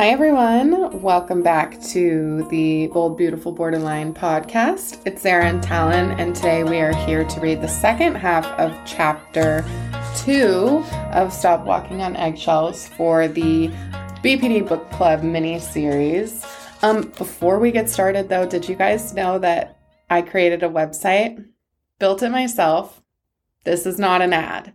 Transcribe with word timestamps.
Hi, 0.00 0.08
everyone. 0.08 1.02
Welcome 1.02 1.42
back 1.42 1.78
to 1.88 2.46
the 2.48 2.86
Bold, 2.86 3.18
Beautiful 3.18 3.52
Borderline 3.52 4.14
podcast. 4.14 4.98
It's 5.04 5.26
Erin 5.26 5.56
and 5.56 5.62
Talon, 5.62 6.12
and 6.12 6.34
today 6.34 6.64
we 6.64 6.80
are 6.80 6.94
here 6.94 7.22
to 7.22 7.40
read 7.40 7.60
the 7.60 7.68
second 7.68 8.14
half 8.14 8.46
of 8.58 8.74
chapter 8.86 9.62
two 10.16 10.82
of 11.12 11.34
Stop 11.34 11.66
Walking 11.66 12.00
on 12.00 12.16
Eggshells 12.16 12.88
for 12.88 13.28
the 13.28 13.68
BPD 14.24 14.66
Book 14.66 14.90
Club 14.90 15.22
mini 15.22 15.58
series. 15.58 16.46
Um, 16.80 17.02
before 17.18 17.58
we 17.58 17.70
get 17.70 17.90
started, 17.90 18.30
though, 18.30 18.46
did 18.46 18.70
you 18.70 18.76
guys 18.76 19.12
know 19.12 19.38
that 19.40 19.76
I 20.08 20.22
created 20.22 20.62
a 20.62 20.70
website, 20.70 21.44
built 21.98 22.22
it 22.22 22.30
myself? 22.30 23.02
This 23.64 23.84
is 23.84 23.98
not 23.98 24.22
an 24.22 24.32
ad. 24.32 24.72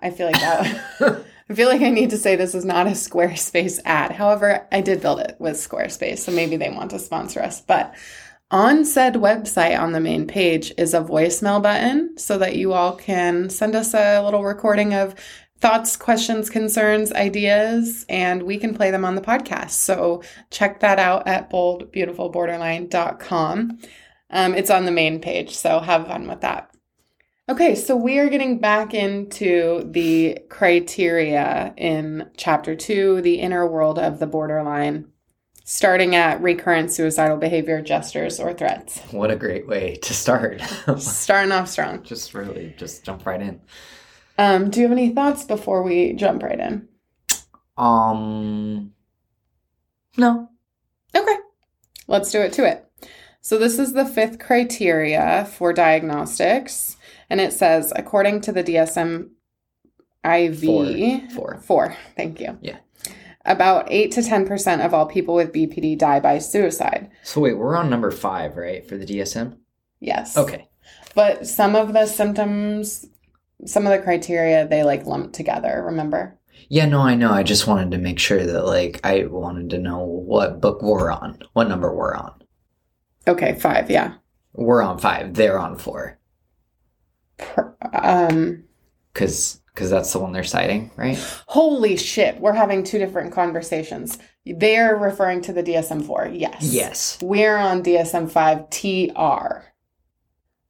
I 0.00 0.08
feel 0.08 0.28
like 0.28 0.40
that. 0.40 1.26
I 1.52 1.54
feel 1.54 1.68
like 1.68 1.82
I 1.82 1.90
need 1.90 2.10
to 2.10 2.16
say 2.16 2.34
this 2.34 2.54
is 2.54 2.64
not 2.64 2.86
a 2.86 2.92
Squarespace 2.92 3.78
ad. 3.84 4.12
However, 4.12 4.66
I 4.72 4.80
did 4.80 5.02
build 5.02 5.20
it 5.20 5.36
with 5.38 5.56
Squarespace, 5.56 6.20
so 6.20 6.32
maybe 6.32 6.56
they 6.56 6.70
want 6.70 6.92
to 6.92 6.98
sponsor 6.98 7.42
us. 7.42 7.60
But 7.60 7.94
on 8.50 8.86
said 8.86 9.16
website 9.16 9.78
on 9.78 9.92
the 9.92 10.00
main 10.00 10.26
page 10.26 10.72
is 10.78 10.94
a 10.94 11.02
voicemail 11.02 11.62
button 11.62 12.16
so 12.16 12.38
that 12.38 12.56
you 12.56 12.72
all 12.72 12.96
can 12.96 13.50
send 13.50 13.74
us 13.74 13.92
a 13.92 14.22
little 14.22 14.44
recording 14.44 14.94
of 14.94 15.14
thoughts, 15.60 15.94
questions, 15.94 16.48
concerns, 16.48 17.12
ideas, 17.12 18.06
and 18.08 18.44
we 18.44 18.56
can 18.56 18.74
play 18.74 18.90
them 18.90 19.04
on 19.04 19.14
the 19.14 19.20
podcast. 19.20 19.72
So 19.72 20.22
check 20.50 20.80
that 20.80 20.98
out 20.98 21.28
at 21.28 21.50
boldbeautifulborderline.com. 21.50 23.78
Um, 24.30 24.54
it's 24.54 24.70
on 24.70 24.86
the 24.86 24.90
main 24.90 25.20
page, 25.20 25.54
so 25.54 25.80
have 25.80 26.06
fun 26.06 26.28
with 26.28 26.40
that. 26.40 26.71
Okay, 27.48 27.74
so 27.74 27.96
we 27.96 28.20
are 28.20 28.28
getting 28.28 28.58
back 28.58 28.94
into 28.94 29.82
the 29.90 30.38
criteria 30.48 31.74
in 31.76 32.30
chapter 32.36 32.76
two, 32.76 33.20
the 33.20 33.40
inner 33.40 33.66
world 33.66 33.98
of 33.98 34.20
the 34.20 34.28
borderline, 34.28 35.06
starting 35.64 36.14
at 36.14 36.40
recurrent 36.40 36.92
suicidal 36.92 37.36
behavior, 37.36 37.82
gestures, 37.82 38.38
or 38.38 38.54
threats. 38.54 39.00
What 39.10 39.32
a 39.32 39.36
great 39.36 39.66
way 39.66 39.96
to 40.02 40.14
start. 40.14 40.60
Starting 40.98 41.50
off 41.50 41.68
strong. 41.68 42.04
just 42.04 42.32
really, 42.32 42.74
just 42.78 43.04
jump 43.04 43.26
right 43.26 43.42
in. 43.42 43.60
Um, 44.38 44.70
do 44.70 44.78
you 44.78 44.84
have 44.88 44.96
any 44.96 45.10
thoughts 45.10 45.44
before 45.44 45.82
we 45.82 46.12
jump 46.12 46.44
right 46.44 46.60
in? 46.60 46.86
Um, 47.76 48.92
no. 50.16 50.48
Okay, 51.12 51.36
let's 52.06 52.30
do 52.30 52.40
it 52.40 52.52
to 52.52 52.64
it. 52.64 52.88
So, 53.40 53.58
this 53.58 53.80
is 53.80 53.92
the 53.92 54.06
fifth 54.06 54.38
criteria 54.38 55.44
for 55.52 55.72
diagnostics, 55.72 56.96
and 57.32 57.40
it 57.40 57.52
says 57.54 57.94
according 57.96 58.42
to 58.42 58.52
the 58.52 58.62
DSM 58.62 59.30
IV, 60.22 60.60
Four. 60.60 61.30
Four. 61.34 61.60
Four, 61.62 61.96
thank 62.14 62.38
you. 62.38 62.58
Yeah. 62.60 62.76
About 63.46 63.90
8 63.90 64.12
to 64.12 64.20
10% 64.20 64.84
of 64.84 64.92
all 64.92 65.06
people 65.06 65.34
with 65.34 65.52
BPD 65.52 65.96
die 65.98 66.20
by 66.20 66.38
suicide. 66.38 67.10
So 67.22 67.40
wait, 67.40 67.54
we're 67.54 67.74
on 67.74 67.88
number 67.88 68.10
five, 68.10 68.56
right, 68.56 68.86
for 68.86 68.98
the 68.98 69.06
DSM? 69.06 69.56
Yes. 69.98 70.36
Okay. 70.36 70.68
But 71.14 71.46
some 71.46 71.74
of 71.74 71.94
the 71.94 72.06
symptoms, 72.06 73.06
some 73.64 73.86
of 73.86 73.92
the 73.92 74.04
criteria, 74.04 74.68
they 74.68 74.84
like 74.84 75.06
lump 75.06 75.32
together, 75.32 75.82
remember? 75.86 76.38
Yeah, 76.68 76.84
no, 76.84 77.00
I 77.00 77.14
know. 77.14 77.32
I 77.32 77.42
just 77.42 77.66
wanted 77.66 77.90
to 77.92 77.98
make 77.98 78.18
sure 78.18 78.44
that, 78.44 78.66
like, 78.66 79.00
I 79.04 79.24
wanted 79.24 79.70
to 79.70 79.78
know 79.78 80.00
what 80.04 80.60
book 80.60 80.82
we're 80.82 81.10
on, 81.10 81.38
what 81.54 81.68
number 81.68 81.92
we're 81.92 82.14
on. 82.14 82.34
Okay, 83.26 83.58
five, 83.58 83.90
yeah. 83.90 84.14
We're 84.52 84.82
on 84.82 84.98
five. 84.98 85.34
They're 85.34 85.58
on 85.58 85.78
four, 85.78 86.18
um, 87.92 88.64
because 89.12 89.60
because 89.74 89.90
that's 89.90 90.12
the 90.12 90.18
one 90.18 90.32
they're 90.32 90.44
citing, 90.44 90.90
right? 90.96 91.16
holy 91.46 91.96
shit, 91.96 92.38
we're 92.40 92.52
having 92.52 92.84
two 92.84 92.98
different 92.98 93.32
conversations. 93.32 94.18
They're 94.44 94.96
referring 94.96 95.40
to 95.42 95.52
the 95.52 95.62
DSM 95.62 96.04
4, 96.04 96.28
yes. 96.32 96.56
Yes. 96.60 97.18
We're 97.22 97.56
on 97.56 97.82
DSM 97.82 98.30
5 98.30 98.68
TR, 98.68 99.64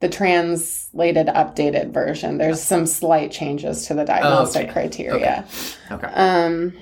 the 0.00 0.08
translated 0.08 1.26
updated 1.28 1.92
version. 1.92 2.38
There's 2.38 2.62
some 2.62 2.86
slight 2.86 3.32
changes 3.32 3.86
to 3.86 3.94
the 3.94 4.04
diagnostic 4.04 4.64
okay. 4.64 4.72
criteria. 4.72 5.46
Okay. 5.90 6.06
Um, 6.06 6.74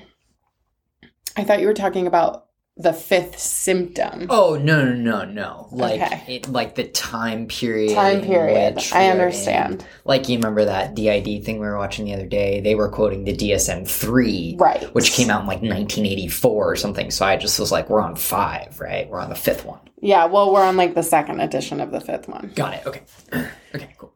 I 1.35 1.43
thought 1.43 1.61
you 1.61 1.67
were 1.67 1.73
talking 1.73 2.05
about 2.05 2.47
the 2.81 2.93
fifth 2.93 3.37
symptom. 3.39 4.27
Oh 4.29 4.55
no 4.61 4.83
no 4.85 4.93
no 4.93 5.25
no! 5.25 5.67
Like 5.71 6.01
Okay. 6.01 6.35
it, 6.35 6.49
like 6.49 6.75
the 6.75 6.85
time 6.85 7.47
period. 7.47 7.93
Time 7.95 8.21
period. 8.21 8.79
I 8.93 9.07
understand. 9.09 9.81
in. 9.81 9.87
Like 10.05 10.27
you 10.29 10.37
remember 10.37 10.65
that 10.65 10.95
DID 10.95 11.43
thing 11.45 11.59
we 11.59 11.65
were 11.67 11.77
watching 11.77 12.05
the 12.05 12.13
other 12.13 12.27
day? 12.27 12.59
They 12.61 12.75
were 12.75 12.89
quoting 12.89 13.23
the 13.23 13.35
DSM 13.35 13.87
three, 13.87 14.55
Right. 14.59 14.83
which 14.95 15.11
came 15.11 15.29
out 15.29 15.41
in 15.41 15.47
like 15.47 15.61
1984 15.61 16.71
or 16.71 16.75
something. 16.75 17.11
So 17.11 17.25
I 17.25 17.37
just 17.37 17.59
was 17.59 17.71
like, 17.71 17.89
we're 17.89 18.01
on 18.01 18.15
five, 18.15 18.79
right? 18.79 19.09
We're 19.09 19.19
on 19.19 19.29
the 19.29 19.35
fifth 19.35 19.65
one. 19.65 19.79
Yeah, 20.01 20.25
well, 20.25 20.51
we're 20.51 20.63
on 20.63 20.77
like 20.77 20.95
the 20.95 21.03
second 21.03 21.39
edition 21.41 21.79
of 21.79 21.91
the 21.91 22.01
fifth 22.01 22.27
one. 22.27 22.51
Got 22.55 22.73
it. 22.75 22.85
Okay. 22.87 23.01
okay. 23.75 23.93
Cool. 23.97 24.13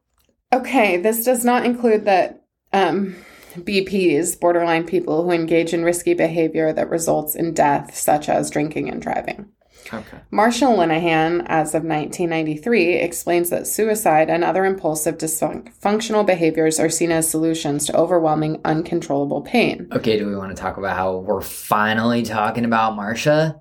Okay, 0.53 0.97
this 0.97 1.23
does 1.23 1.43
not 1.45 1.65
include 1.65 2.05
that 2.05 2.43
um, 2.73 3.15
BPs, 3.57 4.39
borderline 4.39 4.85
people 4.85 5.23
who 5.23 5.31
engage 5.31 5.73
in 5.73 5.83
risky 5.83 6.13
behavior 6.13 6.73
that 6.73 6.89
results 6.89 7.35
in 7.35 7.53
death, 7.53 7.95
such 7.95 8.29
as 8.29 8.49
drinking 8.49 8.89
and 8.89 9.01
driving. 9.01 9.49
Okay. 9.93 10.17
Marsha 10.31 10.67
Linehan, 10.67 11.45
as 11.47 11.75
of 11.75 11.83
1993, 11.83 12.95
explains 12.95 13.49
that 13.49 13.67
suicide 13.67 14.29
and 14.29 14.43
other 14.43 14.65
impulsive 14.65 15.17
dysfunctional 15.17 16.25
behaviors 16.25 16.79
are 16.79 16.89
seen 16.89 17.11
as 17.11 17.29
solutions 17.29 17.85
to 17.85 17.95
overwhelming, 17.95 18.59
uncontrollable 18.65 19.41
pain. 19.41 19.87
Okay. 19.91 20.17
Do 20.17 20.27
we 20.27 20.35
want 20.35 20.55
to 20.55 20.61
talk 20.61 20.77
about 20.77 20.95
how 20.95 21.17
we're 21.17 21.41
finally 21.41 22.23
talking 22.23 22.65
about 22.65 22.97
Marsha? 22.97 23.59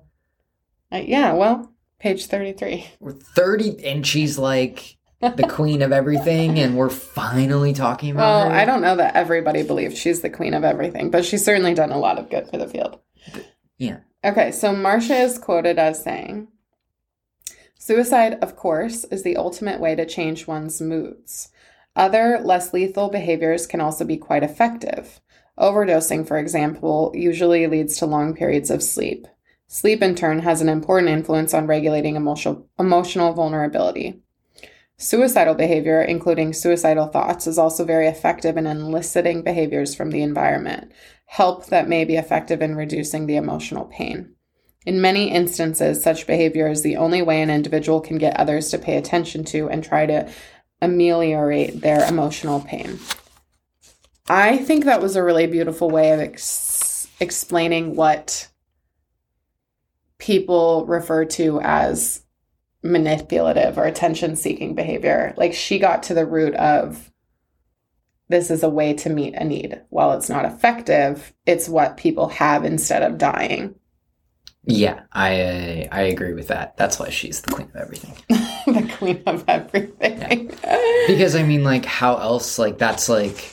Uh, 0.91 0.97
yeah, 0.97 1.33
well, 1.33 1.71
page 1.99 2.25
33. 2.25 2.87
We're 2.99 3.11
30, 3.11 3.85
and 3.85 4.05
she's 4.05 4.37
like 4.37 4.94
the 5.35 5.47
queen 5.47 5.81
of 5.81 5.91
everything, 5.91 6.59
and 6.59 6.77
we're 6.77 6.89
finally 6.89 7.73
talking 7.73 8.11
about 8.11 8.21
Well, 8.21 8.49
her. 8.49 8.55
I 8.55 8.65
don't 8.65 8.81
know 8.81 8.95
that 8.95 9.15
everybody 9.15 9.63
believes 9.63 9.97
she's 9.97 10.21
the 10.21 10.29
queen 10.29 10.53
of 10.53 10.63
everything, 10.63 11.11
but 11.11 11.25
she's 11.25 11.43
certainly 11.43 11.73
done 11.73 11.91
a 11.91 11.97
lot 11.97 12.19
of 12.19 12.29
good 12.29 12.47
for 12.49 12.57
the 12.57 12.67
field. 12.67 12.99
Yeah. 13.77 13.99
Okay, 14.23 14.51
so 14.51 14.73
Marsha 14.73 15.23
is 15.23 15.37
quoted 15.37 15.77
as 15.77 16.03
saying 16.03 16.47
Suicide, 17.77 18.39
of 18.41 18.55
course, 18.55 19.03
is 19.05 19.23
the 19.23 19.37
ultimate 19.37 19.79
way 19.79 19.93
to 19.95 20.05
change 20.05 20.47
one's 20.47 20.81
moods. 20.81 21.49
Other, 21.95 22.39
less 22.43 22.73
lethal 22.73 23.09
behaviors 23.09 23.67
can 23.67 23.79
also 23.79 24.03
be 24.03 24.17
quite 24.17 24.43
effective. 24.43 25.21
Overdosing, 25.59 26.27
for 26.27 26.37
example, 26.37 27.11
usually 27.13 27.67
leads 27.67 27.97
to 27.97 28.05
long 28.05 28.35
periods 28.35 28.69
of 28.69 28.81
sleep. 28.83 29.27
Sleep, 29.67 30.01
in 30.01 30.15
turn, 30.15 30.39
has 30.39 30.61
an 30.61 30.69
important 30.69 31.09
influence 31.09 31.53
on 31.53 31.67
regulating 31.67 32.15
emotional, 32.15 32.67
emotional 32.77 33.33
vulnerability. 33.33 34.21
Suicidal 34.97 35.55
behavior, 35.55 36.01
including 36.01 36.53
suicidal 36.53 37.07
thoughts, 37.07 37.47
is 37.47 37.57
also 37.57 37.83
very 37.83 38.07
effective 38.07 38.55
in 38.55 38.65
eliciting 38.65 39.41
behaviors 39.41 39.93
from 39.93 40.09
the 40.09 40.21
environment, 40.21 40.91
help 41.25 41.65
that 41.67 41.89
may 41.89 42.05
be 42.05 42.15
effective 42.15 42.61
in 42.61 42.75
reducing 42.75 43.25
the 43.25 43.35
emotional 43.35 43.85
pain. 43.85 44.33
In 44.85 45.01
many 45.01 45.31
instances, 45.31 46.01
such 46.01 46.27
behavior 46.27 46.69
is 46.69 46.81
the 46.81 46.95
only 46.95 47.21
way 47.21 47.41
an 47.41 47.49
individual 47.49 47.99
can 47.99 48.17
get 48.17 48.39
others 48.39 48.69
to 48.69 48.77
pay 48.77 48.95
attention 48.95 49.43
to 49.45 49.67
and 49.67 49.83
try 49.83 50.05
to 50.05 50.31
ameliorate 50.81 51.81
their 51.81 52.07
emotional 52.07 52.61
pain. 52.61 52.99
I 54.29 54.57
think 54.57 54.85
that 54.85 55.01
was 55.01 55.15
a 55.15 55.23
really 55.23 55.47
beautiful 55.47 55.89
way 55.89 56.11
of 56.11 56.19
ex- 56.19 57.07
explaining 57.19 57.95
what 57.95 58.47
people 60.19 60.85
refer 60.85 61.25
to 61.25 61.59
as 61.61 62.21
manipulative 62.85 63.77
or 63.77 63.85
attention 63.85 64.35
seeking 64.35 64.75
behavior. 64.75 65.33
Like 65.35 65.53
she 65.53 65.79
got 65.79 66.03
to 66.03 66.13
the 66.13 66.25
root 66.25 66.53
of 66.53 67.11
this 68.29 68.49
is 68.51 68.63
a 68.63 68.69
way 68.69 68.93
to 68.93 69.09
meet 69.09 69.33
a 69.33 69.43
need. 69.43 69.81
While 69.89 70.13
it's 70.13 70.29
not 70.29 70.45
effective, 70.45 71.33
it's 71.45 71.67
what 71.67 71.97
people 71.97 72.29
have 72.29 72.63
instead 72.63 73.03
of 73.03 73.17
dying. 73.17 73.75
Yeah, 74.67 75.01
I 75.11 75.87
I 75.91 76.01
agree 76.03 76.33
with 76.33 76.47
that. 76.47 76.75
That's 76.77 76.97
why 76.99 77.09
she's 77.09 77.41
the 77.41 77.51
queen 77.51 77.69
of 77.69 77.75
everything. 77.75 78.15
the 78.73 78.91
queen 78.97 79.21
of 79.27 79.43
everything. 79.47 80.47
Because 81.07 81.35
I 81.35 81.43
mean, 81.43 81.63
like, 81.63 81.85
how 81.85 82.17
else? 82.17 82.57
Like, 82.57 82.79
that's 82.79 83.07
like, 83.07 83.51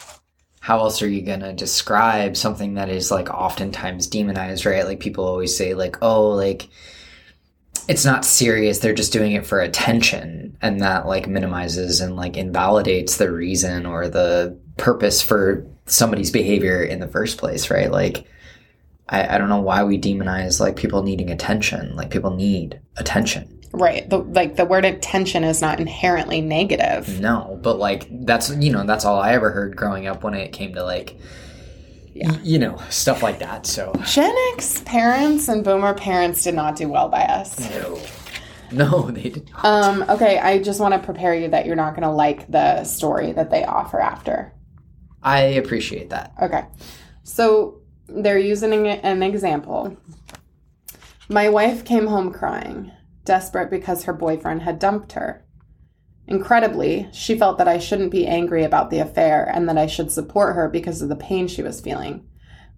how 0.61 0.79
else 0.79 1.02
are 1.02 1.08
you 1.08 1.20
gonna 1.20 1.52
describe 1.52 2.34
something 2.34 2.75
that 2.75 2.88
is 2.88 3.11
like 3.11 3.29
oftentimes 3.29 4.06
demonized, 4.06 4.64
right? 4.64 4.87
Like, 4.87 5.00
people 5.00 5.26
always 5.26 5.55
say, 5.55 5.75
like, 5.75 5.99
oh, 6.00 6.31
like, 6.31 6.69
it's 7.88 8.05
not 8.05 8.25
serious. 8.25 8.79
They're 8.79 8.94
just 8.94 9.12
doing 9.12 9.32
it 9.32 9.46
for 9.46 9.61
attention, 9.61 10.56
and 10.62 10.81
that 10.81 11.06
like 11.06 11.26
minimizes 11.26 12.00
and 12.00 12.17
like 12.17 12.37
invalidates 12.37 13.17
the 13.17 13.31
reason 13.31 13.87
or 13.87 14.08
the 14.08 14.58
purpose 14.76 15.23
for 15.23 15.67
somebody's 15.87 16.31
behavior 16.31 16.82
in 16.82 17.00
the 17.00 17.08
first 17.08 17.38
place, 17.38 17.70
right? 17.70 17.90
Like. 17.90 18.26
I, 19.08 19.34
I 19.34 19.38
don't 19.38 19.49
know 19.49 19.61
why 19.61 19.82
we 19.82 20.00
demonize 20.00 20.61
like 20.61 20.76
people 20.76 21.02
needing 21.02 21.31
attention. 21.31 21.96
Like 21.96 22.11
people 22.11 22.31
need 22.31 22.81
attention. 22.96 23.62
Right. 23.73 24.08
The, 24.08 24.19
like 24.19 24.56
the 24.56 24.64
word 24.64 24.84
attention 24.84 25.44
is 25.44 25.61
not 25.61 25.81
inherently 25.81 26.40
negative. 26.40 27.20
No, 27.20 27.58
but 27.62 27.79
like 27.79 28.06
that's 28.26 28.55
you 28.56 28.70
know 28.70 28.84
that's 28.84 29.05
all 29.05 29.19
I 29.19 29.32
ever 29.32 29.50
heard 29.50 29.76
growing 29.76 30.06
up 30.06 30.23
when 30.23 30.34
it 30.34 30.52
came 30.52 30.75
to 30.75 30.84
like 30.84 31.19
Yeah. 32.14 32.37
You 32.43 32.59
know, 32.59 32.76
stuff 32.91 33.23
like 33.23 33.38
that. 33.38 33.67
So, 33.67 33.93
Gen 34.06 34.35
X 34.55 34.82
parents 34.85 35.49
and 35.49 35.64
boomer 35.64 35.94
parents 35.94 36.44
did 36.44 36.55
not 36.55 36.76
do 36.76 36.88
well 36.88 37.09
by 37.09 37.23
us. 37.23 37.59
no. 37.70 37.99
No, 38.70 39.11
they 39.11 39.29
did 39.29 39.50
not. 39.50 39.64
Um, 39.67 40.05
okay, 40.09 40.38
I 40.38 40.59
just 40.59 40.81
want 40.81 40.94
to 40.94 40.99
prepare 41.00 41.35
you 41.35 41.49
that 41.49 41.67
you're 41.67 41.76
not 41.76 41.91
going 41.91 42.09
to 42.09 42.11
like 42.11 42.50
the 42.50 42.85
story 42.85 43.32
that 43.32 43.50
they 43.50 43.64
offer 43.64 44.00
after. 44.00 44.55
I 45.23 45.41
appreciate 45.41 46.09
that. 46.11 46.32
Okay. 46.41 46.64
So 47.23 47.82
they're 48.09 48.38
using 48.38 48.88
an 48.88 49.23
example. 49.23 49.97
My 51.29 51.49
wife 51.49 51.85
came 51.85 52.06
home 52.06 52.32
crying, 52.32 52.91
desperate 53.25 53.70
because 53.70 54.05
her 54.05 54.12
boyfriend 54.12 54.62
had 54.62 54.79
dumped 54.79 55.12
her. 55.12 55.42
Incredibly, 56.28 57.08
she 57.12 57.38
felt 57.38 57.58
that 57.58 57.69
I 57.69 57.78
shouldn't 57.78 58.10
be 58.10 58.26
angry 58.26 58.64
about 58.64 58.90
the 58.90 59.00
affair 59.00 59.50
and 59.52 59.69
that 59.69 59.76
I 59.76 59.86
should 59.86 60.10
support 60.10 60.54
her 60.54 60.69
because 60.69 61.02
of 61.02 61.08
the 61.08 61.16
pain 61.16 61.48
she 61.48 61.62
was 61.62 61.80
feeling. 61.80 62.26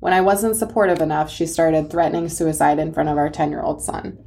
When 0.00 0.12
I 0.12 0.20
wasn't 0.20 0.56
supportive 0.56 1.00
enough, 1.00 1.30
she 1.30 1.46
started 1.46 1.90
threatening 1.90 2.28
suicide 2.28 2.78
in 2.78 2.92
front 2.92 3.08
of 3.08 3.18
our 3.18 3.30
10 3.30 3.50
year 3.50 3.62
old 3.62 3.82
son. 3.82 4.18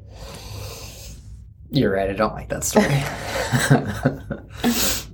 You're 1.69 1.91
right. 1.91 2.09
I 2.09 2.13
don't 2.13 2.33
like 2.33 2.49
that 2.49 2.63
story. 2.63 3.03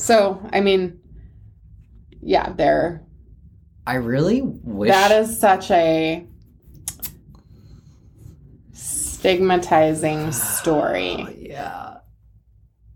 So, 0.00 0.40
I 0.50 0.60
mean, 0.60 0.98
yeah, 2.22 2.52
they're 2.54 3.04
I 3.86 3.94
really 3.94 4.40
wish. 4.42 4.90
That 4.90 5.12
is 5.12 5.38
such 5.38 5.70
a 5.70 6.26
stigmatizing 8.72 10.32
story. 10.32 11.36
yeah. 11.50 11.89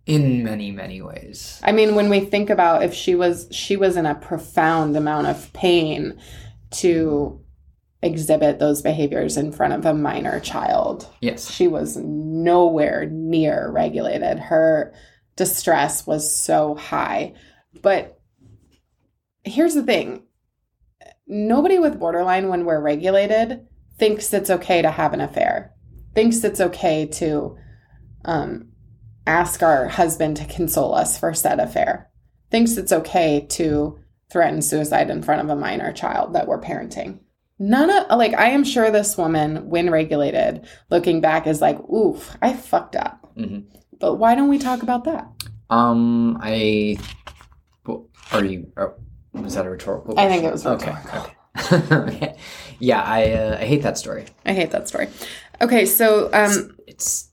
In 0.07 0.45
many, 0.45 0.71
many 0.71 1.01
ways. 1.01 1.61
I 1.63 1.73
mean, 1.73 1.95
when 1.95 2.11
we 2.11 2.21
think 2.21 2.51
about 2.51 2.83
if 2.83 2.93
she 2.93 3.15
was 3.15 3.49
she 3.51 3.77
was 3.77 3.97
in 3.97 4.05
a 4.05 4.15
profound 4.15 4.97
amount 4.97 5.29
of 5.29 5.53
pain 5.53 6.19
to 6.73 7.41
exhibit 8.03 8.59
those 8.59 8.83
behaviors 8.83 9.37
in 9.37 9.51
front 9.51 9.73
of 9.73 9.87
a 9.87 9.95
minor 9.95 10.39
child. 10.41 11.09
Yes. 11.21 11.51
She 11.51 11.67
was 11.67 11.97
nowhere 11.97 13.07
near 13.11 13.71
regulated. 13.71 14.39
Her 14.39 14.95
distress 15.37 16.07
was 16.07 16.37
so 16.37 16.75
high. 16.75 17.35
But 17.81 18.21
here's 19.43 19.75
the 19.75 19.83
thing 19.83 20.25
nobody 21.27 21.79
with 21.79 21.99
borderline, 21.99 22.49
when 22.49 22.67
we're 22.67 22.81
regulated, 22.81 23.67
thinks 23.99 24.33
it's 24.35 24.51
okay 24.51 24.83
to 24.83 24.91
have 24.91 25.15
an 25.15 25.23
affair, 25.23 25.73
thinks 26.15 26.45
it's 26.45 26.61
okay 26.61 27.07
to 27.07 27.57
um, 28.27 28.69
ask 29.27 29.63
our 29.63 29.89
husband 29.89 30.37
to 30.39 30.45
console 30.45 30.95
us 30.95 31.19
for 31.19 31.33
said 31.35 31.61
affair, 31.61 32.11
thinks 32.51 32.77
it's 32.77 32.93
okay 32.93 33.47
to 33.51 33.99
threaten 34.31 34.63
suicide 34.63 35.11
in 35.11 35.23
front 35.23 35.43
of 35.43 35.49
a 35.51 35.57
minor 35.61 35.93
child 35.93 36.35
that 36.35 36.47
we're 36.47 36.61
parenting. 36.61 37.21
None 37.59 37.89
of, 37.91 38.19
like, 38.19 38.35
I 38.35 38.47
am 38.51 38.65
sure 38.65 38.91
this 38.91 39.17
woman, 39.17 39.69
when 39.71 39.89
regulated, 39.91 40.67
looking 40.91 41.21
back, 41.21 41.47
is 41.47 41.61
like, 41.61 41.79
oof, 41.89 42.37
I 42.43 42.53
fucked 42.53 42.97
up. 42.97 43.33
Mhm. 43.37 43.65
But 44.01 44.17
why 44.17 44.35
don't 44.35 44.49
we 44.49 44.59
talk 44.59 44.83
about 44.83 45.05
that? 45.05 45.29
Um, 45.71 46.37
I. 46.43 46.99
Are 48.33 48.45
you. 48.45 48.73
Are, 48.77 48.95
was 49.33 49.55
that 49.55 49.67
a 49.67 49.71
rhetorical 49.71 50.19
I 50.19 50.29
think 50.29 50.45
it 50.45 50.53
was 50.53 50.67
Okay. 50.67 50.93
rhetorical. 50.93 51.31
okay. 52.09 52.37
yeah, 52.81 53.03
I 53.03 53.33
uh, 53.33 53.59
I 53.61 53.65
hate 53.65 53.83
that 53.83 53.97
story. 53.99 54.25
I 54.45 54.53
hate 54.53 54.73
that 54.73 54.89
story. 54.89 55.09
Okay, 55.61 55.87
so 55.87 56.31
um, 56.33 56.77
It's 56.87 57.31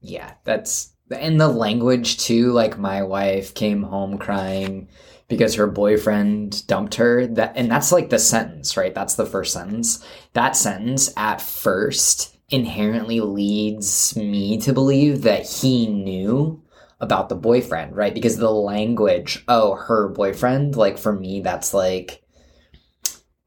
yeah, 0.00 0.34
that's 0.44 0.91
and 1.12 1.40
the 1.40 1.48
language 1.48 2.18
too. 2.18 2.52
Like 2.52 2.78
my 2.78 3.02
wife 3.02 3.54
came 3.54 3.82
home 3.82 4.18
crying 4.18 4.88
because 5.28 5.54
her 5.54 5.66
boyfriend 5.66 6.66
dumped 6.66 6.96
her. 6.96 7.26
That 7.26 7.52
and 7.56 7.70
that's 7.70 7.92
like 7.92 8.10
the 8.10 8.18
sentence, 8.18 8.76
right? 8.76 8.94
That's 8.94 9.14
the 9.14 9.26
first 9.26 9.52
sentence. 9.52 10.04
That 10.32 10.56
sentence 10.56 11.12
at 11.16 11.40
first 11.40 12.36
inherently 12.50 13.20
leads 13.20 14.14
me 14.16 14.58
to 14.58 14.72
believe 14.72 15.22
that 15.22 15.46
he 15.46 15.86
knew 15.86 16.62
about 17.00 17.28
the 17.28 17.34
boyfriend, 17.34 17.96
right? 17.96 18.14
Because 18.14 18.36
the 18.36 18.50
language, 18.50 19.42
oh, 19.48 19.74
her 19.74 20.08
boyfriend, 20.08 20.76
like 20.76 20.98
for 20.98 21.12
me, 21.12 21.40
that's 21.40 21.74
like 21.74 22.22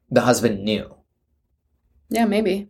the 0.10 0.22
husband 0.22 0.64
knew 0.64 0.96
yeah, 2.10 2.26
maybe. 2.26 2.70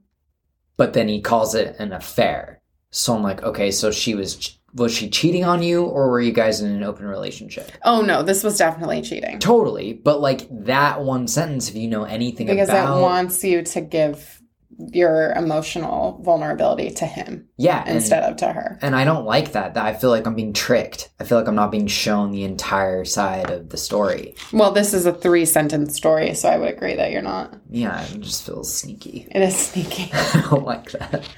but 0.77 0.93
then 0.93 1.07
he 1.07 1.21
calls 1.21 1.55
it 1.55 1.75
an 1.79 1.93
affair. 1.93 2.61
So 2.91 3.15
I'm 3.15 3.23
like, 3.23 3.43
okay, 3.43 3.71
so 3.71 3.91
she 3.91 4.15
was 4.15 4.57
was 4.75 4.93
she 4.93 5.09
cheating 5.09 5.45
on 5.45 5.63
you 5.63 5.83
or 5.83 6.09
were 6.09 6.21
you 6.21 6.31
guys 6.31 6.61
in 6.61 6.71
an 6.71 6.83
open 6.83 7.05
relationship? 7.05 7.71
Oh 7.83 8.01
no, 8.01 8.21
this 8.21 8.43
was 8.43 8.57
definitely 8.57 9.01
cheating 9.01 9.39
Totally, 9.39 9.93
but 9.93 10.21
like 10.21 10.47
that 10.65 11.01
one 11.01 11.27
sentence 11.27 11.69
if 11.69 11.75
you 11.75 11.87
know 11.87 12.03
anything 12.03 12.47
because 12.47 12.69
about 12.69 12.99
it 12.99 13.01
wants 13.01 13.43
you 13.43 13.63
to 13.63 13.81
give 13.81 14.41
your 14.77 15.31
emotional 15.31 16.19
vulnerability 16.21 16.89
to 16.89 17.05
him 17.05 17.47
yeah, 17.57 17.81
and, 17.85 17.95
instead 17.95 18.23
of 18.23 18.35
to 18.35 18.51
her. 18.51 18.77
and 18.81 18.93
I 18.93 19.05
don't 19.05 19.23
like 19.23 19.53
that. 19.53 19.75
That 19.75 19.85
I 19.85 19.93
feel 19.93 20.09
like 20.09 20.27
I'm 20.27 20.35
being 20.35 20.51
tricked. 20.51 21.09
I 21.19 21.23
feel 21.23 21.37
like 21.37 21.47
I'm 21.47 21.55
not 21.55 21.71
being 21.71 21.87
shown 21.87 22.31
the 22.31 22.43
entire 22.43 23.05
side 23.05 23.49
of 23.49 23.69
the 23.69 23.77
story. 23.77 24.35
Well, 24.51 24.71
this 24.71 24.93
is 24.93 25.05
a 25.05 25.13
three 25.13 25.45
sentence 25.45 25.95
story, 25.95 26.33
so 26.33 26.49
I 26.49 26.57
would 26.57 26.69
agree 26.69 26.95
that 26.95 27.11
you're 27.11 27.21
not. 27.21 27.53
Yeah, 27.69 28.03
it 28.05 28.19
just 28.19 28.45
feels 28.45 28.73
sneaky. 28.73 29.27
It 29.31 29.41
is 29.41 29.55
sneaky. 29.57 30.09
I 30.13 30.45
don't 30.49 30.65
like 30.65 30.91
that. 30.91 31.29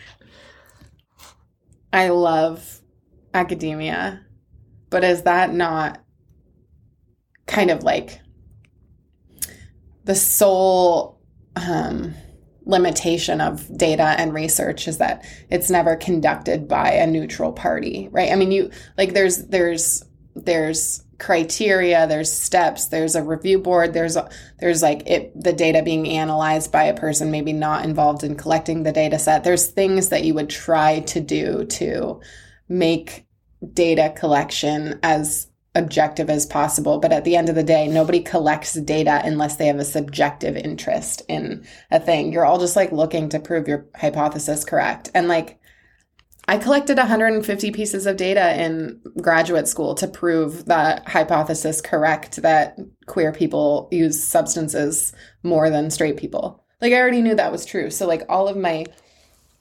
I 1.93 2.09
love 2.09 2.76
academia, 3.37 4.21
but 4.89 5.03
is 5.03 5.23
that 5.23 5.53
not 5.53 6.03
kind 7.45 7.71
of 7.71 7.83
like 7.83 8.19
the 10.03 10.15
sole 10.15 11.21
um, 11.55 12.13
limitation 12.65 13.39
of 13.39 13.75
data 13.77 14.15
and 14.17 14.33
research 14.33 14.87
is 14.87 14.97
that 14.97 15.25
it's 15.49 15.69
never 15.69 15.95
conducted 15.95 16.67
by 16.67 16.91
a 16.91 17.07
neutral 17.07 17.51
party, 17.53 18.09
right? 18.11 18.31
I 18.31 18.35
mean, 18.35 18.51
you 18.51 18.71
like 18.97 19.13
there's 19.13 19.45
there's 19.47 20.03
there's 20.35 21.03
criteria 21.19 22.05
there's 22.05 22.31
steps 22.31 22.89
there's 22.89 23.15
a 23.15 23.23
review 23.23 23.57
board 23.57 23.91
there's 23.91 24.15
a, 24.15 24.29
there's 24.59 24.83
like 24.83 25.01
it 25.09 25.31
the 25.35 25.51
data 25.51 25.81
being 25.81 26.07
analyzed 26.07 26.71
by 26.71 26.83
a 26.83 26.95
person 26.95 27.31
maybe 27.31 27.53
not 27.53 27.83
involved 27.83 28.23
in 28.23 28.35
collecting 28.35 28.83
the 28.83 28.91
data 28.91 29.17
set 29.17 29.43
there's 29.43 29.67
things 29.67 30.09
that 30.09 30.23
you 30.23 30.35
would 30.35 30.49
try 30.49 30.99
to 30.99 31.19
do 31.19 31.65
to 31.65 32.21
make 32.69 33.25
data 33.73 34.13
collection 34.15 34.99
as 35.03 35.47
objective 35.75 36.29
as 36.29 36.45
possible 36.45 36.97
but 36.99 37.13
at 37.13 37.23
the 37.23 37.35
end 37.35 37.49
of 37.49 37.55
the 37.55 37.63
day 37.63 37.87
nobody 37.87 38.19
collects 38.19 38.73
data 38.73 39.21
unless 39.23 39.57
they 39.57 39.67
have 39.67 39.77
a 39.77 39.85
subjective 39.85 40.55
interest 40.55 41.21
in 41.27 41.63
a 41.91 41.99
thing 41.99 42.31
you're 42.31 42.45
all 42.45 42.59
just 42.59 42.75
like 42.75 42.91
looking 42.91 43.29
to 43.29 43.39
prove 43.39 43.67
your 43.67 43.85
hypothesis 43.95 44.65
correct 44.65 45.11
and 45.13 45.27
like 45.27 45.59
I 46.49 46.57
collected 46.57 46.97
150 46.97 47.71
pieces 47.71 48.05
of 48.05 48.15
data 48.15 48.63
in 48.63 49.01
graduate 49.21 49.67
school 49.67 49.95
to 49.95 50.07
prove 50.07 50.65
that 50.65 51.05
hypothesis 51.05 51.81
correct 51.81 52.37
that 52.41 52.77
queer 53.05 53.33
people 53.33 53.89
use 53.91 54.23
substances 54.23 55.11
more 55.43 55.69
than 55.69 55.91
straight 55.91 56.15
people. 56.15 56.63
Like 56.79 56.93
I 56.93 57.01
already 57.01 57.21
knew 57.21 57.35
that 57.35 57.51
was 57.51 57.65
true. 57.65 57.89
So 57.89 58.07
like 58.07 58.23
all 58.29 58.47
of 58.47 58.55
my 58.55 58.85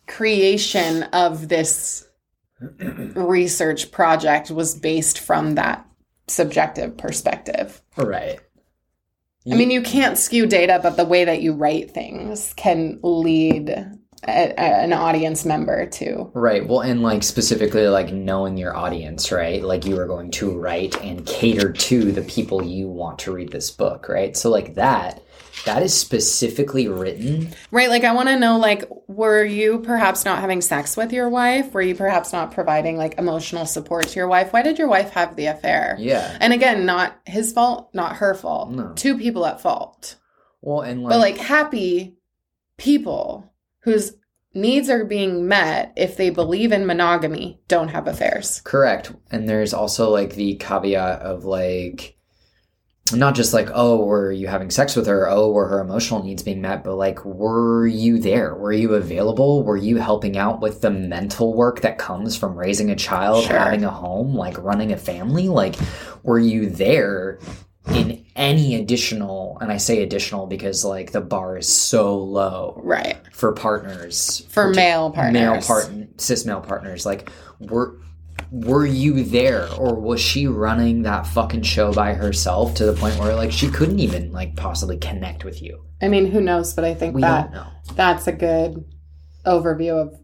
creation 0.07 1.03
of 1.05 1.49
this 1.49 2.06
research 2.61 3.91
project 3.91 4.51
was 4.51 4.75
based 4.75 5.19
from 5.19 5.55
that 5.57 5.87
subjective 6.27 6.97
perspective. 6.97 7.83
Right. 7.97 8.41
I 9.51 9.55
mean, 9.55 9.71
you 9.71 9.83
can't 9.83 10.19
skew 10.19 10.47
data, 10.47 10.81
but 10.83 10.97
the 10.97 11.05
way 11.05 11.25
that 11.25 11.41
you 11.41 11.53
write 11.53 11.93
things 11.93 12.53
can 12.55 12.99
lead 13.03 13.97
a, 14.29 14.53
a, 14.57 14.83
an 14.83 14.93
audience 14.93 15.45
member 15.45 15.87
too. 15.87 16.31
Right. 16.35 16.67
Well, 16.67 16.81
and 16.81 17.03
like 17.03 17.23
specifically 17.23 17.89
like 17.89 18.13
knowing 18.13 18.57
your 18.57 18.77
audience, 18.77 19.33
right? 19.33 19.63
Like 19.63 19.85
you 19.85 19.99
are 19.99 20.07
going 20.07 20.31
to 20.33 20.51
write 20.51 21.01
and 21.03 21.27
cater 21.27 21.73
to 21.73 22.13
the 22.13 22.23
people 22.23 22.65
you 22.65 22.89
want 22.89 23.19
to 23.21 23.33
read 23.33 23.53
this 23.53 23.71
book, 23.71 24.09
right? 24.09 24.37
So 24.37 24.51
like 24.51 24.75
that, 24.75 25.23
that 25.65 25.83
is 25.83 25.99
specifically 25.99 26.87
written. 26.87 27.49
Right. 27.71 27.89
Like, 27.89 28.05
I 28.05 28.13
want 28.13 28.29
to 28.29 28.39
know, 28.39 28.59
like, 28.59 28.85
were 29.09 29.43
you 29.43 29.79
perhaps 29.79 30.25
not 30.25 30.41
having 30.41 30.61
sex 30.61 30.99
with 30.99 31.13
your 31.13 31.31
wife? 31.31 31.73
Were 31.73 31.81
you 31.81 31.95
perhaps 31.95 32.33
not 32.33 32.53
providing, 32.53 32.99
like, 32.99 33.19
emotional 33.19 33.65
support 33.65 34.07
to 34.09 34.17
your 34.17 34.29
wife? 34.29 34.53
Why 34.53 34.61
did 34.61 34.79
your 34.79 34.89
wife 34.89 35.11
have 35.11 35.35
the 35.35 35.47
affair? 35.47 35.97
Yeah. 35.99 36.37
And 36.41 36.53
again, 36.53 36.85
not 36.85 37.19
his 37.25 37.53
fault, 37.53 37.89
not 37.95 38.17
her 38.17 38.35
fault. 38.35 38.71
No. 38.71 38.93
Two 38.95 39.17
people 39.17 39.47
at 39.47 39.63
fault. 39.63 40.17
Well, 40.61 40.83
and 40.83 41.03
like, 41.03 41.11
but, 41.11 41.19
like, 41.19 41.39
happy 41.39 42.19
people 42.77 43.51
whose 43.87 44.13
needs 44.53 44.91
are 44.91 45.05
being 45.05 45.47
met 45.49 45.93
if 45.97 46.17
they 46.17 46.29
believe 46.31 46.73
in 46.73 46.85
monogamy 46.87 47.61
don't 47.69 47.89
have 47.89 48.07
affairs. 48.07 48.61
correct. 48.65 49.13
And 49.31 49.49
there's 49.49 49.73
also 49.73 50.11
like 50.11 50.35
the 50.35 50.57
caveat 50.57 51.21
of 51.21 51.45
like, 51.45 52.13
not 53.13 53.37
just 53.37 53.55
like, 53.55 53.69
oh, 53.73 54.05
were 54.05 54.33
you 54.33 54.49
having 54.49 54.69
sex 54.71 54.97
with 54.97 55.07
her? 55.07 55.29
Oh, 55.31 55.53
were 55.53 55.69
her 55.69 55.81
emotional 55.81 56.25
needs 56.25 56.43
being 56.43 56.61
met? 56.61 56.83
But 56.83 56.97
like, 56.97 57.25
were 57.25 57.87
you 57.87 58.19
there? 58.19 58.57
Were 58.57 58.73
you 58.73 58.95
available? 58.95 59.63
Were 59.63 59.77
you 59.77 59.99
helping 59.99 60.37
out 60.37 60.61
with 60.61 60.81
the 60.81 60.91
mental 60.91 61.55
work 61.55 61.83
that 61.83 61.99
comes 61.99 62.37
from 62.37 62.57
raising 62.59 62.91
a 62.91 62.97
child, 62.97 63.45
Sure. 63.45 63.57
having 63.59 63.85
a 63.85 63.91
home, 63.91 64.35
like 64.35 64.59
running 64.59 64.91
a 64.93 64.97
family? 64.97 65.49
Like, 65.49 65.77
were 66.25 66.41
you 66.41 66.69
there 66.69 67.39
in 67.89 68.25
any 68.35 68.75
additional 68.75 69.59
and 69.61 69.71
I 69.71 69.77
say 69.77 70.03
additional 70.03 70.47
because 70.47 70.85
like 70.85 71.13
the 71.13 71.21
bar 71.21 71.57
is 71.59 71.69
so 71.73 72.19
low 72.19 72.81
Right. 72.83 73.17
for 73.33 73.53
partners 73.53 74.45
For 74.51 74.71
male 74.71 75.11
partners. 75.11 75.33
male 75.41 75.61
part 75.63 75.91
cis 76.21 76.45
male 76.45 76.61
partners 76.61 77.07
like 77.07 77.31
were 77.61 77.97
were 78.51 78.87
you 78.87 79.25
there 79.25 79.69
or 79.75 79.95
was 79.95 80.21
she 80.21 80.47
running 80.47 81.03
that 81.03 81.27
fucking 81.27 81.63
show 81.63 81.93
by 81.93 82.13
herself 82.15 82.75
to 82.75 82.85
the 82.87 82.93
point 82.93 83.19
where 83.19 83.35
like 83.35 83.51
she 83.53 83.69
couldn't 83.69 83.99
even 83.99 84.33
like 84.33 84.57
possibly 84.57 84.97
connect 84.99 85.45
with 85.45 85.63
you 85.63 85.83
I 86.03 86.09
mean, 86.09 86.31
who 86.31 86.43
knows? 86.43 86.75
But 86.75 86.85
I 86.85 86.93
think 86.95 87.15
we 87.15 87.23
that 87.23 87.55
that's 87.95 88.27
a 88.27 88.33
good 88.33 88.85
overview 89.47 89.95
of 89.99 90.15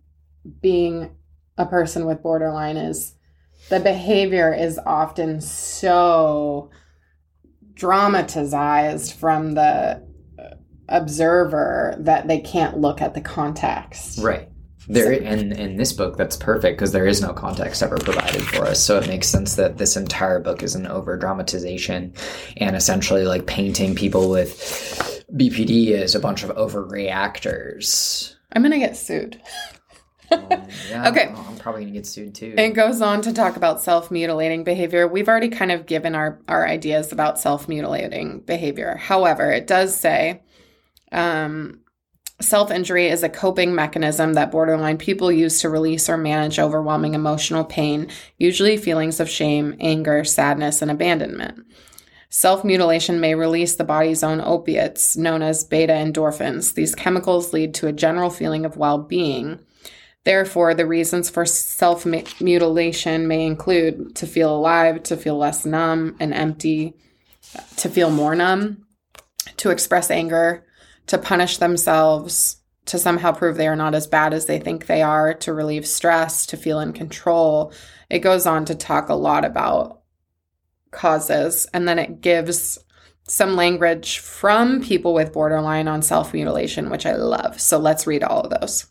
being 0.61 1.17
a 1.57 1.65
person 1.65 2.05
with 2.05 2.23
borderline 2.23 2.77
is 2.77 3.15
the 3.71 3.81
behavior 3.81 4.53
is 4.53 4.79
often 4.85 5.41
so 5.41 6.69
dramatized 7.75 9.15
from 9.15 9.53
the 9.53 10.03
observer 10.89 11.95
that 11.99 12.29
they 12.29 12.39
can't 12.39 12.79
look 12.79 13.01
at 13.01 13.15
the 13.15 13.21
context. 13.21 14.19
right 14.19 14.49
there 14.89 15.13
and 15.13 15.53
in 15.53 15.77
this 15.77 15.93
book 15.93 16.17
that's 16.17 16.37
perfect 16.37 16.77
because 16.77 16.91
there 16.91 17.07
is 17.07 17.23
no 17.23 17.33
context 17.33 17.85
ever 17.85 17.97
provided 17.99 18.43
for 18.43 18.65
us 18.67 18.83
so 18.83 18.99
it 18.99 19.07
makes 19.07 19.29
sense 19.29 19.55
that 19.55 19.79
this 19.79 19.97
entire 19.97 20.41
book 20.41 20.61
is 20.61 20.75
an 20.75 20.89
over 20.89 21.17
dramatization 21.17 22.13
and 22.57 22.75
essentially 22.75 23.23
like 23.23 23.47
painting 23.47 23.95
people 23.95 24.29
with 24.29 25.25
bpd 25.37 25.93
as 25.93 26.17
a 26.17 26.21
bunch 26.21 26.43
of 26.43 26.51
overreactors 26.57 28.35
I'm 28.55 28.63
to 28.71 28.79
get 28.79 28.97
sued. 28.97 29.41
Um, 30.33 30.67
yeah, 30.89 31.09
Okay. 31.09 31.29
well, 31.29 31.47
I'm 31.49 31.57
probably 31.57 31.83
gonna 31.83 31.93
get 31.93 32.07
sued 32.07 32.35
too. 32.35 32.55
It 32.57 32.71
goes 32.75 33.01
on 33.01 33.23
to 33.23 33.33
talk 33.33 33.57
about 33.57 33.81
self 33.81 34.11
mutilating 34.11 34.65
behavior. 34.65 35.07
We've 35.07 35.29
already 35.29 35.49
kind 35.49 35.71
of 35.73 35.87
given 35.87 36.15
our, 36.15 36.41
our 36.49 36.67
ideas 36.67 37.13
about 37.13 37.39
self 37.39 37.69
mutilating 37.69 38.41
behavior. 38.41 38.97
However, 38.97 39.51
it 39.51 39.67
does 39.67 39.97
say 39.97 40.43
um, 41.11 41.81
self 42.41 42.71
injury 42.71 43.09
is 43.09 43.23
a 43.23 43.29
coping 43.29 43.75
mechanism 43.75 44.35
that 44.35 44.51
borderline 44.51 44.99
people 44.99 45.31
use 45.31 45.61
to 45.61 45.69
release 45.69 46.09
or 46.09 46.17
manage 46.17 46.59
overwhelming 46.59 47.15
emotional 47.15 47.65
pain, 47.65 48.09
usually 48.39 48.77
feelings 48.77 49.21
of 49.21 49.29
shame, 49.29 49.77
anger, 49.81 50.25
sadness, 50.25 50.83
and 50.83 50.91
abandonment. 50.91 51.65
Self 52.31 52.65
mutilation 52.65 53.21
may 53.21 53.35
release 53.35 53.77
the 53.77 53.85
body's 53.85 54.23
own 54.23 54.41
opiates, 54.41 55.17
known 55.19 55.43
as 55.43 55.65
beta 55.65 55.93
endorphins. 55.93 56.73
These 56.75 56.95
chemicals 56.95 57.53
lead 57.53 57.75
to 57.75 57.89
a 57.89 57.93
general 57.93 58.31
feeling 58.31 58.65
of 58.65 58.79
well 58.79 58.99
being. 58.99 59.61
Therefore, 60.25 60.75
the 60.75 60.87
reasons 60.87 61.31
for 61.31 61.45
self 61.45 62.07
mutilation 62.07 63.27
may 63.27 63.45
include 63.45 64.15
to 64.17 64.27
feel 64.27 64.55
alive, 64.55 65.03
to 65.05 65.17
feel 65.17 65.37
less 65.37 65.67
numb 65.67 66.17
and 66.21 66.33
empty, 66.33 66.95
to 67.77 67.89
feel 67.89 68.11
more 68.11 68.35
numb, 68.35 68.87
to 69.57 69.71
express 69.71 70.11
anger, 70.11 70.65
to 71.09 71.19
punish 71.19 71.59
themselves, 71.59 72.63
to 72.87 72.99
somehow 72.99 73.33
prove 73.33 73.57
they 73.57 73.67
are 73.67 73.77
not 73.77 73.95
as 73.95 74.07
bad 74.07 74.33
as 74.33 74.47
they 74.47 74.61
think 74.61 74.87
they 74.87 75.03
are, 75.03 75.35
to 75.35 75.53
relieve 75.53 75.87
stress, 75.87 76.47
to 76.47 76.57
feel 76.57 76.79
in 76.79 76.93
control. 76.93 77.73
It 78.09 78.21
goes 78.21 78.47
on 78.47 78.65
to 78.67 78.75
talk 78.77 79.09
a 79.09 79.15
lot 79.15 79.45
about 79.45 80.03
causes, 80.93 81.67
and 81.75 81.89
then 81.89 81.99
it 81.99 82.21
gives 82.21 82.79
some 83.25 83.57
language 83.57 84.19
from 84.19 84.83
people 84.83 85.15
with 85.15 85.33
borderline 85.33 85.89
on 85.89 86.03
self 86.03 86.33
mutilation, 86.33 86.91
which 86.91 87.07
I 87.07 87.17
love. 87.17 87.61
So 87.61 87.79
let's 87.79 88.07
read 88.07 88.23
all 88.23 88.43
of 88.43 88.61
those. 88.61 88.87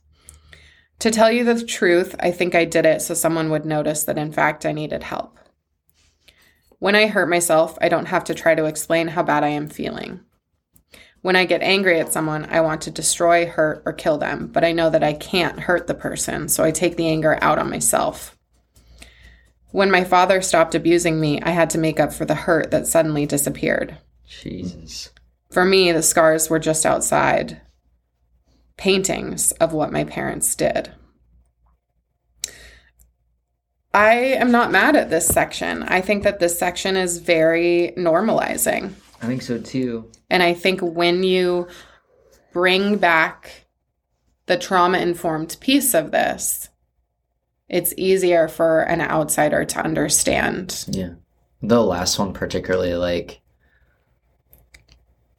To 1.01 1.09
tell 1.09 1.31
you 1.31 1.43
the 1.43 1.65
truth, 1.65 2.15
I 2.19 2.29
think 2.29 2.53
I 2.53 2.63
did 2.63 2.85
it 2.85 3.01
so 3.01 3.15
someone 3.15 3.49
would 3.49 3.65
notice 3.65 4.03
that 4.03 4.19
in 4.19 4.31
fact 4.31 4.67
I 4.67 4.71
needed 4.71 5.01
help. 5.01 5.39
When 6.77 6.93
I 6.93 7.07
hurt 7.07 7.27
myself, 7.27 7.75
I 7.81 7.89
don't 7.89 8.05
have 8.05 8.23
to 8.25 8.35
try 8.35 8.53
to 8.53 8.65
explain 8.65 9.07
how 9.07 9.23
bad 9.23 9.43
I 9.43 9.47
am 9.47 9.67
feeling. 9.67 10.19
When 11.23 11.35
I 11.35 11.45
get 11.45 11.63
angry 11.63 11.99
at 11.99 12.13
someone, 12.13 12.45
I 12.51 12.61
want 12.61 12.81
to 12.83 12.91
destroy, 12.91 13.47
hurt, 13.47 13.81
or 13.83 13.93
kill 13.93 14.19
them, 14.19 14.49
but 14.53 14.63
I 14.63 14.73
know 14.73 14.91
that 14.91 15.03
I 15.03 15.13
can't 15.13 15.61
hurt 15.61 15.87
the 15.87 15.95
person, 15.95 16.47
so 16.47 16.63
I 16.63 16.69
take 16.69 16.97
the 16.97 17.07
anger 17.07 17.39
out 17.41 17.57
on 17.57 17.71
myself. 17.71 18.37
When 19.71 19.89
my 19.89 20.03
father 20.03 20.39
stopped 20.43 20.75
abusing 20.75 21.19
me, 21.19 21.41
I 21.41 21.49
had 21.49 21.71
to 21.71 21.79
make 21.79 21.99
up 21.99 22.13
for 22.13 22.25
the 22.25 22.35
hurt 22.35 22.69
that 22.69 22.85
suddenly 22.85 23.25
disappeared. 23.25 23.97
Jesus. 24.27 25.09
For 25.49 25.65
me, 25.65 25.91
the 25.91 26.03
scars 26.03 26.47
were 26.47 26.59
just 26.59 26.85
outside 26.85 27.59
paintings 28.81 29.51
of 29.53 29.73
what 29.73 29.91
my 29.91 30.03
parents 30.03 30.55
did. 30.55 30.91
I 33.93 34.13
am 34.13 34.51
not 34.51 34.71
mad 34.71 34.95
at 34.95 35.11
this 35.11 35.27
section. 35.27 35.83
I 35.83 36.01
think 36.01 36.23
that 36.23 36.39
this 36.39 36.57
section 36.57 36.97
is 36.97 37.19
very 37.19 37.93
normalizing. 37.95 38.93
I 39.21 39.27
think 39.27 39.43
so 39.43 39.59
too. 39.59 40.09
And 40.31 40.41
I 40.41 40.55
think 40.55 40.81
when 40.81 41.21
you 41.21 41.67
bring 42.53 42.97
back 42.97 43.67
the 44.47 44.57
trauma 44.57 44.97
informed 44.97 45.57
piece 45.59 45.93
of 45.93 46.09
this, 46.09 46.69
it's 47.69 47.93
easier 47.97 48.47
for 48.47 48.81
an 48.81 49.01
outsider 49.01 49.63
to 49.63 49.79
understand. 49.79 50.85
Yeah. 50.87 51.13
The 51.61 51.83
last 51.83 52.17
one 52.17 52.33
particularly 52.33 52.95
like 52.95 53.41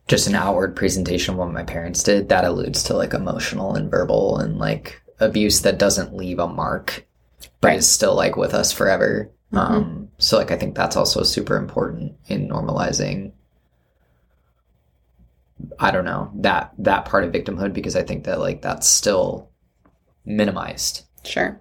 just 0.09 0.27
an 0.27 0.35
outward 0.35 0.75
presentation 0.77 1.35
of 1.35 1.39
what 1.39 1.53
my 1.53 1.63
parents 1.63 2.03
did 2.03 2.29
that 2.29 2.45
alludes 2.45 2.83
to 2.85 2.95
like 2.97 3.15
emotional 3.15 3.75
and 3.75 3.91
verbal 3.91 4.39
and 4.39 4.59
like 4.59 5.01
abuse 5.21 5.63
that 5.63 5.79
doesn't 5.79 6.15
leave 6.17 6.39
a 6.39 6.49
mark 6.49 7.07
but 7.61 7.69
Right. 7.69 7.79
is 7.79 7.89
still 7.89 8.15
like 8.15 8.37
with 8.37 8.55
us 8.55 8.73
forever. 8.73 9.31
Mhm. 9.53 9.59
Um 9.59 10.09
so 10.19 10.37
like 10.39 10.51
I 10.51 10.57
think 10.57 10.75
that's 10.75 10.97
also 10.97 11.23
super 11.23 11.57
important 11.57 12.15
in 12.27 12.49
normalizing 12.49 13.33
I 15.79 15.93
don't 15.93 16.05
know, 16.05 16.31
that 16.37 16.73
that 16.79 17.05
part 17.05 17.23
of 17.25 17.33
victimhood 17.33 17.73
because 17.73 17.95
I 17.95 18.03
think 18.03 18.25
that 18.25 18.41
like 18.41 18.63
that's 18.63 18.89
still 18.89 19.49
minimized. 20.25 21.03
Sure. 21.25 21.61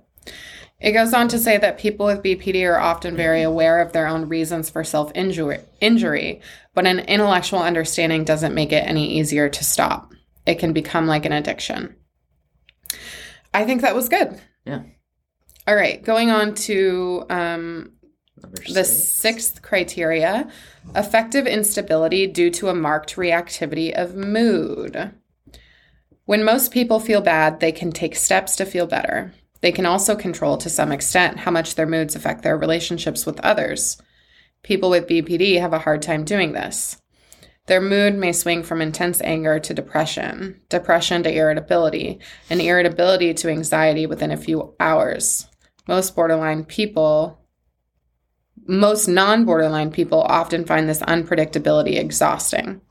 It 0.82 0.94
goes 0.94 1.14
on 1.14 1.28
to 1.28 1.38
say 1.38 1.58
that 1.58 1.78
people 1.78 2.08
with 2.08 2.24
BPD 2.24 2.68
are 2.68 2.80
often 2.80 3.16
very 3.16 3.44
aware 3.44 3.82
of 3.82 3.94
their 3.94 4.08
own 4.08 4.28
reasons 4.28 4.70
for 4.70 4.84
self 4.84 5.12
injury, 5.16 6.42
but 6.74 6.88
an 6.88 7.00
intellectual 7.00 7.60
understanding 7.62 8.24
doesn't 8.24 8.56
make 8.56 8.72
it 8.72 8.88
any 8.88 9.20
easier 9.20 9.48
to 9.48 9.64
stop. 9.64 10.12
It 10.46 10.58
can 10.58 10.74
become 10.74 11.06
like 11.06 11.26
an 11.26 11.34
addiction. 11.34 11.96
I 13.54 13.66
think 13.66 13.82
that 13.82 13.96
was 13.96 14.10
good. 14.10 14.42
Yeah. 14.66 14.82
All 15.68 15.76
right, 15.76 16.04
going 16.04 16.32
on 16.32 16.56
to 16.56 17.26
um, 17.30 17.92
the 18.74 18.84
sixth 18.84 19.62
criteria 19.62 20.50
affective 20.96 21.46
instability 21.46 22.26
due 22.26 22.50
to 22.50 22.70
a 22.70 22.74
marked 22.74 23.16
reactivity 23.16 23.94
of 23.94 24.16
mood. 24.16 25.12
When 26.26 26.44
most 26.44 26.72
people 26.72 27.00
feel 27.00 27.22
bad, 27.22 27.60
they 27.60 27.72
can 27.72 27.92
take 27.92 28.16
steps 28.16 28.56
to 28.56 28.66
feel 28.66 28.88
better. 28.88 29.34
They 29.62 29.72
can 29.72 29.86
also 29.86 30.16
control 30.16 30.58
to 30.58 30.70
some 30.70 30.92
extent 30.92 31.40
how 31.40 31.52
much 31.52 31.76
their 31.76 31.86
moods 31.88 32.16
affect 32.16 32.44
their 32.44 32.58
relationships 32.58 33.26
with 33.26 33.40
others. 33.42 34.02
People 34.64 34.90
with 34.90 35.08
BPD 35.08 35.60
have 35.60 35.74
a 35.74 35.80
hard 35.80 36.02
time 36.02 36.26
doing 36.26 36.54
this. 36.54 37.02
Their 37.68 37.82
mood 37.82 38.16
may 38.16 38.34
swing 38.34 38.64
from 38.64 38.82
intense 38.82 39.22
anger 39.22 39.60
to 39.60 39.74
depression, 39.74 40.62
depression 40.70 41.24
to 41.24 41.34
irritability, 41.34 42.20
and 42.50 42.60
irritability 42.60 43.34
to 43.36 43.50
anxiety 43.50 44.08
within 44.08 44.32
a 44.32 44.38
few 44.38 44.74
hours. 44.80 45.48
Most 45.88 46.16
borderline 46.16 46.66
people 46.66 47.38
most 48.68 49.08
non 49.08 49.44
borderline 49.46 49.92
people 49.92 50.22
often 50.22 50.66
find 50.66 50.88
this 50.88 51.02
unpredictability 51.02 51.98
exhausting. 51.98 52.82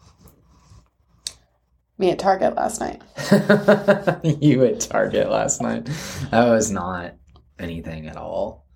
Me 2.01 2.11
at 2.11 2.19
Target 2.19 2.55
last 2.57 2.81
night. 2.81 3.03
you 4.43 4.65
at 4.65 4.81
Target 4.81 5.29
last 5.31 5.61
night. 5.61 5.85
That 6.31 6.49
was 6.49 6.71
not 6.71 7.13
anything 7.59 8.07
at 8.07 8.17
all. 8.17 8.67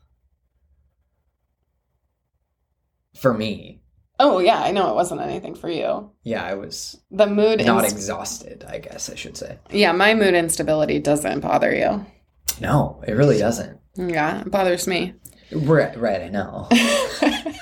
For 3.17 3.33
me, 3.33 3.81
Oh, 4.21 4.39
yeah, 4.41 4.61
I 4.63 4.71
know 4.73 4.91
it 4.91 4.95
wasn't 4.95 5.23
anything 5.23 5.55
for 5.55 5.69
you. 5.71 6.11
yeah, 6.23 6.45
I 6.45 6.55
was 6.55 7.01
The 7.11 7.27
mood, 7.27 7.65
not 7.65 7.85
inst- 7.85 7.97
exhausted, 7.97 8.63
I 8.69 8.79
guess 8.79 9.09
I 9.09 9.15
should 9.15 9.37
say. 9.39 9.59
yeah, 9.71 9.93
my 9.93 10.15
mood 10.15 10.35
instability 10.35 10.99
doesn't 11.01 11.41
bother 11.41 11.75
you. 11.75 12.05
No, 12.61 13.03
it 13.09 13.13
really 13.13 13.39
doesn't. 13.39 13.81
Yeah, 13.97 14.43
it 14.43 14.51
bothers 14.51 14.87
me. 14.87 15.15
Right, 15.51 15.97
right 15.99 16.21
I 16.23 16.29
know. 16.29 16.69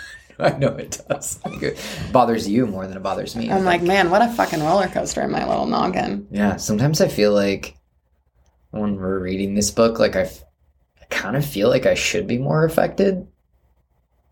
I 0.54 0.58
know 0.58 0.68
it 0.68 1.00
does. 1.08 1.40
It 1.62 1.78
bothers 2.12 2.48
you 2.48 2.66
more 2.66 2.86
than 2.86 2.96
it 2.96 3.02
bothers 3.02 3.36
me. 3.36 3.50
I'm 3.50 3.64
like, 3.64 3.82
man, 3.82 4.10
what 4.10 4.22
a 4.22 4.28
fucking 4.32 4.62
roller 4.62 4.88
coaster 4.88 5.22
in 5.22 5.30
my 5.30 5.46
little 5.46 5.66
noggin. 5.66 6.26
Yeah, 6.30 6.56
sometimes 6.56 7.00
I 7.00 7.08
feel 7.08 7.32
like 7.32 7.76
when 8.70 8.96
we're 8.96 9.20
reading 9.20 9.54
this 9.54 9.70
book, 9.70 10.00
like 10.00 10.16
I, 10.16 10.22
I 10.22 11.04
kind 11.10 11.36
of 11.36 11.46
feel 11.46 11.68
like 11.68 11.86
I 11.86 11.94
should 11.94 12.26
be 12.26 12.38
more 12.38 12.64
affected, 12.64 13.28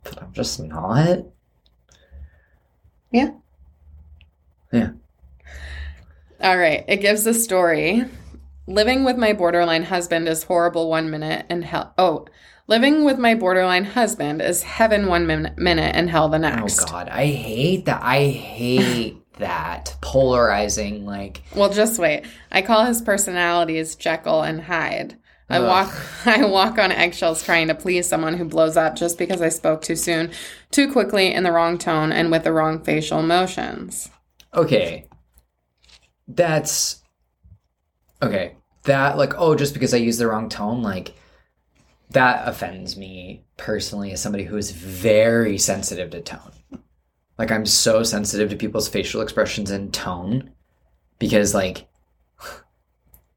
but 0.02 0.20
I'm 0.20 0.32
just 0.32 0.58
not. 0.60 1.20
Yeah. 3.12 3.30
Yeah. 4.72 4.90
All 6.40 6.58
right, 6.58 6.84
it 6.88 6.96
gives 6.96 7.26
a 7.26 7.34
story 7.34 8.06
living 8.66 9.04
with 9.04 9.16
my 9.16 9.32
borderline 9.32 9.84
husband 9.84 10.28
is 10.28 10.44
horrible 10.44 10.88
one 10.88 11.10
minute 11.10 11.44
and 11.48 11.64
hell. 11.64 11.92
Oh, 11.98 12.26
living 12.70 13.02
with 13.02 13.18
my 13.18 13.34
borderline 13.34 13.84
husband 13.84 14.40
is 14.40 14.62
heaven 14.62 15.08
one 15.08 15.26
min- 15.26 15.52
minute 15.58 15.94
and 15.94 16.08
hell 16.08 16.28
the 16.28 16.36
oh, 16.36 16.40
next. 16.40 16.80
Oh 16.82 16.86
God, 16.86 17.08
I 17.08 17.26
hate 17.26 17.84
that. 17.86 18.00
I 18.02 18.28
hate 18.28 19.16
that 19.38 19.96
polarizing. 20.00 21.04
Like, 21.04 21.42
Well, 21.54 21.70
just 21.70 21.98
wait. 21.98 22.24
I 22.50 22.62
call 22.62 22.84
his 22.86 23.02
personalities 23.02 23.96
Jekyll 23.96 24.42
and 24.42 24.62
Hyde. 24.62 25.18
I 25.50 25.58
Ugh. 25.58 25.66
walk 25.66 26.00
I 26.26 26.44
walk 26.44 26.78
on 26.78 26.92
eggshells 26.92 27.42
trying 27.42 27.66
to 27.68 27.74
please 27.74 28.08
someone 28.08 28.34
who 28.34 28.44
blows 28.44 28.76
up 28.76 28.94
just 28.94 29.18
because 29.18 29.42
I 29.42 29.48
spoke 29.48 29.82
too 29.82 29.96
soon, 29.96 30.30
too 30.70 30.90
quickly, 30.92 31.34
in 31.34 31.42
the 31.42 31.50
wrong 31.52 31.76
tone, 31.76 32.12
and 32.12 32.30
with 32.30 32.44
the 32.44 32.52
wrong 32.52 32.84
facial 32.84 33.18
emotions. 33.18 34.08
okay, 34.54 35.08
that's 36.28 37.02
okay. 38.22 38.54
That 38.84 39.18
like, 39.18 39.34
oh, 39.36 39.56
just 39.56 39.74
because 39.74 39.92
I 39.92 39.96
use 39.96 40.18
the 40.18 40.28
wrong 40.28 40.48
tone, 40.48 40.82
like 40.82 41.14
that 42.10 42.46
offends 42.48 42.96
me 42.96 43.44
personally 43.56 44.12
as 44.12 44.20
somebody 44.20 44.44
who 44.44 44.56
is 44.56 44.72
very 44.72 45.58
sensitive 45.58 46.10
to 46.10 46.20
tone. 46.20 46.52
Like, 47.38 47.50
I'm 47.50 47.66
so 47.66 48.02
sensitive 48.02 48.50
to 48.50 48.56
people's 48.56 48.88
facial 48.88 49.22
expressions 49.22 49.70
and 49.70 49.92
tone 49.92 50.50
because, 51.18 51.54
like, 51.54 51.88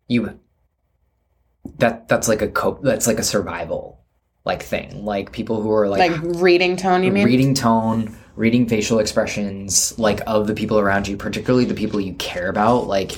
you 0.08 0.39
that 1.77 2.08
that's 2.10 2.27
like 2.27 2.42
a 2.42 2.48
cope 2.48 2.82
that's 2.84 3.08
like 3.08 3.20
a 3.20 3.24
survival 3.24 4.03
like 4.46 4.62
thing 4.62 5.06
like 5.06 5.32
people 5.32 5.62
who 5.62 5.72
are 5.72 5.88
Like, 5.88 6.12
like 6.12 6.22
reading 6.24 6.75
tone, 6.75 7.03
you 7.03 7.12
mean? 7.12 7.25
reading 7.25 7.53
tone, 7.53 8.15
reading 8.36 8.68
facial 8.68 9.00
expressions, 9.00 9.98
like 9.98 10.22
of 10.27 10.48
the 10.48 10.53
people 10.53 10.77
around 10.80 11.08
you, 11.08 11.15
particularly 11.15 11.65
the 11.65 11.74
people 11.74 12.01
you 12.01 12.13
care 12.15 12.50
about, 12.50 12.88
like 12.88 13.18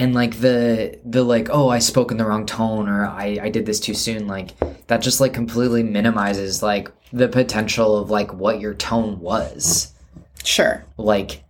and 0.00 0.14
like 0.14 0.40
the 0.40 0.98
the 1.04 1.22
like, 1.22 1.50
oh, 1.50 1.68
I 1.68 1.78
spoke 1.78 2.10
in 2.10 2.16
the 2.16 2.24
wrong 2.24 2.46
tone 2.46 2.88
or 2.88 3.04
I, 3.04 3.38
I 3.42 3.50
did 3.50 3.66
this 3.66 3.78
too 3.78 3.92
soon, 3.92 4.26
like 4.26 4.58
that 4.86 5.02
just 5.02 5.20
like 5.20 5.34
completely 5.34 5.82
minimizes 5.82 6.62
like 6.62 6.90
the 7.12 7.28
potential 7.28 7.98
of 7.98 8.08
like 8.08 8.32
what 8.32 8.60
your 8.60 8.72
tone 8.72 9.20
was. 9.20 9.92
Sure. 10.42 10.86
Like 10.96 11.44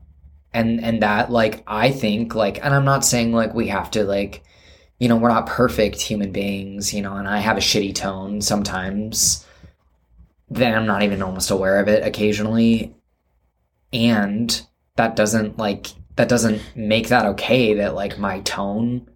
and 0.52 0.82
and 0.82 1.00
that 1.00 1.30
like 1.30 1.62
I 1.68 1.92
think 1.92 2.34
like 2.34 2.62
and 2.64 2.74
I'm 2.74 2.84
not 2.84 3.04
saying 3.04 3.32
like 3.32 3.54
we 3.54 3.68
have 3.68 3.88
to 3.92 4.02
like 4.02 4.42
you 4.98 5.08
know, 5.08 5.16
we're 5.16 5.28
not 5.28 5.46
perfect 5.46 6.00
human 6.00 6.32
beings, 6.32 6.92
you 6.92 7.02
know, 7.02 7.14
and 7.14 7.28
I 7.28 7.38
have 7.38 7.56
a 7.56 7.60
shitty 7.60 7.94
tone 7.94 8.40
sometimes 8.40 9.46
then 10.52 10.74
I'm 10.74 10.86
not 10.86 11.04
even 11.04 11.22
almost 11.22 11.52
aware 11.52 11.78
of 11.78 11.86
it 11.86 12.04
occasionally. 12.04 12.96
And 13.92 14.60
that 14.96 15.14
doesn't 15.14 15.56
like 15.56 15.86
that 16.20 16.28
doesn't 16.28 16.60
make 16.76 17.08
that 17.08 17.24
okay 17.24 17.72
that 17.74 17.94
like 17.94 18.18
my 18.18 18.40
tone 18.40 19.08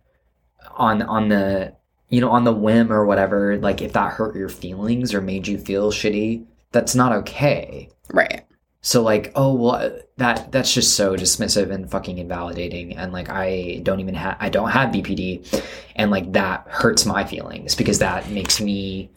on 0.77 1.03
on 1.03 1.29
the 1.29 1.75
you 2.09 2.19
know 2.19 2.31
on 2.31 2.45
the 2.45 2.53
whim 2.53 2.91
or 2.91 3.05
whatever 3.05 3.59
like 3.59 3.83
if 3.83 3.93
that 3.93 4.13
hurt 4.15 4.35
your 4.35 4.49
feelings 4.49 5.13
or 5.13 5.21
made 5.21 5.47
you 5.47 5.59
feel 5.59 5.93
shitty 5.93 6.47
that's 6.73 6.95
not 6.95 7.13
okay 7.13 7.91
Right. 8.11 8.43
so 8.81 9.03
like 9.03 9.33
oh 9.35 9.53
well 9.55 9.75
uh, 9.75 9.91
that 10.17 10.51
that's 10.51 10.73
just 10.73 10.97
so 10.97 11.15
dismissive 11.15 11.71
and 11.71 11.91
fucking 11.91 12.17
invalidating 12.17 12.97
and 12.97 13.13
like 13.13 13.29
i 13.29 13.81
don't 13.83 14.01
even 14.01 14.15
have 14.15 14.39
i 14.41 14.49
don't 14.49 14.71
have 14.71 14.89
bpd 14.89 15.63
and 15.97 16.11
like 16.11 16.33
that 16.33 16.67
hurts 16.71 17.05
my 17.05 17.23
feelings 17.25 17.75
because 17.75 17.99
that 17.99 18.31
makes 18.31 18.63
me 18.63 19.11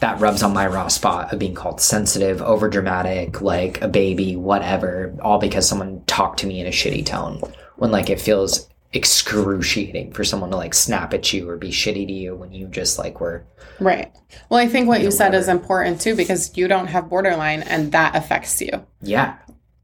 that 0.00 0.20
rubs 0.20 0.42
on 0.42 0.52
my 0.52 0.66
raw 0.66 0.88
spot 0.88 1.32
of 1.32 1.38
being 1.38 1.54
called 1.54 1.80
sensitive 1.80 2.42
over 2.42 2.68
dramatic 2.68 3.40
like 3.40 3.80
a 3.82 3.88
baby 3.88 4.36
whatever 4.36 5.16
all 5.22 5.38
because 5.38 5.68
someone 5.68 6.02
talked 6.06 6.40
to 6.40 6.46
me 6.46 6.60
in 6.60 6.66
a 6.66 6.70
shitty 6.70 7.04
tone 7.04 7.40
when 7.76 7.90
like 7.90 8.10
it 8.10 8.20
feels 8.20 8.68
excruciating 8.92 10.12
for 10.12 10.22
someone 10.22 10.50
to 10.50 10.56
like 10.56 10.74
snap 10.74 11.14
at 11.14 11.32
you 11.32 11.48
or 11.48 11.56
be 11.56 11.70
shitty 11.70 12.06
to 12.06 12.12
you 12.12 12.34
when 12.34 12.52
you 12.52 12.66
just 12.66 12.98
like 12.98 13.20
were 13.20 13.44
Right. 13.80 14.12
Well, 14.48 14.60
I 14.60 14.68
think 14.68 14.86
what 14.86 15.00
you 15.00 15.10
said 15.10 15.34
is 15.34 15.48
important 15.48 16.00
too 16.00 16.14
because 16.14 16.56
you 16.56 16.68
don't 16.68 16.86
have 16.88 17.08
borderline 17.08 17.62
and 17.62 17.90
that 17.92 18.14
affects 18.14 18.60
you. 18.60 18.86
yeah 19.00 19.38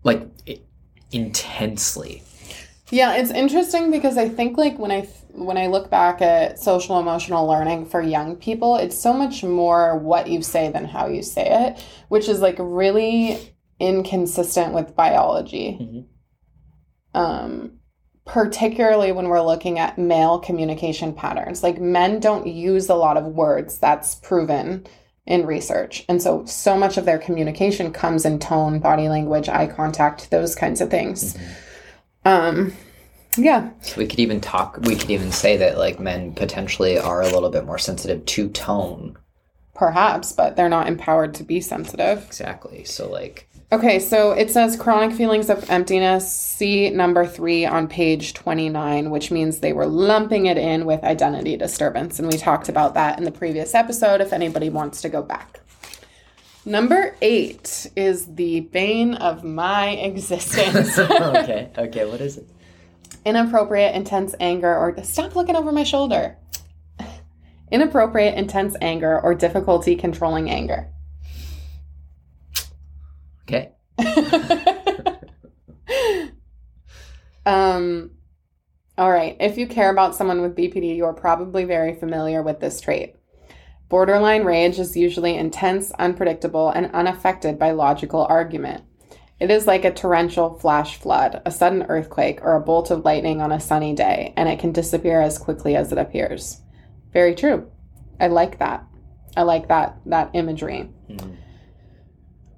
like 0.04 0.26
it, 0.46 0.64
intensely 1.11 2.22
Yeah, 2.90 3.16
it's 3.16 3.31
interesting 3.31 3.90
because 3.90 4.16
I 4.16 4.29
think 4.29 4.57
like 4.57 4.79
when 4.79 4.90
I 4.90 5.03
when 5.33 5.59
I 5.59 5.66
look 5.66 5.90
back 5.90 6.20
at 6.22 6.59
social 6.59 6.98
emotional 6.98 7.46
learning 7.46 7.87
for 7.87 8.01
young 8.01 8.37
people, 8.37 8.77
it's 8.77 8.98
so 8.98 9.12
much 9.12 9.44
more 9.44 9.96
what 9.96 10.29
you 10.29 10.42
say 10.42 10.70
than 10.70 10.85
how 10.85 11.07
you 11.07 11.22
say 11.22 11.46
it, 11.68 11.85
which 12.09 12.29
is 12.29 12.40
like 12.40 12.57
really 12.59 13.38
inconsistent 13.79 14.72
with 14.74 14.96
biology. 14.96 16.07
Mhm. 17.14 17.20
Um 17.20 17.72
particularly 18.24 19.11
when 19.11 19.29
we're 19.29 19.40
looking 19.40 19.79
at 19.79 19.96
male 19.96 20.38
communication 20.38 21.14
patterns. 21.14 21.62
Like 21.62 21.81
men 21.81 22.20
don't 22.20 22.46
use 22.46 22.90
a 22.90 22.94
lot 22.94 23.16
of 23.16 23.24
words. 23.24 23.79
That's 23.79 24.16
proven 24.16 24.87
in 25.27 25.46
research. 25.46 26.05
And 26.09 26.22
so 26.22 26.44
so 26.46 26.77
much 26.77 26.96
of 26.96 27.05
their 27.05 27.18
communication 27.18 27.92
comes 27.92 28.24
in 28.24 28.38
tone, 28.38 28.79
body 28.79 29.09
language, 29.09 29.48
eye 29.48 29.66
contact, 29.66 30.31
those 30.31 30.55
kinds 30.55 30.81
of 30.81 30.90
things. 30.90 31.37
Um 32.24 32.72
yeah, 33.37 33.70
So 33.83 33.96
We 33.98 34.07
could 34.07 34.18
even 34.18 34.40
talk. 34.40 34.78
We 34.83 34.96
could 34.96 35.11
even 35.11 35.31
say 35.31 35.57
that 35.59 35.78
like 35.78 36.00
men 36.00 36.33
potentially 36.35 36.98
are 36.98 37.22
a 37.22 37.28
little 37.28 37.50
bit 37.50 37.64
more 37.64 37.78
sensitive 37.78 38.24
to 38.26 38.48
tone. 38.48 39.16
perhaps, 39.74 40.33
but 40.33 40.57
they're 40.57 40.68
not 40.68 40.88
empowered 40.88 41.35
to 41.35 41.44
be 41.44 41.61
sensitive. 41.61 42.24
Exactly. 42.26 42.83
So 42.85 43.09
like, 43.09 43.48
Okay, 43.70 43.98
so 44.00 44.33
it 44.33 44.50
says 44.50 44.76
chronic 44.76 45.14
feelings 45.14 45.50
of 45.50 45.70
emptiness, 45.70 46.33
see 46.33 46.88
number 46.88 47.26
three 47.26 47.66
on 47.66 47.87
page 47.87 48.33
29, 48.33 49.11
which 49.11 49.31
means 49.31 49.59
they 49.61 49.74
were 49.74 49.87
lumping 49.87 50.46
it 50.46 50.57
in 50.57 50.87
with 50.87 51.04
identity 51.04 51.54
disturbance. 51.57 52.18
And 52.18 52.28
we 52.28 52.38
talked 52.38 52.70
about 52.70 52.94
that 52.94 53.18
in 53.18 53.24
the 53.24 53.31
previous 53.31 53.74
episode 53.74 54.22
if 54.22 54.33
anybody 54.33 54.70
wants 54.70 55.02
to 55.02 55.11
go 55.11 55.22
back. 55.22 55.61
Number 56.68 57.16
eight 57.22 57.87
is 57.96 58.35
the 58.35 58.61
bane 58.61 59.14
of 59.14 59.42
my 59.42 59.88
existence. 59.92 60.98
okay, 60.98 61.70
okay. 61.78 62.04
What 62.04 62.20
is 62.20 62.37
it? 62.37 62.46
Inappropriate, 63.24 63.94
intense 63.94 64.35
anger, 64.38 64.76
or 64.76 65.02
stop 65.02 65.35
looking 65.35 65.57
over 65.57 65.72
my 65.72 65.83
shoulder. 65.83 66.37
Inappropriate, 67.72 68.35
intense 68.35 68.76
anger, 68.83 69.18
or 69.18 69.35
difficulty 69.35 69.96
controlling 69.96 70.50
anger. 70.50 70.90
Okay. 73.44 73.72
um, 77.46 78.11
all 78.98 79.11
right. 79.11 79.38
If 79.40 79.57
you 79.57 79.66
care 79.66 79.90
about 79.90 80.14
someone 80.14 80.42
with 80.42 80.54
BPD, 80.54 80.94
you 80.96 81.07
are 81.07 81.14
probably 81.14 81.64
very 81.64 81.94
familiar 81.94 82.42
with 82.42 82.61
this 82.61 82.78
trait. 82.78 83.17
Borderline 83.88 84.44
rage 84.44 84.79
is 84.79 84.96
usually 84.96 85.37
intense, 85.37 85.92
unpredictable, 85.92 86.68
and 86.68 86.90
unaffected 86.92 87.59
by 87.59 87.70
logical 87.70 88.27
argument. 88.29 88.85
It 89.40 89.51
is 89.51 89.66
like 89.66 89.85
a 89.85 89.92
torrential 89.92 90.59
flash 90.59 90.98
flood, 90.98 91.40
a 91.46 91.51
sudden 91.51 91.85
earthquake, 91.88 92.40
or 92.42 92.55
a 92.55 92.61
bolt 92.61 92.90
of 92.90 93.05
lightning 93.05 93.40
on 93.40 93.53
a 93.53 93.61
sunny 93.61 93.94
day, 93.94 94.35
and 94.37 94.48
it 94.48 94.59
can 94.59 94.72
disappear 94.72 95.20
as 95.20 95.38
quickly 95.38 95.74
as 95.77 95.90
it 95.92 95.98
appears. 95.98 96.61
Very 97.12 97.35
true. 97.35 97.70
I 98.20 98.27
like 98.27 98.59
that. 98.59 98.85
I 99.37 99.42
like 99.42 99.68
that 99.68 99.96
that 100.07 100.31
imagery. 100.33 100.90
Mhm. 101.09 101.37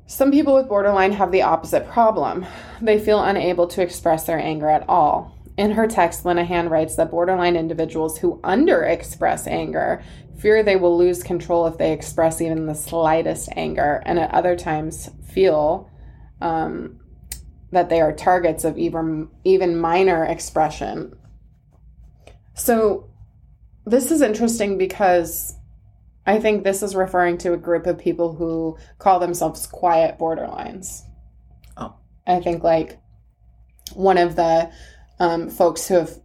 Some 0.06 0.32
people 0.32 0.54
with 0.54 0.68
borderline 0.68 1.12
have 1.12 1.30
the 1.30 1.42
opposite 1.42 1.86
problem. 1.86 2.46
They 2.80 2.98
feel 2.98 3.22
unable 3.22 3.68
to 3.68 3.82
express 3.82 4.24
their 4.24 4.38
anger 4.40 4.68
at 4.68 4.88
all. 4.88 5.32
In 5.60 5.72
her 5.72 5.86
text, 5.86 6.24
Linehan 6.24 6.70
writes 6.70 6.96
that 6.96 7.10
borderline 7.10 7.54
individuals 7.54 8.16
who 8.16 8.40
underexpress 8.40 9.46
anger 9.46 10.02
fear 10.38 10.62
they 10.62 10.76
will 10.76 10.96
lose 10.96 11.22
control 11.22 11.66
if 11.66 11.76
they 11.76 11.92
express 11.92 12.40
even 12.40 12.64
the 12.64 12.74
slightest 12.74 13.50
anger, 13.56 14.02
and 14.06 14.18
at 14.18 14.32
other 14.32 14.56
times 14.56 15.10
feel 15.22 15.90
um, 16.40 16.98
that 17.72 17.90
they 17.90 18.00
are 18.00 18.10
targets 18.10 18.64
of 18.64 18.78
even 18.78 19.28
even 19.44 19.78
minor 19.78 20.24
expression. 20.24 21.14
So, 22.54 23.10
this 23.84 24.10
is 24.10 24.22
interesting 24.22 24.78
because 24.78 25.56
I 26.24 26.40
think 26.40 26.64
this 26.64 26.82
is 26.82 26.96
referring 26.96 27.36
to 27.36 27.52
a 27.52 27.58
group 27.58 27.86
of 27.86 27.98
people 27.98 28.34
who 28.34 28.78
call 28.96 29.20
themselves 29.20 29.66
quiet 29.66 30.18
borderlines. 30.18 31.02
Oh. 31.76 31.96
I 32.26 32.40
think 32.40 32.64
like 32.64 32.98
one 33.92 34.16
of 34.16 34.36
the 34.36 34.70
um, 35.20 35.50
folks 35.50 35.86
who 35.86 35.94
have 35.94 36.18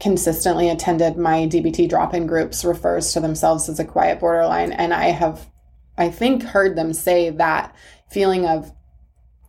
consistently 0.00 0.70
attended 0.70 1.16
my 1.16 1.46
DBT 1.46 1.88
drop 1.88 2.14
in 2.14 2.26
groups 2.26 2.64
refers 2.64 3.12
to 3.12 3.20
themselves 3.20 3.68
as 3.68 3.78
a 3.78 3.84
quiet 3.84 4.20
borderline. 4.20 4.72
And 4.72 4.94
I 4.94 5.06
have, 5.06 5.50
I 5.98 6.08
think, 6.08 6.42
heard 6.42 6.76
them 6.76 6.92
say 6.92 7.30
that 7.30 7.74
feeling 8.10 8.46
of, 8.46 8.72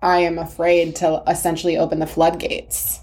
I 0.01 0.19
am 0.19 0.37
afraid 0.37 0.97
to 0.97 1.23
essentially 1.27 1.77
open 1.77 1.99
the 1.99 2.07
floodgates. 2.07 2.99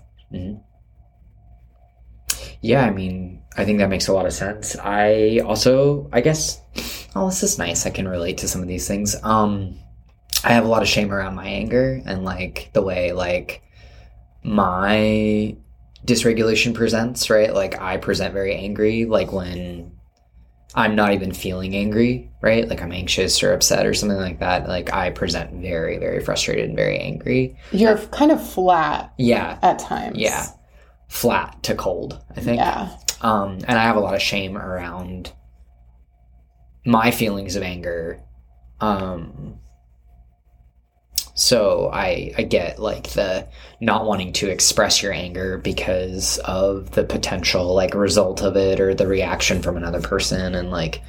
Yeah, 2.61 2.85
I 2.85 2.90
mean, 2.90 3.42
I 3.56 3.64
think 3.64 3.78
that 3.78 3.88
makes 3.88 4.09
a 4.09 4.12
lot 4.12 4.26
of 4.26 4.33
sense. 4.33 4.76
I 4.76 5.40
also, 5.44 6.11
I 6.12 6.20
guess, 6.20 6.61
oh, 7.16 7.26
this 7.26 7.42
is 7.42 7.59
nice. 7.59 7.87
I 7.87 7.90
can 7.90 8.06
relate 8.06 8.38
to 8.38 8.48
some 8.48 8.61
of 8.61 8.68
these 8.68 8.87
things. 8.87 9.16
Um, 9.22 9.78
I 10.44 10.52
have 10.52 10.64
a 10.64 10.68
lot 10.68 10.83
of 10.83 10.88
shame 10.88 11.12
around 11.12 11.35
my 11.37 11.46
anger 11.46 12.02
and 12.04 12.24
like 12.24 12.70
the 12.74 12.83
way 12.83 13.12
like 13.12 13.62
my 14.42 15.57
dysregulation 16.07 16.74
presents, 16.74 17.29
right? 17.31 17.53
Like 17.53 17.81
I 17.81 17.96
present 17.98 18.33
very 18.35 18.55
angry, 18.55 19.05
like 19.05 19.33
when 19.33 19.92
I'm 20.74 20.94
not 20.94 21.12
even 21.12 21.33
feeling 21.33 21.74
angry, 21.74 22.31
right? 22.40 22.68
Like 22.68 22.81
I'm 22.83 22.92
anxious 22.92 23.42
or 23.42 23.53
upset 23.53 23.87
or 23.87 23.92
something 23.94 24.18
like 24.18 24.38
that. 24.40 24.68
Like 24.68 24.92
I 24.92 25.11
present 25.11 25.61
very, 25.61 25.98
very 25.98 26.20
frustrated 26.24 26.66
and 26.68 26.76
very 26.76 26.98
angry. 26.98 27.57
You're 27.72 27.98
kind 27.98 28.31
of 28.33 28.46
flat 28.53 29.12
Yeah. 29.18 29.59
at 29.62 29.79
times. 29.81 30.16
Yeah. 30.16 30.46
Flat 31.09 31.62
to 31.64 31.74
cold, 31.74 32.22
I 32.37 32.40
think. 32.40 32.59
Yeah. 32.59 32.96
Um, 33.20 33.59
and 33.66 33.72
I 33.79 33.83
have 33.83 33.96
a 33.96 34.00
lot 34.00 34.14
of 34.14 34.22
shame 34.22 34.57
around 34.57 35.33
my 36.87 37.11
feelings 37.11 37.57
of 37.57 37.62
anger. 37.62 38.22
Um, 38.81 39.59
so 41.40 41.88
I 41.90 42.35
I 42.37 42.42
get 42.42 42.79
like 42.79 43.09
the 43.11 43.48
not 43.81 44.05
wanting 44.05 44.35
to 44.35 44.50
express 44.50 45.03
your 45.03 45.12
anger 45.12 45.57
because 45.57 46.37
of 46.38 46.90
the 46.90 47.03
potential 47.03 47.74
like 47.74 47.94
result 47.94 48.42
of 48.42 48.57
it 48.57 48.79
or 48.79 48.94
the 48.94 49.07
reaction 49.07 49.62
from 49.62 49.79
another 49.79 50.03
person 50.03 50.55
and 50.55 50.70
like 50.70 51.03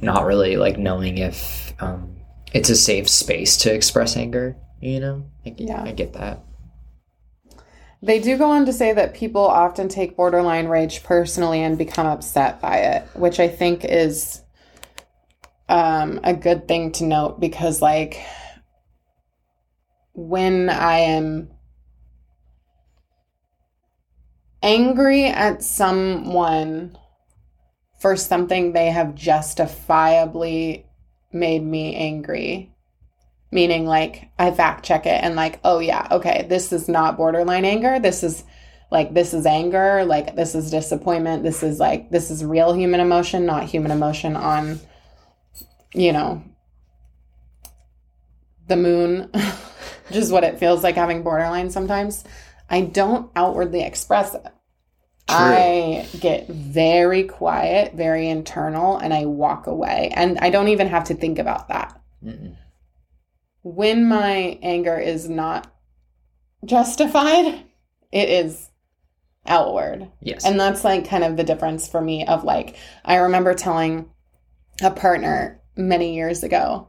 not 0.00 0.26
really 0.26 0.56
like 0.56 0.76
knowing 0.78 1.16
if 1.16 1.72
um, 1.80 2.14
it's 2.52 2.68
a 2.68 2.76
safe 2.76 3.08
space 3.08 3.56
to 3.58 3.72
express 3.72 4.16
anger. 4.16 4.54
You 4.80 5.00
know, 5.00 5.24
I, 5.46 5.54
Yeah. 5.56 5.82
I 5.82 5.92
get 5.92 6.12
that. 6.12 6.40
They 8.02 8.20
do 8.20 8.36
go 8.36 8.50
on 8.50 8.66
to 8.66 8.72
say 8.72 8.92
that 8.92 9.14
people 9.14 9.44
often 9.44 9.88
take 9.88 10.14
borderline 10.14 10.68
rage 10.68 11.02
personally 11.02 11.62
and 11.62 11.76
become 11.76 12.06
upset 12.06 12.60
by 12.60 12.76
it, 12.76 13.08
which 13.14 13.40
I 13.40 13.48
think 13.48 13.84
is 13.84 14.42
um, 15.68 16.20
a 16.22 16.32
good 16.34 16.68
thing 16.68 16.92
to 16.92 17.04
note 17.04 17.40
because, 17.40 17.82
like, 17.82 18.22
when 20.18 20.68
I 20.68 20.98
am 20.98 21.48
angry 24.60 25.26
at 25.26 25.62
someone 25.62 26.98
for 28.00 28.16
something 28.16 28.72
they 28.72 28.90
have 28.90 29.14
justifiably 29.14 30.86
made 31.32 31.62
me 31.62 31.94
angry, 31.94 32.74
meaning 33.52 33.86
like 33.86 34.28
I 34.40 34.50
fact 34.50 34.84
check 34.84 35.06
it 35.06 35.22
and 35.22 35.36
like, 35.36 35.60
oh 35.62 35.78
yeah, 35.78 36.08
okay, 36.10 36.46
this 36.48 36.72
is 36.72 36.88
not 36.88 37.16
borderline 37.16 37.64
anger. 37.64 38.00
This 38.00 38.24
is 38.24 38.42
like 38.90 39.14
this 39.14 39.32
is 39.32 39.46
anger, 39.46 40.04
like 40.04 40.34
this 40.34 40.56
is 40.56 40.68
disappointment. 40.68 41.44
This 41.44 41.62
is 41.62 41.78
like 41.78 42.10
this 42.10 42.32
is 42.32 42.44
real 42.44 42.72
human 42.72 42.98
emotion, 42.98 43.46
not 43.46 43.64
human 43.64 43.92
emotion 43.92 44.34
on 44.34 44.80
you 45.94 46.12
know 46.12 46.42
the 48.66 48.76
moon, 48.76 49.30
which 50.08 50.18
is 50.18 50.32
what 50.32 50.44
it 50.44 50.58
feels 50.58 50.82
like 50.82 50.96
having 50.96 51.22
borderline 51.22 51.70
sometimes. 51.70 52.24
I 52.68 52.82
don't 52.82 53.30
outwardly 53.34 53.82
express 53.82 54.34
it. 54.34 54.46
I 55.30 56.08
get 56.18 56.48
very 56.48 57.24
quiet, 57.24 57.94
very 57.94 58.28
internal, 58.28 58.96
and 58.96 59.12
I 59.12 59.26
walk 59.26 59.66
away. 59.66 60.10
And 60.14 60.38
I 60.38 60.50
don't 60.50 60.68
even 60.68 60.86
have 60.88 61.04
to 61.04 61.14
think 61.14 61.38
about 61.38 61.68
that 61.68 62.00
Mm-mm. 62.24 62.56
when 63.62 64.08
my 64.08 64.58
anger 64.62 64.98
is 64.98 65.28
not 65.28 65.70
justified, 66.64 67.64
it 68.10 68.28
is 68.28 68.70
outward. 69.46 70.10
Yes. 70.20 70.44
And 70.44 70.58
that's 70.58 70.84
like 70.84 71.08
kind 71.08 71.24
of 71.24 71.36
the 71.36 71.44
difference 71.44 71.88
for 71.88 72.00
me 72.00 72.26
of 72.26 72.44
like, 72.44 72.76
I 73.04 73.16
remember 73.16 73.54
telling 73.54 74.10
a 74.82 74.90
partner 74.90 75.60
many 75.76 76.14
years 76.14 76.42
ago, 76.42 76.88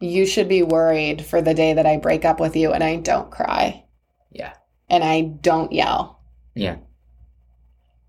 you 0.00 0.26
should 0.26 0.48
be 0.48 0.62
worried 0.62 1.24
for 1.24 1.42
the 1.42 1.54
day 1.54 1.74
that 1.74 1.86
I 1.86 1.96
break 1.96 2.24
up 2.24 2.40
with 2.40 2.54
you 2.56 2.72
and 2.72 2.84
I 2.84 2.96
don't 2.96 3.30
cry 3.30 3.84
yeah. 4.30 4.54
and 4.88 5.02
I 5.02 5.22
don't 5.22 5.72
yell. 5.72 6.20
Yeah. 6.54 6.76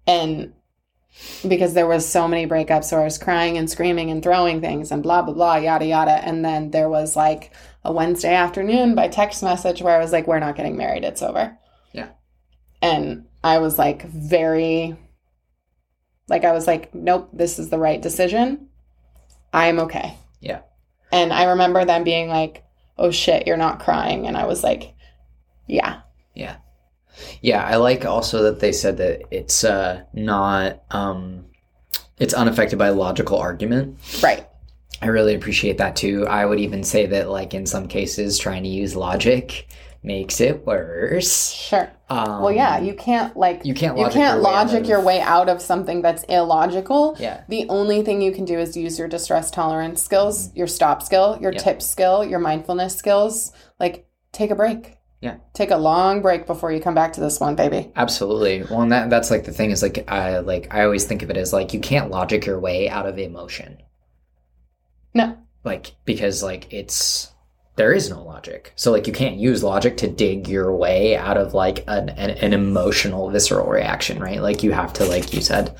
And 0.05 0.53
because 1.47 1.73
there 1.73 1.87
was 1.87 2.07
so 2.07 2.27
many 2.27 2.47
breakups 2.47 2.91
where 2.91 3.01
I 3.01 3.05
was 3.05 3.17
crying 3.17 3.57
and 3.57 3.69
screaming 3.69 4.11
and 4.11 4.21
throwing 4.21 4.61
things 4.61 4.91
and 4.91 5.03
blah 5.03 5.21
blah 5.21 5.33
blah 5.33 5.55
yada 5.55 5.85
yada 5.85 6.11
and 6.11 6.45
then 6.45 6.71
there 6.71 6.89
was 6.89 7.15
like 7.15 7.51
a 7.83 7.91
Wednesday 7.91 8.33
afternoon 8.33 8.95
by 8.95 9.07
text 9.07 9.41
message 9.41 9.81
where 9.81 9.95
I 9.95 9.99
was 9.99 10.11
like 10.11 10.27
we're 10.27 10.39
not 10.39 10.55
getting 10.55 10.77
married 10.77 11.03
it's 11.03 11.21
over. 11.21 11.57
Yeah. 11.91 12.09
And 12.81 13.25
I 13.43 13.57
was 13.57 13.77
like 13.77 14.03
very 14.03 14.95
like 16.27 16.45
I 16.45 16.51
was 16.51 16.67
like 16.67 16.93
nope 16.93 17.29
this 17.33 17.57
is 17.59 17.69
the 17.69 17.79
right 17.79 18.01
decision. 18.01 18.69
I'm 19.51 19.79
okay. 19.79 20.15
Yeah. 20.39 20.61
And 21.11 21.33
I 21.33 21.45
remember 21.45 21.85
them 21.85 22.03
being 22.03 22.29
like 22.29 22.63
oh 22.97 23.11
shit 23.11 23.47
you're 23.47 23.57
not 23.57 23.79
crying 23.79 24.27
and 24.27 24.37
I 24.37 24.45
was 24.45 24.63
like 24.63 24.93
yeah. 25.67 26.01
Yeah. 26.33 26.57
Yeah, 27.41 27.63
I 27.63 27.75
like 27.75 28.05
also 28.05 28.43
that 28.43 28.59
they 28.59 28.71
said 28.71 28.97
that 28.97 29.21
it's 29.31 29.63
uh 29.63 30.03
not 30.13 30.83
um 30.91 31.45
it's 32.17 32.33
unaffected 32.33 32.77
by 32.79 32.89
logical 32.89 33.37
argument. 33.37 33.97
Right. 34.21 34.45
I 35.01 35.07
really 35.07 35.33
appreciate 35.35 35.77
that 35.77 35.95
too. 35.95 36.27
I 36.27 36.45
would 36.45 36.59
even 36.59 36.83
say 36.83 37.05
that 37.07 37.29
like 37.29 37.53
in 37.53 37.65
some 37.65 37.87
cases 37.87 38.37
trying 38.37 38.63
to 38.63 38.69
use 38.69 38.95
logic 38.95 39.67
makes 40.01 40.39
it 40.39 40.65
worse. 40.65 41.51
Sure. 41.51 41.91
Um, 42.09 42.41
Well, 42.41 42.51
yeah, 42.51 42.79
you 42.79 42.93
can't 42.93 43.35
like 43.35 43.65
you 43.65 43.73
can't 43.73 43.97
you 43.97 44.03
logic 44.03 44.13
can't 44.21 44.35
your 44.37 44.43
way 44.43 44.49
out 44.51 44.65
logic 44.65 44.81
of- 44.83 44.89
your 44.89 45.01
way 45.01 45.21
out 45.21 45.49
of 45.49 45.61
something 45.61 46.01
that's 46.01 46.23
illogical. 46.23 47.15
Yeah. 47.19 47.41
The 47.49 47.67
only 47.69 48.01
thing 48.03 48.21
you 48.21 48.31
can 48.31 48.45
do 48.45 48.57
is 48.57 48.77
use 48.77 48.97
your 48.97 49.07
distress 49.07 49.51
tolerance 49.51 50.01
skills, 50.01 50.53
your 50.55 50.67
stop 50.67 51.03
skill, 51.03 51.37
your 51.41 51.51
Yeah. 51.51 51.59
tip 51.59 51.81
skill, 51.81 52.23
your 52.23 52.39
mindfulness 52.39 52.95
skills. 52.95 53.51
Like 53.79 54.05
take 54.31 54.51
a 54.51 54.55
break. 54.55 54.95
Yeah. 55.21 55.35
Take 55.53 55.69
a 55.71 55.75
long 55.77 56.21
break 56.21 56.47
before 56.47 56.71
you 56.71 56.79
come 56.79 56.95
back 56.95 57.11
to 57.13 57.19
this 57.19 57.41
one, 57.41 57.55
baby. 57.55 57.91
Absolutely. 57.97 58.63
Well, 58.63 58.81
and 58.83 58.91
that 58.93 59.09
that's 59.09 59.29
like 59.29 59.43
the 59.43 59.51
thing 59.51 59.71
is 59.71 59.81
like 59.83 60.09
I 60.09 60.39
like 60.39 60.73
I 60.73 60.85
always 60.85 61.03
think 61.03 61.23
of 61.23 61.29
it 61.29 61.35
as 61.35 61.51
like 61.51 61.73
you 61.73 61.81
can't 61.81 62.09
logic 62.09 62.45
your 62.45 62.57
way 62.59 62.87
out 62.87 63.05
of 63.05 63.19
emotion. 63.19 63.81
No. 65.13 65.35
Like 65.65 65.91
because 66.05 66.41
like 66.41 66.71
it's 66.71 67.31
there 67.79 67.93
is 67.93 68.09
no 68.09 68.21
logic. 68.21 68.73
So 68.75 68.91
like 68.91 69.07
you 69.07 69.13
can't 69.13 69.37
use 69.37 69.63
logic 69.63 69.95
to 69.97 70.07
dig 70.09 70.49
your 70.49 70.75
way 70.75 71.15
out 71.15 71.37
of 71.37 71.53
like 71.53 71.85
an 71.87 72.09
an, 72.09 72.31
an 72.31 72.51
emotional 72.51 73.29
visceral 73.29 73.69
reaction, 73.69 74.19
right? 74.19 74.41
Like 74.41 74.63
you 74.63 74.73
have 74.73 74.91
to 74.95 75.05
like 75.05 75.33
you 75.33 75.39
said 75.39 75.73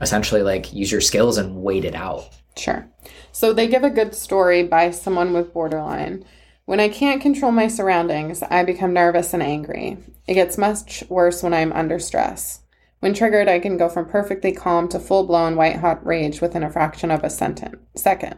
essentially 0.00 0.42
like 0.42 0.72
use 0.72 0.92
your 0.92 1.00
skills 1.00 1.36
and 1.36 1.56
wait 1.56 1.84
it 1.84 1.96
out. 1.96 2.28
Sure. 2.56 2.88
So 3.32 3.52
they 3.52 3.66
give 3.66 3.82
a 3.82 3.90
good 3.90 4.14
story 4.14 4.62
by 4.62 4.92
someone 4.92 5.32
with 5.32 5.52
borderline. 5.52 6.24
When 6.66 6.78
I 6.78 6.88
can't 6.88 7.20
control 7.20 7.50
my 7.50 7.66
surroundings, 7.66 8.44
I 8.44 8.62
become 8.62 8.92
nervous 8.92 9.34
and 9.34 9.42
angry. 9.42 9.98
It 10.28 10.34
gets 10.34 10.56
much 10.56 11.02
worse 11.08 11.42
when 11.42 11.52
I'm 11.52 11.72
under 11.72 11.98
stress. 11.98 12.60
When 13.00 13.12
triggered, 13.12 13.48
I 13.48 13.58
can 13.58 13.76
go 13.76 13.88
from 13.88 14.08
perfectly 14.08 14.52
calm 14.52 14.86
to 14.90 15.00
full 15.00 15.26
blown 15.26 15.56
white 15.56 15.80
hot 15.80 16.06
rage 16.06 16.40
within 16.40 16.62
a 16.62 16.70
fraction 16.70 17.10
of 17.10 17.24
a 17.24 17.28
sentence, 17.28 17.76
second. 17.96 18.36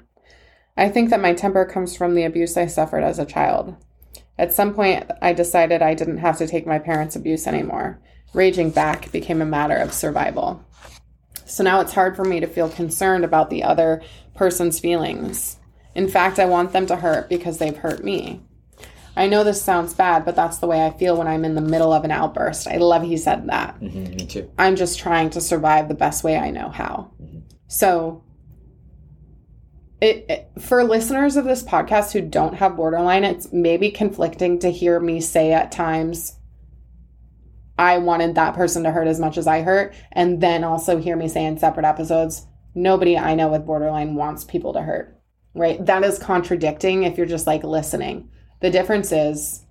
I 0.76 0.88
think 0.88 1.10
that 1.10 1.20
my 1.20 1.32
temper 1.32 1.64
comes 1.64 1.96
from 1.96 2.14
the 2.14 2.24
abuse 2.24 2.56
I 2.56 2.66
suffered 2.66 3.02
as 3.02 3.18
a 3.18 3.24
child. 3.24 3.76
At 4.38 4.52
some 4.52 4.74
point, 4.74 5.10
I 5.22 5.32
decided 5.32 5.80
I 5.80 5.94
didn't 5.94 6.18
have 6.18 6.36
to 6.38 6.46
take 6.46 6.66
my 6.66 6.78
parents' 6.78 7.16
abuse 7.16 7.46
anymore. 7.46 8.00
Raging 8.34 8.70
back 8.70 9.10
became 9.10 9.40
a 9.40 9.46
matter 9.46 9.76
of 9.76 9.94
survival. 9.94 10.62
So 11.46 11.64
now 11.64 11.80
it's 11.80 11.94
hard 11.94 12.16
for 12.16 12.24
me 12.24 12.40
to 12.40 12.46
feel 12.46 12.68
concerned 12.68 13.24
about 13.24 13.48
the 13.48 13.62
other 13.62 14.02
person's 14.34 14.78
feelings. 14.78 15.58
In 15.94 16.08
fact, 16.08 16.38
I 16.38 16.44
want 16.44 16.72
them 16.72 16.86
to 16.86 16.96
hurt 16.96 17.30
because 17.30 17.56
they've 17.56 17.76
hurt 17.76 18.04
me. 18.04 18.42
I 19.16 19.28
know 19.28 19.44
this 19.44 19.62
sounds 19.62 19.94
bad, 19.94 20.26
but 20.26 20.36
that's 20.36 20.58
the 20.58 20.66
way 20.66 20.84
I 20.84 20.90
feel 20.90 21.16
when 21.16 21.26
I'm 21.26 21.46
in 21.46 21.54
the 21.54 21.62
middle 21.62 21.94
of 21.94 22.04
an 22.04 22.10
outburst. 22.10 22.68
I 22.68 22.76
love 22.76 23.02
he 23.02 23.16
said 23.16 23.46
that. 23.46 23.80
Mm-hmm, 23.80 24.16
me 24.16 24.26
too. 24.26 24.50
I'm 24.58 24.76
just 24.76 24.98
trying 24.98 25.30
to 25.30 25.40
survive 25.40 25.88
the 25.88 25.94
best 25.94 26.22
way 26.22 26.36
I 26.36 26.50
know 26.50 26.68
how. 26.68 27.12
So, 27.66 28.22
it, 30.00 30.26
it- 30.28 30.50
for 30.60 30.82
listeners 30.84 31.36
of 31.36 31.44
this 31.44 31.62
podcast 31.62 32.12
who 32.12 32.20
don't 32.20 32.54
have 32.54 32.76
borderline, 32.76 33.24
it's 33.24 33.52
maybe 33.52 33.90
conflicting 33.90 34.58
to 34.60 34.70
hear 34.70 34.98
me 35.00 35.20
say 35.20 35.52
at 35.52 35.72
times, 35.72 36.38
I 37.78 37.98
wanted 37.98 38.34
that 38.34 38.54
person 38.54 38.84
to 38.84 38.90
hurt 38.90 39.06
as 39.06 39.20
much 39.20 39.36
as 39.36 39.46
I 39.46 39.60
hurt, 39.62 39.94
and 40.12 40.40
then 40.40 40.64
also 40.64 40.98
hear 40.98 41.16
me 41.16 41.28
say 41.28 41.44
in 41.44 41.58
separate 41.58 41.84
episodes, 41.84 42.46
nobody 42.74 43.18
I 43.18 43.34
know 43.34 43.48
with 43.48 43.66
borderline 43.66 44.14
wants 44.14 44.44
people 44.44 44.72
to 44.72 44.82
hurt. 44.82 45.20
Right? 45.54 45.84
That 45.84 46.04
is 46.04 46.18
contradicting 46.18 47.02
if 47.04 47.16
you're 47.16 47.26
just 47.26 47.46
like 47.46 47.64
listening. 47.64 48.30
The 48.60 48.70
difference 48.70 49.12
is 49.12 49.64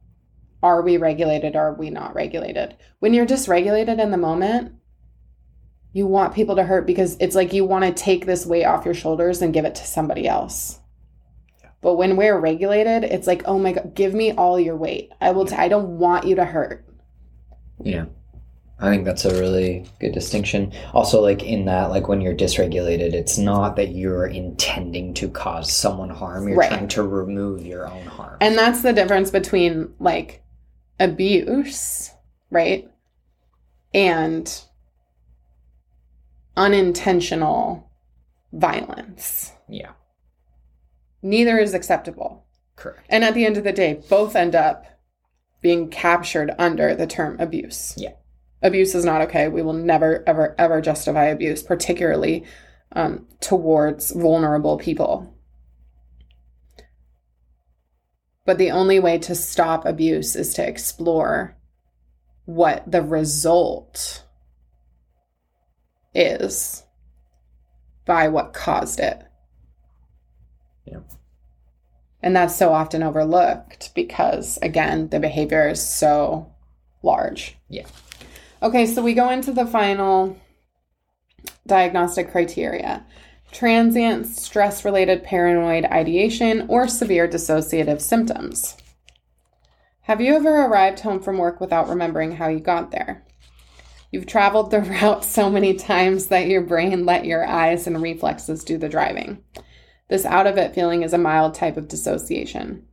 are 0.64 0.82
we 0.82 0.98
regulated 0.98 1.56
or 1.56 1.62
are 1.62 1.74
we 1.76 1.92
not 1.92 2.16
regulated? 2.16 2.76
When 3.00 3.14
you're 3.14 3.28
dysregulated 3.28 4.00
in 4.00 4.10
the 4.10 4.18
moment, 4.18 4.74
you 5.96 6.06
want 6.06 6.36
people 6.36 6.58
to 6.58 6.64
hurt 6.64 6.86
because 6.86 7.16
it's 7.22 7.36
like 7.38 7.54
you 7.54 7.64
want 7.64 7.86
to 7.86 7.94
take 7.94 8.26
this 8.26 8.46
weight 8.46 8.66
off 8.66 8.84
your 8.84 8.94
shoulders 8.94 9.42
and 9.42 9.54
give 9.54 9.64
it 9.64 9.76
to 9.76 9.88
somebody 9.88 10.28
else. 10.28 10.78
But 11.80 11.96
when 11.96 12.18
we're 12.18 12.38
regulated, 12.38 13.06
it's 13.06 13.28
like, 13.28 13.44
oh 13.46 13.58
my 13.58 13.72
god, 13.72 13.96
give 13.96 14.14
me 14.14 14.34
all 14.34 14.60
your 14.60 14.76
weight. 14.76 15.14
I 15.22 15.32
will. 15.32 15.46
T- 15.46 15.56
I 15.56 15.70
don't 15.70 15.98
want 15.98 16.26
you 16.28 16.36
to 16.36 16.44
hurt. 16.44 16.86
Yeah. 17.82 18.06
I 18.78 18.90
think 18.90 19.06
that's 19.06 19.24
a 19.24 19.40
really 19.40 19.86
good 20.02 20.12
distinction. 20.12 20.74
Also, 20.94 21.22
like 21.22 21.44
in 21.44 21.64
that, 21.66 21.92
like 21.92 22.10
when 22.10 22.20
you're 22.20 22.36
dysregulated, 22.36 23.14
it's 23.14 23.38
not 23.38 23.78
that 23.78 23.96
you're 23.96 24.28
intending 24.28 25.14
to 25.14 25.30
cause 25.30 25.72
someone 25.72 26.10
harm. 26.10 26.50
You're 26.50 26.58
Right. 26.58 26.68
trying 26.72 26.90
to 26.90 27.04
remove 27.04 27.66
your 27.66 27.88
own 27.88 28.06
harm. 28.06 28.36
And 28.42 28.58
that's 28.58 28.82
the 28.82 28.92
difference 28.92 29.32
between 29.32 29.94
like 29.98 30.44
abuse, 31.00 32.12
right? 32.52 32.92
and 33.94 34.62
unintentional 36.58 37.92
violence. 38.54 39.52
Yeah. 39.68 39.92
Neither 41.22 41.58
is 41.58 41.74
acceptable. 41.74 42.46
Correct. 42.76 43.06
And 43.10 43.24
at 43.24 43.34
the 43.34 43.46
end 43.46 43.58
of 43.58 43.64
the 43.64 43.72
day, 43.72 44.02
both 44.10 44.36
end 44.36 44.56
up 44.56 44.86
being 45.62 45.90
captured 45.90 46.54
under 46.60 46.94
the 46.96 47.08
term 47.08 47.40
abuse. 47.40 47.94
Yeah. 47.98 48.14
Abuse 48.62 48.96
is 48.96 49.06
not 49.06 49.22
okay. 49.22 49.48
We 49.48 49.62
will 49.62 49.74
never, 49.74 50.24
ever, 50.28 50.56
ever 50.58 50.82
justify 50.82 51.26
abuse, 51.26 51.64
particularly 51.64 52.46
um, 52.92 53.28
towards 53.40 54.12
vulnerable 54.12 54.78
people. 54.78 55.34
But 58.46 58.58
the 58.58 58.72
only 58.72 59.00
way 59.00 59.18
to 59.20 59.36
stop 59.36 59.86
abuse 59.86 60.36
is 60.36 60.54
to 60.54 60.68
explore 60.68 61.58
what 62.46 62.90
the 62.90 63.02
result 63.02 64.25
is 66.16 66.84
by 68.06 68.28
what 68.28 68.54
caused 68.54 69.00
it. 69.00 69.22
Yeah. 70.86 71.00
And 72.22 72.36
that's 72.36 72.56
so 72.56 72.74
often 72.74 73.04
overlooked 73.04 73.94
because, 73.94 74.58
again, 74.62 75.10
the 75.10 75.20
behavior 75.20 75.70
is 75.70 75.82
so 75.82 76.52
large. 77.04 77.58
Yeah. 77.70 77.86
Okay, 78.64 78.86
so 78.86 79.04
we 79.04 79.14
go 79.14 79.30
into 79.30 79.52
the 79.52 79.66
final 79.66 80.38
diagnostic 81.68 82.32
criteria 82.32 83.06
transient 83.56 84.28
stress 84.28 84.84
related 84.84 85.24
paranoid 85.24 85.86
ideation 85.86 86.66
or 86.68 86.90
severe 86.90 87.26
dissociative 87.26 88.02
symptoms. 88.02 88.76
Have 90.02 90.20
you 90.20 90.36
ever 90.36 90.66
arrived 90.66 91.00
home 91.00 91.22
from 91.22 91.38
work 91.38 91.62
without 91.62 91.88
remembering 91.88 92.34
how 92.34 92.50
you 92.50 92.60
got 92.60 92.92
there? 92.92 93.24
You've 94.16 94.28
traveled 94.28 94.72
the 94.72 94.80
route 95.02 95.26
so 95.26 95.50
many 95.50 95.74
times 95.74 96.28
that 96.28 96.48
your 96.48 96.62
brain 96.62 97.06
let 97.06 97.26
your 97.26 97.46
eyes 97.46 97.86
and 97.86 98.02
reflexes 98.02 98.64
do 98.64 98.78
the 98.78 98.88
driving. 98.88 99.44
This 100.08 100.24
out 100.24 100.48
of 100.48 100.58
it 100.58 100.74
feeling 100.74 101.04
is 101.04 101.12
a 101.12 101.18
mild 101.18 101.54
type 101.54 101.76
of 101.76 101.90
dissociation. 101.90 102.88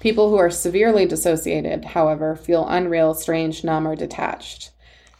People 0.00 0.30
who 0.30 0.36
are 0.36 0.50
severely 0.50 1.06
dissociated, 1.06 1.84
however, 1.84 2.34
feel 2.34 2.66
unreal, 2.66 3.14
strange, 3.14 3.62
numb, 3.62 3.86
or 3.86 3.94
detached. 3.94 4.72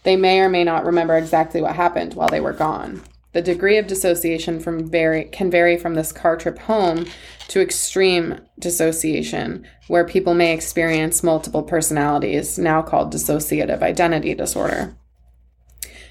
They 0.03 0.17
may 0.17 0.41
or 0.41 0.49
may 0.49 0.65
not 0.65 0.85
remember 0.85 1.17
exactly 1.17 1.63
what 1.63 1.77
happened 1.77 2.15
while 2.15 2.29
they 2.29 2.41
were 2.41 2.53
gone. 2.53 3.01
The 3.31 3.41
degree 3.41 3.79
of 3.79 3.87
dissociation 3.87 4.59
from 4.59 4.91
vary, 4.91 5.27
can 5.27 5.53
vary 5.53 5.77
from 5.77 5.95
this 5.95 6.11
car 6.11 6.37
trip 6.37 6.59
home 6.59 7.07
to 7.47 7.61
extreme 7.61 8.41
dissociation, 8.59 9.65
where 9.87 10.05
people 10.05 10.35
may 10.35 10.53
experience 10.53 11.23
multiple 11.23 11.63
personalities, 11.63 12.59
now 12.59 12.83
called 12.83 13.13
dissociative 13.13 13.83
identity 13.83 14.35
disorder. 14.35 14.97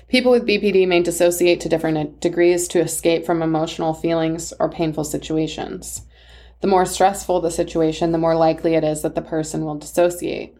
People 0.08 0.32
with 0.32 0.48
BPD 0.48 0.88
may 0.88 1.02
dissociate 1.02 1.60
to 1.62 1.70
different 1.70 1.98
uh, 1.98 2.06
degrees 2.22 2.70
to 2.70 2.80
escape 2.80 3.26
from 3.26 3.41
emotional 3.41 3.93
feelings 3.93 4.54
or 4.58 4.70
painful 4.70 5.04
situations. 5.04 6.04
The 6.62 6.67
more 6.67 6.86
stressful 6.86 7.41
the 7.41 7.52
situation, 7.52 8.13
the 8.13 8.17
more 8.17 8.36
likely 8.36 8.76
it 8.76 8.86
is 8.86 9.02
that 9.02 9.15
the 9.15 9.22
person 9.22 9.65
will 9.65 9.76
dissociate. 9.76 10.56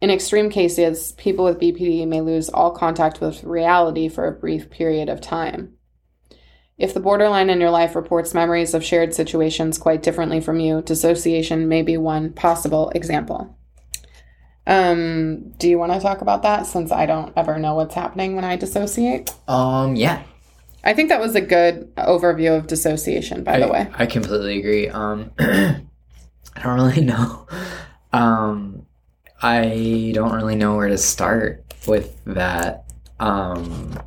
In 0.00 0.08
extreme 0.08 0.48
cases, 0.48 1.12
people 1.12 1.44
with 1.44 1.60
BPD 1.60 2.08
may 2.08 2.22
lose 2.22 2.48
all 2.48 2.70
contact 2.70 3.20
with 3.20 3.44
reality 3.44 4.08
for 4.08 4.26
a 4.26 4.32
brief 4.32 4.70
period 4.70 5.10
of 5.10 5.20
time. 5.20 5.74
If 6.78 6.94
the 6.94 7.00
borderline 7.00 7.50
in 7.50 7.60
your 7.60 7.70
life 7.70 7.94
reports 7.94 8.32
memories 8.32 8.72
of 8.72 8.84
shared 8.84 9.12
situations 9.12 9.76
quite 9.76 10.02
differently 10.02 10.40
from 10.40 10.58
you, 10.58 10.80
dissociation 10.80 11.68
may 11.68 11.82
be 11.82 11.98
one 11.98 12.32
possible 12.32 12.90
example. 12.94 13.57
Um, 14.68 15.48
do 15.56 15.68
you 15.68 15.78
want 15.78 15.92
to 15.94 16.00
talk 16.00 16.20
about 16.20 16.42
that 16.42 16.66
since 16.66 16.92
I 16.92 17.06
don't 17.06 17.32
ever 17.36 17.58
know 17.58 17.74
what's 17.74 17.94
happening 17.94 18.36
when 18.36 18.44
I 18.44 18.56
dissociate? 18.56 19.34
Um. 19.48 19.96
Yeah. 19.96 20.22
I 20.84 20.94
think 20.94 21.08
that 21.08 21.20
was 21.20 21.34
a 21.34 21.40
good 21.40 21.92
overview 21.96 22.56
of 22.56 22.68
dissociation, 22.68 23.42
by 23.42 23.54
I, 23.54 23.60
the 23.60 23.68
way. 23.68 23.90
I 23.94 24.06
completely 24.06 24.58
agree. 24.58 24.88
Um. 24.88 25.32
I 25.38 25.82
don't 26.62 26.74
really 26.74 27.00
know. 27.12 27.48
Um. 28.12 28.86
I 29.40 30.12
don't 30.14 30.34
really 30.34 30.56
know 30.56 30.76
where 30.76 30.88
to 30.88 30.98
start 30.98 31.64
with 31.86 32.22
that. 32.26 32.84
Um. 33.18 33.98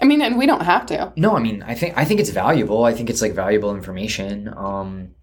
I 0.00 0.04
mean, 0.04 0.20
and 0.20 0.36
we 0.36 0.46
don't 0.46 0.62
have 0.62 0.84
to. 0.86 1.12
No, 1.16 1.36
I 1.36 1.40
mean, 1.40 1.62
I 1.62 1.76
think 1.76 1.96
I 1.96 2.04
think 2.04 2.18
it's 2.18 2.30
valuable. 2.30 2.84
I 2.84 2.92
think 2.92 3.08
it's 3.08 3.22
like 3.22 3.34
valuable 3.34 3.72
information. 3.72 4.52
Um, 4.56 5.14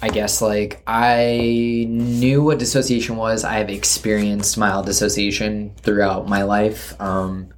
I 0.00 0.08
guess 0.08 0.40
like 0.40 0.82
I 0.86 1.86
knew 1.88 2.42
what 2.42 2.58
dissociation 2.58 3.16
was. 3.16 3.44
I 3.44 3.54
have 3.54 3.68
experienced 3.68 4.56
mild 4.56 4.86
dissociation 4.86 5.72
throughout 5.82 6.28
my 6.28 6.44
life. 6.44 6.98
Um, 7.00 7.48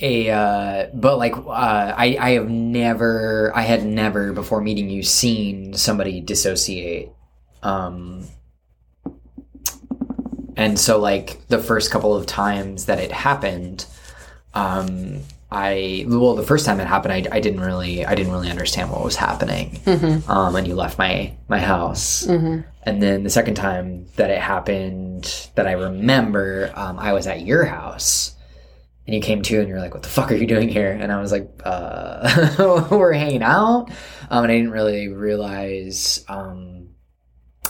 a 0.00 0.30
uh, 0.30 0.86
but 0.92 1.18
like 1.18 1.36
uh, 1.36 1.94
I 1.96 2.16
I 2.20 2.30
have 2.30 2.50
never 2.50 3.52
I 3.54 3.62
had 3.62 3.84
never 3.84 4.32
before 4.32 4.60
meeting 4.60 4.90
you 4.90 5.04
seen 5.04 5.74
somebody 5.74 6.20
dissociate. 6.20 7.10
Um, 7.62 8.26
and 10.56 10.78
so 10.78 10.98
like 10.98 11.46
the 11.48 11.58
first 11.58 11.90
couple 11.90 12.14
of 12.14 12.26
times 12.26 12.86
that 12.86 12.98
it 12.98 13.12
happened, 13.12 13.86
um, 14.52 15.20
I 15.54 16.04
well 16.08 16.34
the 16.34 16.42
first 16.42 16.66
time 16.66 16.80
it 16.80 16.86
happened 16.88 17.12
I, 17.12 17.36
I 17.36 17.38
didn't 17.38 17.60
really 17.60 18.04
I 18.04 18.16
didn't 18.16 18.32
really 18.32 18.50
understand 18.50 18.90
what 18.90 19.04
was 19.04 19.14
happening. 19.14 19.80
Mm-hmm. 19.84 20.28
um, 20.28 20.56
and 20.56 20.66
you 20.66 20.74
left 20.74 20.98
my 20.98 21.32
my 21.48 21.60
house. 21.60 22.26
Mm-hmm. 22.26 22.68
and 22.82 23.02
then 23.02 23.22
the 23.22 23.30
second 23.30 23.54
time 23.54 24.06
that 24.16 24.30
it 24.30 24.40
happened 24.40 25.48
that 25.54 25.68
I 25.68 25.72
remember 25.72 26.72
um, 26.74 26.98
I 26.98 27.12
was 27.12 27.28
at 27.28 27.42
your 27.42 27.64
house 27.64 28.34
and 29.06 29.14
you 29.14 29.20
came 29.20 29.42
to 29.42 29.60
and 29.60 29.68
you're 29.68 29.78
like 29.78 29.94
what 29.94 30.02
the 30.02 30.08
fuck 30.08 30.32
are 30.32 30.34
you 30.34 30.46
doing 30.46 30.68
here? 30.68 30.90
And 30.90 31.12
I 31.12 31.20
was 31.20 31.30
like 31.30 31.48
uh, 31.64 32.86
we're 32.90 33.12
hanging 33.12 33.42
out. 33.42 33.90
Um, 34.30 34.44
and 34.44 34.52
I 34.52 34.56
didn't 34.56 34.72
really 34.72 35.08
realize 35.08 36.24
um, 36.28 36.88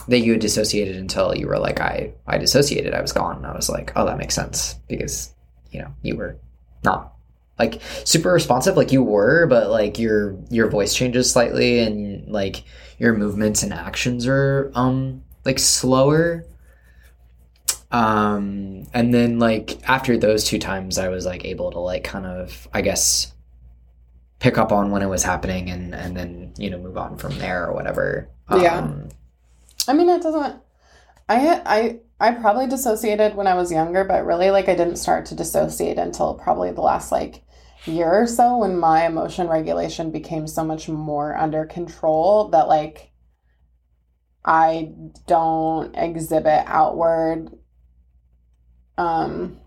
that 0.07 0.19
you 0.19 0.31
had 0.31 0.41
dissociated 0.41 0.95
until 0.95 1.35
you 1.35 1.47
were 1.47 1.59
like 1.59 1.79
I 1.79 2.13
I 2.25 2.39
dissociated. 2.39 2.95
I 2.95 3.01
was 3.01 3.13
gone. 3.13 3.37
And 3.37 3.45
I 3.45 3.55
was 3.55 3.69
like 3.69 3.91
oh 3.95 4.07
that 4.07 4.17
makes 4.17 4.33
sense 4.33 4.73
because 4.87 5.35
you 5.69 5.81
know 5.81 5.93
you 6.01 6.15
were 6.15 6.39
not 6.83 7.14
like 7.57 7.81
super 8.03 8.31
responsive 8.31 8.75
like 8.77 8.91
you 8.91 9.01
were 9.03 9.45
but 9.47 9.69
like 9.69 9.97
your 9.97 10.37
your 10.49 10.69
voice 10.69 10.93
changes 10.93 11.31
slightly 11.31 11.79
and 11.79 12.27
like 12.31 12.63
your 12.97 13.13
movements 13.13 13.63
and 13.63 13.73
actions 13.73 14.27
are 14.27 14.71
um 14.75 15.23
like 15.45 15.59
slower 15.59 16.45
um 17.91 18.85
and 18.93 19.13
then 19.13 19.39
like 19.39 19.79
after 19.87 20.17
those 20.17 20.43
two 20.43 20.59
times 20.59 20.97
i 20.97 21.07
was 21.07 21.25
like 21.25 21.45
able 21.45 21.71
to 21.71 21.79
like 21.79 22.03
kind 22.03 22.25
of 22.25 22.67
i 22.73 22.81
guess 22.81 23.33
pick 24.39 24.57
up 24.57 24.71
on 24.71 24.91
when 24.91 25.01
it 25.01 25.07
was 25.07 25.23
happening 25.23 25.69
and 25.69 25.95
and 25.95 26.15
then 26.15 26.53
you 26.57 26.69
know 26.69 26.77
move 26.77 26.97
on 26.97 27.17
from 27.17 27.37
there 27.39 27.65
or 27.67 27.73
whatever 27.73 28.29
Yeah. 28.49 28.77
um, 28.77 29.09
I 29.87 29.93
mean, 29.93 30.09
it 30.09 30.21
doesn't. 30.21 30.55
I 31.29 31.61
I 31.65 31.99
I 32.19 32.31
probably 32.31 32.67
dissociated 32.67 33.35
when 33.35 33.47
I 33.47 33.53
was 33.55 33.71
younger, 33.71 34.03
but 34.03 34.25
really, 34.25 34.51
like, 34.51 34.67
I 34.69 34.75
didn't 34.75 34.97
start 34.97 35.27
to 35.27 35.35
dissociate 35.35 35.97
until 35.99 36.33
probably 36.35 36.71
the 36.71 36.81
last 36.81 37.11
like 37.11 37.43
year 37.85 38.11
or 38.21 38.27
so 38.27 38.57
when 38.57 38.77
my 38.77 39.05
emotion 39.05 39.47
regulation 39.47 40.11
became 40.11 40.47
so 40.47 40.63
much 40.63 40.89
more 40.89 41.35
under 41.37 41.65
control 41.65 42.49
that 42.49 42.67
like 42.67 43.11
I 44.43 44.91
don't 45.27 45.95
exhibit 45.95 46.63
outward 46.67 47.49
um 48.97 49.57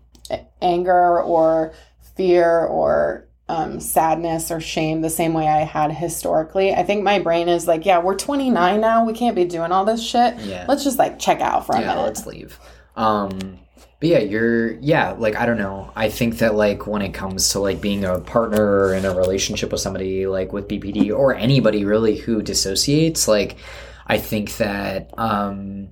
anger 0.61 1.21
or 1.21 1.73
fear 2.15 2.65
or 2.65 3.27
um, 3.47 3.79
sadness 3.79 4.51
or 4.51 4.59
shame 4.61 5.01
the 5.01 5.09
same 5.09 5.33
way 5.33 5.47
I 5.47 5.61
had 5.63 5.91
historically. 5.91 6.71
I 6.71 6.83
think 6.83 7.03
my 7.03 7.17
brain 7.17 7.49
is 7.49 7.67
like, 7.67 7.83
yeah, 7.83 7.97
we're 7.97 8.15
29 8.15 8.79
now. 8.79 9.05
We 9.05 9.13
can't 9.13 9.35
be 9.35 9.45
doing 9.45 9.71
all 9.71 9.85
this 9.85 10.03
shit. 10.05 10.37
yeah 10.41 10.65
Let's 10.67 10.83
just 10.83 10.99
like 10.99 11.17
check 11.17 11.41
out 11.41 11.65
for 11.65 11.75
a 11.75 11.81
yeah 11.81 11.87
minute. 11.95 12.03
let's 12.03 12.25
leave 12.27 12.59
um 12.95 13.59
but 13.99 14.09
yeah 14.09 14.19
you're 14.19 14.71
yeah 14.79 15.11
like 15.11 15.35
i 15.35 15.45
don't 15.45 15.57
know 15.57 15.91
i 15.95 16.09
think 16.09 16.37
that 16.37 16.55
like 16.55 16.87
when 16.87 17.01
it 17.01 17.13
comes 17.13 17.49
to 17.49 17.59
like 17.59 17.81
being 17.81 18.03
a 18.05 18.19
partner 18.19 18.93
in 18.93 19.05
a 19.05 19.13
relationship 19.13 19.71
with 19.71 19.81
somebody 19.81 20.25
like 20.27 20.53
with 20.53 20.67
bpd 20.67 21.11
or 21.15 21.33
anybody 21.35 21.85
really 21.85 22.17
who 22.17 22.41
dissociates 22.41 23.27
like 23.27 23.57
i 24.07 24.17
think 24.17 24.55
that 24.57 25.13
um 25.17 25.89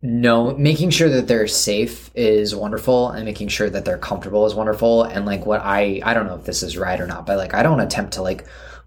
no 0.00 0.56
making 0.56 0.90
sure 0.90 1.08
that 1.08 1.26
they're 1.26 1.48
safe 1.48 2.10
is 2.14 2.54
wonderful 2.54 3.10
and 3.10 3.24
making 3.24 3.48
sure 3.48 3.68
that 3.68 3.84
they're 3.84 3.98
comfortable 3.98 4.46
is 4.46 4.54
wonderful 4.54 5.02
and 5.02 5.26
like 5.26 5.44
what 5.44 5.60
i 5.64 6.00
i 6.04 6.14
don't 6.14 6.26
know 6.26 6.36
if 6.36 6.44
this 6.44 6.62
is 6.62 6.76
right 6.78 7.00
or 7.00 7.06
not 7.06 7.26
but 7.26 7.36
like 7.36 7.52
i 7.52 7.62
don't 7.64 7.80
attempt 7.80 8.12
to 8.12 8.22
like 8.22 8.46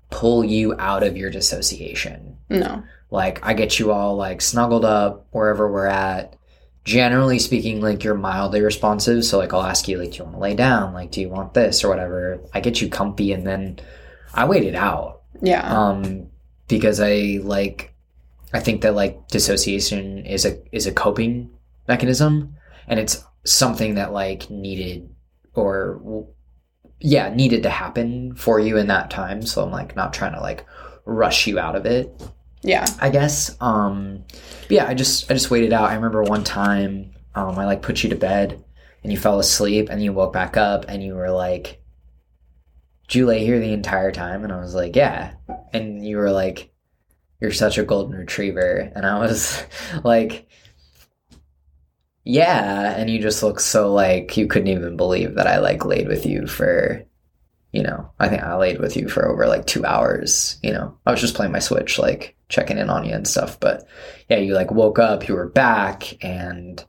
pull 0.09 0.43
you 0.43 0.73
out 0.79 1.03
of 1.03 1.17
your 1.17 1.29
dissociation 1.29 2.37
No. 2.49 2.83
like 3.09 3.45
I 3.45 3.53
get 3.53 3.79
you 3.79 3.91
all 3.93 4.15
like 4.17 4.41
snuggled 4.41 4.83
up 4.83 5.25
wherever 5.31 5.71
we're 5.71 5.85
at. 5.87 6.35
Generally 6.83 7.39
speaking, 7.39 7.79
like 7.81 8.03
you're 8.03 8.15
mildly 8.15 8.61
responsive. 8.61 9.23
So 9.23 9.37
like 9.37 9.53
I'll 9.53 9.61
ask 9.61 9.87
you 9.87 9.97
like, 9.97 10.11
do 10.11 10.17
you 10.17 10.23
want 10.23 10.35
to 10.35 10.41
lay 10.41 10.55
down? 10.55 10.93
Like, 10.93 11.11
do 11.11 11.21
you 11.21 11.29
want 11.29 11.53
this 11.53 11.83
or 11.83 11.89
whatever? 11.89 12.41
I 12.53 12.59
get 12.59 12.81
you 12.81 12.89
comfy 12.89 13.31
and 13.33 13.45
then 13.45 13.79
I 14.33 14.45
wait 14.45 14.63
it 14.63 14.75
out. 14.75 15.21
Yeah. 15.41 15.61
Um, 15.61 16.27
because 16.67 16.99
I 16.99 17.39
like, 17.43 17.93
I 18.53 18.59
think 18.59 18.81
that 18.81 18.95
like 18.95 19.27
dissociation 19.27 20.25
is 20.25 20.45
a 20.45 20.57
is 20.75 20.87
a 20.87 20.91
coping 20.91 21.51
mechanism 21.87 22.55
and 22.87 22.99
it's 22.99 23.23
something 23.43 23.95
that 23.95 24.13
like 24.13 24.49
needed 24.49 25.09
or 25.53 26.27
yeah 26.99 27.33
needed 27.33 27.63
to 27.63 27.69
happen 27.69 28.35
for 28.35 28.59
you 28.59 28.77
in 28.77 28.87
that 28.87 29.09
time 29.09 29.41
so 29.41 29.63
i'm 29.63 29.71
like 29.71 29.95
not 29.95 30.13
trying 30.13 30.33
to 30.33 30.39
like 30.39 30.65
rush 31.05 31.47
you 31.47 31.57
out 31.57 31.75
of 31.75 31.85
it 31.85 32.13
Yeah. 32.63 32.85
i 32.99 33.09
guess 33.09 33.55
um 33.59 34.23
yeah 34.69 34.87
i 34.87 34.93
just 34.93 35.29
i 35.31 35.33
just 35.33 35.49
waited 35.51 35.73
out. 35.73 35.89
I 35.89 35.95
remember 35.95 36.23
one 36.23 36.43
time 36.43 37.11
um 37.35 37.57
i 37.57 37.65
like 37.65 37.81
put 37.81 38.03
you 38.03 38.09
to 38.09 38.15
bed 38.15 38.63
and 39.03 39.11
you 39.11 39.17
fell 39.17 39.39
asleep 39.39 39.89
and 39.89 40.03
you 40.03 40.13
woke 40.13 40.33
back 40.33 40.57
up 40.57 40.85
and 40.87 41.03
you 41.03 41.15
were 41.15 41.31
like 41.31 41.81
did 43.07 43.17
you 43.17 43.25
lay 43.25 43.43
here 43.43 43.59
the 43.59 43.73
entire 43.73 44.11
time? 44.11 44.43
And 44.43 44.53
i 44.53 44.59
was 44.59 44.73
like 44.75 44.95
yeah. 44.95 45.33
And 45.73 46.05
you 46.05 46.17
were 46.17 46.31
like 46.31 46.71
you're 47.41 47.51
such 47.51 47.77
a 47.77 47.83
golden 47.83 48.17
retriever. 48.17 48.91
And 48.95 49.05
i 49.05 49.17
was 49.19 49.63
like 50.03 50.47
yeah. 52.23 52.95
And 52.95 53.09
you 53.09 53.19
just 53.19 53.41
look 53.41 53.59
so 53.59 53.91
like 53.91 54.37
you 54.37 54.47
couldn't 54.47 54.67
even 54.67 54.95
believe 54.95 55.35
that 55.35 55.47
i 55.47 55.57
like 55.57 55.83
laid 55.85 56.07
with 56.07 56.25
you 56.25 56.45
for 56.47 57.03
you 57.71 57.83
know 57.83 58.09
i 58.19 58.27
think 58.27 58.41
i 58.41 58.55
laid 58.55 58.79
with 58.79 58.95
you 58.95 59.07
for 59.07 59.27
over 59.27 59.47
like 59.47 59.65
two 59.65 59.85
hours 59.85 60.59
you 60.61 60.71
know. 60.71 60.97
I 61.05 61.11
was 61.11 61.21
just 61.21 61.35
playing 61.35 61.51
my 61.51 61.59
switch 61.59 61.97
like 61.99 62.35
checking 62.49 62.77
in 62.77 62.89
on 62.89 63.05
you 63.05 63.13
and 63.13 63.27
stuff 63.27 63.59
but 63.59 63.87
yeah 64.29 64.37
you 64.37 64.53
like 64.53 64.71
woke 64.71 64.99
up 64.99 65.27
you 65.27 65.35
were 65.35 65.47
back 65.49 66.23
and 66.23 66.83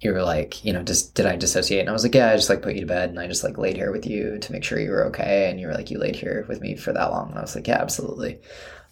you 0.00 0.12
were 0.12 0.22
like 0.22 0.64
you 0.64 0.72
know 0.72 0.82
just 0.82 1.14
did 1.14 1.26
i 1.26 1.34
dissociate? 1.34 1.80
And 1.80 1.88
i 1.88 1.92
was 1.92 2.04
like 2.04 2.14
yeah 2.14 2.30
i 2.30 2.36
just 2.36 2.48
like 2.48 2.62
put 2.62 2.74
you 2.74 2.82
to 2.82 2.86
bed 2.86 3.10
and 3.10 3.18
i 3.18 3.26
just 3.26 3.42
like 3.42 3.58
laid 3.58 3.76
here 3.76 3.90
with 3.90 4.06
you 4.06 4.38
to 4.38 4.52
make 4.52 4.62
sure 4.62 4.78
you 4.78 4.90
were 4.90 5.06
okay 5.06 5.50
and 5.50 5.58
you 5.58 5.66
were 5.66 5.74
like 5.74 5.90
you 5.90 5.98
laid 5.98 6.14
here 6.14 6.46
with 6.48 6.60
me 6.60 6.76
for 6.76 6.92
that 6.92 7.10
long 7.10 7.30
and 7.30 7.38
i 7.38 7.42
was 7.42 7.56
like 7.56 7.66
yeah 7.66 7.80
absolutely. 7.80 8.38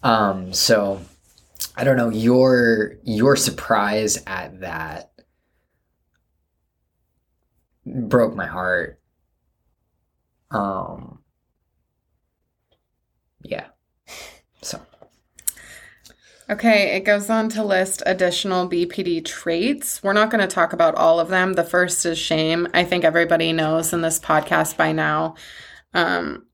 Um 0.03 0.53
so 0.53 1.01
I 1.75 1.83
don't 1.83 1.97
know 1.97 2.09
your 2.09 2.97
your 3.03 3.35
surprise 3.35 4.21
at 4.25 4.61
that 4.61 5.11
broke 7.85 8.35
my 8.35 8.47
heart. 8.47 8.99
Um 10.51 11.19
yeah. 13.41 13.67
So 14.61 14.81
Okay, 16.49 16.95
it 16.95 17.01
goes 17.01 17.29
on 17.29 17.49
to 17.49 17.63
list 17.63 18.01
additional 18.05 18.69
BPD 18.69 19.25
traits. 19.25 20.01
We're 20.01 20.13
not 20.13 20.31
going 20.31 20.39
to 20.39 20.53
talk 20.53 20.71
about 20.71 20.95
all 20.95 21.19
of 21.19 21.27
them. 21.27 21.53
The 21.53 21.63
first 21.65 22.05
is 22.05 22.17
shame. 22.17 22.69
I 22.73 22.85
think 22.85 23.03
everybody 23.03 23.51
knows 23.51 23.91
in 23.91 23.99
this 23.99 24.17
podcast 24.17 24.77
by 24.77 24.93
now, 24.93 25.35
um, 25.93 26.45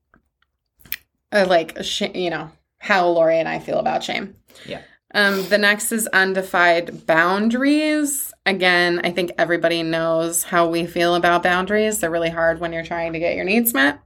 uh, 1.30 1.46
like 1.48 1.84
sh- 1.84 2.12
you 2.12 2.30
know 2.30 2.50
how 2.78 3.06
Laurie 3.06 3.38
and 3.38 3.48
I 3.48 3.60
feel 3.60 3.78
about 3.78 4.02
shame. 4.02 4.34
Yeah. 4.66 4.82
Um, 5.14 5.48
the 5.48 5.58
next 5.58 5.92
is 5.92 6.08
undefined 6.08 7.06
boundaries. 7.06 8.33
Again, 8.46 9.00
I 9.04 9.10
think 9.10 9.32
everybody 9.38 9.82
knows 9.82 10.44
how 10.44 10.68
we 10.68 10.86
feel 10.86 11.14
about 11.14 11.42
boundaries. 11.42 12.00
They're 12.00 12.10
really 12.10 12.30
hard 12.30 12.60
when 12.60 12.72
you're 12.72 12.84
trying 12.84 13.14
to 13.14 13.18
get 13.18 13.36
your 13.36 13.44
needs 13.44 13.72
met. 13.72 14.00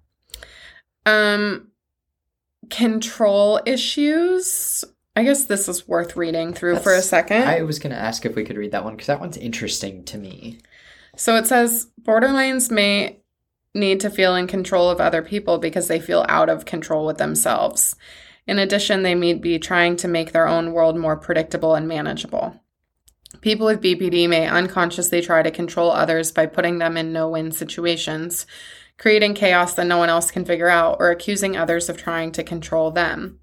Um, 1.05 1.69
control 2.71 3.61
issues. 3.67 4.85
I 5.17 5.25
guess 5.25 5.47
this 5.47 5.69
is 5.69 5.89
worth 5.89 6.15
reading 6.15 6.53
through 6.55 6.79
for 6.79 6.95
a 6.95 7.03
second. 7.03 7.43
I 7.43 7.63
was 7.63 7.81
going 7.81 7.93
to 7.93 8.01
ask 8.01 8.25
if 8.25 8.37
we 8.37 8.45
could 8.45 8.57
read 8.57 8.71
that 8.71 8.85
one 8.85 8.95
because 8.95 9.09
that 9.09 9.21
one's 9.21 9.37
interesting 9.37 10.05
to 10.05 10.19
me. 10.19 10.59
So 11.17 11.35
it 11.35 11.49
says 11.49 11.89
borderlines 12.01 12.71
may 12.71 13.19
need 13.75 13.99
to 14.01 14.11
feel 14.11 14.37
in 14.37 14.47
control 14.47 14.89
of 14.89 15.01
other 15.01 15.23
people 15.23 15.59
because 15.59 15.89
they 15.89 15.99
feel 15.99 16.25
out 16.29 16.49
of 16.49 16.65
control 16.65 17.05
with 17.05 17.19
themselves. 17.19 17.97
In 18.47 18.61
addition, 18.61 19.03
they 19.03 19.17
may 19.17 19.35
be 19.35 19.59
trying 19.59 19.97
to 19.97 20.09
make 20.09 20.31
their 20.31 20.47
own 20.47 20.73
world 20.73 20.97
more 20.97 21.17
predictable 21.17 21.75
and 21.75 21.89
manageable. 21.89 22.63
People 23.41 23.67
with 23.67 23.83
BPD 23.83 24.29
may 24.29 24.49
unconsciously 24.49 25.21
try 25.21 25.43
to 25.43 25.51
control 25.51 25.91
others 25.91 26.33
by 26.33 26.47
putting 26.47 26.79
them 26.79 26.97
in 26.97 27.13
no 27.13 27.29
win 27.29 27.53
situations, 27.53 28.47
creating 28.97 29.35
chaos 29.35 29.75
that 29.75 29.87
no 29.87 29.99
one 29.99 30.09
else 30.09 30.31
can 30.31 30.45
figure 30.45 30.69
out, 30.69 30.97
or 30.99 31.11
accusing 31.11 31.57
others 31.57 31.89
of 31.89 31.97
trying 31.97 32.33
to 32.33 32.43
control 32.43 32.91
them. 32.91 33.39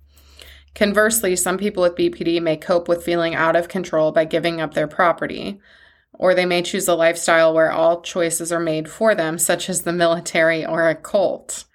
Conversely, 0.73 1.35
some 1.35 1.57
people 1.57 1.83
with 1.83 1.95
BPD 1.95 2.41
may 2.41 2.57
cope 2.57 2.87
with 2.87 3.03
feeling 3.03 3.35
out 3.35 3.55
of 3.55 3.69
control 3.69 4.11
by 4.11 4.25
giving 4.25 4.59
up 4.59 4.73
their 4.73 4.87
property 4.87 5.61
or 6.17 6.33
they 6.33 6.45
may 6.45 6.61
choose 6.61 6.87
a 6.87 6.95
lifestyle 6.95 7.53
where 7.53 7.71
all 7.71 8.01
choices 8.01 8.51
are 8.51 8.59
made 8.59 8.89
for 8.89 9.15
them, 9.15 9.37
such 9.37 9.69
as 9.69 9.81
the 9.81 9.93
military 9.93 10.65
or 10.65 10.89
a 10.89 10.95
cult. 10.95 11.65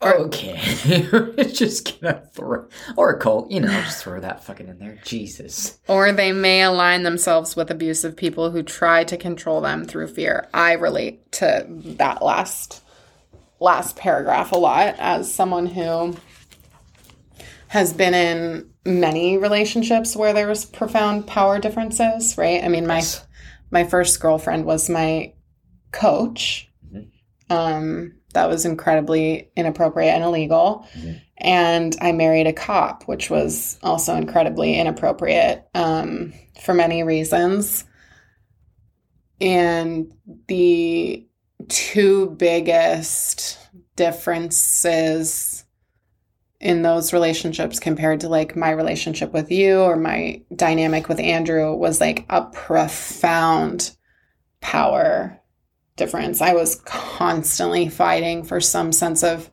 Or- 0.00 0.14
oh. 0.16 0.24
Okay. 0.24 0.58
just 1.52 2.00
gonna 2.00 2.22
throw 2.32 2.66
or 2.96 3.10
a 3.10 3.18
cult, 3.18 3.50
you 3.50 3.60
know, 3.60 3.68
just 3.68 4.02
throw 4.02 4.20
that 4.20 4.44
fucking 4.44 4.68
in 4.68 4.78
there. 4.78 4.98
Jesus. 5.04 5.78
Or 5.88 6.12
they 6.12 6.32
may 6.32 6.62
align 6.62 7.02
themselves 7.02 7.56
with 7.56 7.70
abusive 7.70 8.16
people 8.16 8.50
who 8.50 8.62
try 8.62 9.04
to 9.04 9.16
control 9.16 9.60
them 9.60 9.84
through 9.86 10.08
fear. 10.08 10.48
I 10.52 10.72
relate 10.72 11.32
to 11.32 11.66
that 11.98 12.22
last 12.22 12.82
last 13.58 13.96
paragraph 13.96 14.52
a 14.52 14.56
lot 14.58 14.96
as 14.98 15.32
someone 15.32 15.64
who 15.66 16.14
has 17.68 17.92
been 17.92 18.14
in 18.14 18.70
many 18.84 19.38
relationships 19.38 20.14
where 20.14 20.32
there 20.32 20.46
was 20.46 20.64
profound 20.66 21.26
power 21.26 21.58
differences, 21.58 22.36
right? 22.38 22.62
I 22.62 22.68
mean, 22.68 22.86
my 22.86 22.96
Yes. 22.98 23.26
my 23.70 23.84
first 23.84 24.20
girlfriend 24.20 24.66
was 24.66 24.88
my 24.90 25.32
coach. 25.90 26.70
Um, 27.50 28.14
that 28.34 28.48
was 28.48 28.64
incredibly 28.64 29.50
inappropriate 29.56 30.14
and 30.14 30.24
illegal. 30.24 30.86
Mhm. 30.94 31.20
And 31.38 31.96
I 32.00 32.12
married 32.12 32.46
a 32.46 32.52
cop, 32.52 33.04
which 33.04 33.30
was 33.30 33.78
also 33.82 34.14
incredibly 34.14 34.78
inappropriate 34.78 35.66
um, 35.74 36.32
for 36.60 36.74
many 36.74 37.02
reasons. 37.02 37.84
And 39.40 40.12
the 40.48 41.26
two 41.68 42.30
biggest 42.30 43.58
differences 43.96 45.64
in 46.60 46.82
those 46.82 47.12
relationships 47.12 47.78
compared 47.78 48.20
to 48.20 48.28
like 48.28 48.56
my 48.56 48.70
relationship 48.70 49.32
with 49.32 49.50
you 49.50 49.80
or 49.80 49.96
my 49.96 50.42
dynamic 50.54 51.08
with 51.08 51.20
Andrew 51.20 51.74
was 51.74 52.00
like 52.00 52.24
a 52.30 52.42
profound 52.42 53.94
power 54.60 55.38
difference. 55.96 56.40
I 56.40 56.52
was 56.52 56.76
constantly 56.84 57.88
fighting 57.88 58.44
for 58.44 58.60
some 58.60 58.92
sense 58.92 59.22
of 59.22 59.50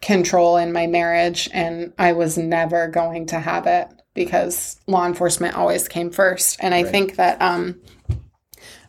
control 0.00 0.56
in 0.56 0.72
my 0.72 0.86
marriage, 0.86 1.48
and 1.52 1.92
I 1.98 2.12
was 2.12 2.36
never 2.36 2.88
going 2.88 3.26
to 3.26 3.40
have 3.40 3.66
it 3.66 3.88
because 4.14 4.78
law 4.86 5.06
enforcement 5.06 5.56
always 5.56 5.88
came 5.88 6.10
first. 6.10 6.56
And 6.60 6.74
I 6.74 6.82
Right. 6.82 6.90
think 6.90 7.16
that, 7.16 7.40
um, 7.40 7.80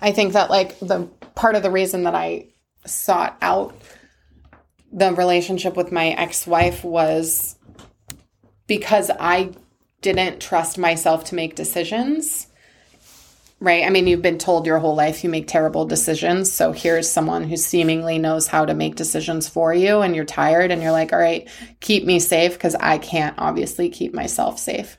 I 0.02 0.12
think 0.12 0.34
that 0.34 0.50
like 0.50 0.80
the 0.80 1.04
part 1.36 1.56
of 1.56 1.64
the 1.64 1.72
reason 1.72 2.04
that 2.04 2.16
I 2.16 2.48
sought 2.86 3.38
out 3.42 3.76
the 4.92 5.14
relationship 5.14 5.76
with 5.76 5.92
my 5.92 6.10
ex-wife 6.10 6.84
was 6.84 7.56
because 8.68 9.12
I 9.20 9.52
didn't 10.02 10.40
trust 10.40 10.78
myself 10.78 11.26
to 11.26 11.36
make 11.36 11.56
decisions. 11.56 12.48
Right? 13.62 13.86
I 13.86 13.89
mean, 13.89 14.06
you've 14.06 14.22
been 14.22 14.38
told 14.38 14.65
your 14.65 14.80
whole 14.80 14.96
life 14.96 15.24
you 15.24 15.30
make 15.30 15.48
terrible 15.48 15.86
decisions. 15.86 16.52
So 16.52 16.72
here's 16.72 17.10
someone 17.10 17.46
who 17.46 17.56
seemingly 17.56 18.18
knows 18.18 18.48
how 18.48 18.65
to 18.65 18.74
make 18.74 18.96
decisions 18.96 19.48
for 19.48 19.74
you 19.74 20.02
and 20.02 20.15
you're 20.15 20.26
tired 20.26 20.72
and 20.72 20.82
you're 20.82 20.91
like, 20.91 21.13
"All 21.13 21.20
right, 21.20 21.48
keep 21.80 22.06
me 22.06 22.20
safe 22.20 22.54
because 22.54 22.76
I 22.76 22.98
can't 22.98 23.36
obviously 23.38 23.89
keep 23.89 24.13
myself 24.13 24.60
safe." 24.60 24.98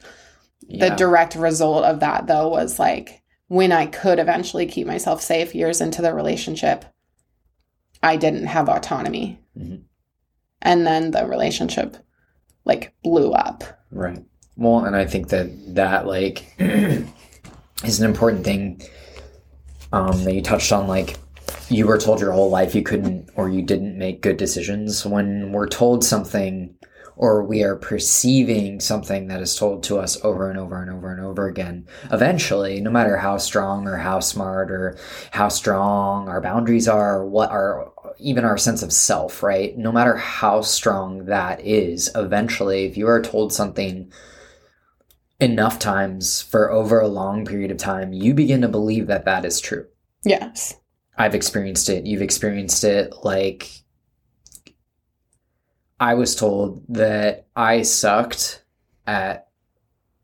The 0.68 0.90
direct 0.90 1.36
result 1.36 1.84
of 1.84 2.00
that 2.00 2.26
though 2.26 2.48
was 2.48 2.78
like 2.78 3.22
when 3.48 3.72
I 3.72 3.86
could 3.86 4.18
eventually 4.18 4.66
keep 4.66 4.86
myself 4.86 5.22
safe 5.22 5.54
years 5.54 5.80
into 5.80 6.02
the 6.02 6.12
relationship, 6.12 6.84
I 8.02 8.16
didn't 8.16 8.46
have 8.46 8.68
autonomy. 8.68 9.38
Mhm. 9.56 9.82
And 10.62 10.86
then 10.86 11.12
the 11.12 11.26
relationship 11.26 11.96
like 12.64 12.94
blew 13.04 13.32
up. 13.32 13.64
Right. 13.92 14.24
Well, 14.56 14.84
and 14.84 14.96
I 14.96 15.04
think 15.06 15.28
that 15.28 15.48
that 15.74 16.06
like 16.06 16.56
is 17.84 18.00
an 18.00 18.08
important 18.08 18.44
thing 18.44 18.82
um, 19.92 20.24
that 20.24 20.34
you 20.34 20.42
touched 20.42 20.72
on. 20.72 20.86
Like 20.86 21.18
you 21.68 21.86
were 21.86 21.98
told 21.98 22.20
your 22.20 22.32
whole 22.32 22.50
life 22.50 22.74
you 22.74 22.82
couldn't 22.82 23.30
or 23.34 23.48
you 23.48 23.62
didn't 23.62 23.98
make 23.98 24.22
good 24.22 24.36
decisions. 24.36 25.04
When 25.04 25.52
we're 25.52 25.68
told 25.68 26.04
something 26.04 26.74
or 27.16 27.42
we 27.42 27.62
are 27.62 27.76
perceiving 27.76 28.78
something 28.78 29.28
that 29.28 29.40
is 29.40 29.56
told 29.56 29.82
to 29.82 29.98
us 29.98 30.22
over 30.22 30.50
and 30.50 30.58
over 30.58 30.82
and 30.82 30.90
over 30.90 31.10
and 31.10 31.24
over 31.24 31.48
again, 31.48 31.86
eventually, 32.12 32.80
no 32.80 32.90
matter 32.90 33.16
how 33.16 33.38
strong 33.38 33.88
or 33.88 33.96
how 33.96 34.20
smart 34.20 34.70
or 34.70 34.98
how 35.30 35.48
strong 35.48 36.28
our 36.28 36.40
boundaries 36.40 36.86
are, 36.86 37.24
what 37.24 37.50
our 37.50 37.90
even 38.18 38.44
our 38.44 38.56
sense 38.56 38.82
of 38.82 38.92
self, 38.92 39.42
right? 39.42 39.76
No 39.76 39.92
matter 39.92 40.16
how 40.16 40.60
strong 40.62 41.26
that 41.26 41.60
is, 41.60 42.10
eventually, 42.14 42.84
if 42.84 42.96
you 42.96 43.08
are 43.08 43.20
told 43.20 43.52
something 43.52 44.10
enough 45.40 45.78
times 45.78 46.42
for 46.42 46.70
over 46.70 47.00
a 47.00 47.08
long 47.08 47.44
period 47.44 47.70
of 47.70 47.76
time, 47.76 48.12
you 48.12 48.34
begin 48.34 48.62
to 48.62 48.68
believe 48.68 49.06
that 49.06 49.24
that 49.24 49.44
is 49.44 49.60
true. 49.60 49.86
Yes. 50.24 50.76
I've 51.18 51.34
experienced 51.34 51.88
it. 51.88 52.06
You've 52.06 52.22
experienced 52.22 52.84
it. 52.84 53.12
Like, 53.22 53.70
I 55.98 56.14
was 56.14 56.34
told 56.34 56.82
that 56.88 57.46
I 57.54 57.82
sucked 57.82 58.64
at 59.06 59.48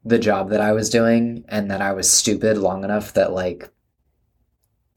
the 0.04 0.18
job 0.18 0.50
that 0.50 0.60
I 0.60 0.72
was 0.72 0.90
doing 0.90 1.44
and 1.48 1.70
that 1.70 1.80
I 1.80 1.92
was 1.92 2.10
stupid 2.10 2.58
long 2.58 2.84
enough 2.84 3.14
that, 3.14 3.32
like, 3.32 3.70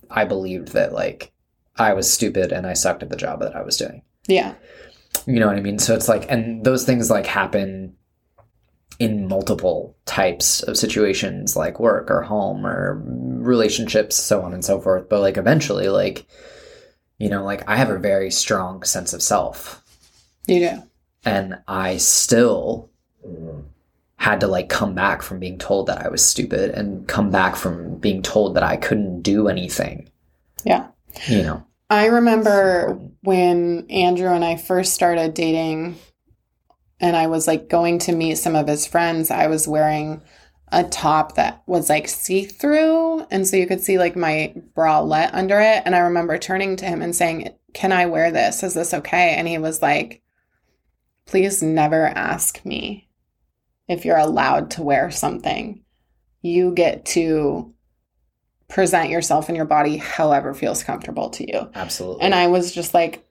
I 0.10 0.26
believed 0.26 0.70
that 0.70 0.94
like 0.94 1.32
I 1.76 1.94
was 1.94 2.12
stupid 2.12 2.52
and 2.52 2.66
I 2.66 2.74
sucked 2.74 3.04
at 3.04 3.10
the 3.10 3.16
job 3.16 3.42
that 3.42 3.56
I 3.56 3.62
was 3.62 3.78
doing. 3.78 4.02
Yeah. 4.28 4.56
You 5.26 5.40
know 5.40 5.48
what 5.48 5.58
I 5.58 5.62
mean? 5.62 5.80
So 5.80 5.96
it's 5.96 6.08
like, 6.08 6.30
and 6.30 6.64
those 6.64 6.86
things 6.86 7.10
like 7.10 7.26
happen 7.26 7.96
in 9.00 9.28
multiple 9.28 9.96
types 10.06 10.64
of 10.64 10.78
situations, 10.78 11.56
like 11.56 11.80
work 11.80 12.10
or 12.10 12.22
home 12.22 12.66
or 12.66 13.02
relationships, 13.06 14.16
so 14.16 14.42
on 14.42 14.54
and 14.54 14.64
so 14.64 14.80
forth. 14.80 15.10
But 15.10 15.22
like 15.22 15.38
eventually, 15.38 15.90
like, 15.90 16.26
you 17.18 17.30
know, 17.30 17.44
like 17.44 17.68
I 17.70 17.76
have 17.76 17.90
a 17.90 18.00
very 18.00 18.32
strong 18.32 18.84
sense 18.84 19.14
of 19.14 19.22
self. 19.22 19.84
You 20.48 20.60
do. 20.60 20.84
And 21.26 21.58
I 21.68 21.98
still 21.98 22.90
had 24.18 24.40
to 24.40 24.48
like 24.48 24.70
come 24.70 24.96
back 24.96 25.22
from 25.22 25.40
being 25.40 25.58
told 25.58 25.88
that 25.88 26.06
I 26.06 26.10
was 26.10 26.26
stupid 26.26 26.72
and 26.72 27.08
come 27.08 27.32
back 27.32 27.56
from 27.56 27.98
being 27.98 28.22
told 28.22 28.56
that 28.56 28.64
I 28.64 28.78
couldn't 28.78 29.22
do 29.22 29.48
anything. 29.48 30.10
Yeah. 30.64 30.88
You 31.28 31.44
know. 31.44 31.66
I 31.90 32.08
remember 32.08 33.00
when 33.22 33.86
Andrew 33.90 34.30
and 34.30 34.44
I 34.44 34.56
first 34.56 34.94
started 34.94 35.34
dating 35.34 35.98
and 37.06 37.16
I 37.16 37.28
was 37.28 37.46
like 37.46 37.70
going 37.70 38.00
to 38.00 38.16
meet 38.16 38.40
some 38.40 38.56
of 38.56 38.68
his 38.68 38.88
friends, 38.88 39.30
I 39.30 39.46
was 39.46 39.68
wearing 39.68 40.24
a 40.72 40.84
top 40.84 41.36
that 41.36 41.62
was 41.68 41.88
like 41.88 42.08
see 42.08 42.46
through. 42.46 43.28
And 43.30 43.48
so 43.48 43.58
you 43.58 43.68
could 43.68 43.82
see 43.82 44.00
like 44.00 44.16
my 44.16 44.56
bralette 44.76 45.30
under 45.32 45.60
it. 45.60 45.84
And 45.86 45.96
I 45.96 46.00
remember 46.00 46.40
turning 46.40 46.76
to 46.78 46.86
him 46.86 47.04
and 47.04 47.16
saying, 47.16 47.50
Can 47.76 47.92
I 47.92 48.08
wear 48.08 48.32
this? 48.32 48.64
Is 48.64 48.74
this 48.74 48.92
okay? 48.92 49.36
And 49.36 49.48
he 49.48 49.60
was 49.60 49.84
like, 49.84 50.24
Please 51.28 51.62
never 51.62 52.08
ask 52.08 52.66
me 52.66 53.08
if 53.88 54.04
you're 54.04 54.18
allowed 54.18 54.72
to 54.72 54.84
wear 54.84 55.12
something. 55.12 55.84
You 56.42 56.74
get 56.74 57.06
to 57.06 57.72
present 58.68 59.12
yourself 59.12 59.48
and 59.48 59.56
your 59.56 59.68
body 59.68 59.98
however 59.98 60.56
feels 60.56 60.84
comfortable 60.84 61.30
to 61.30 61.48
you. 61.48 61.70
Absolutely. 61.76 62.24
And 62.24 62.34
I 62.34 62.48
was 62.48 62.72
just 62.72 62.96
like, 62.96 63.25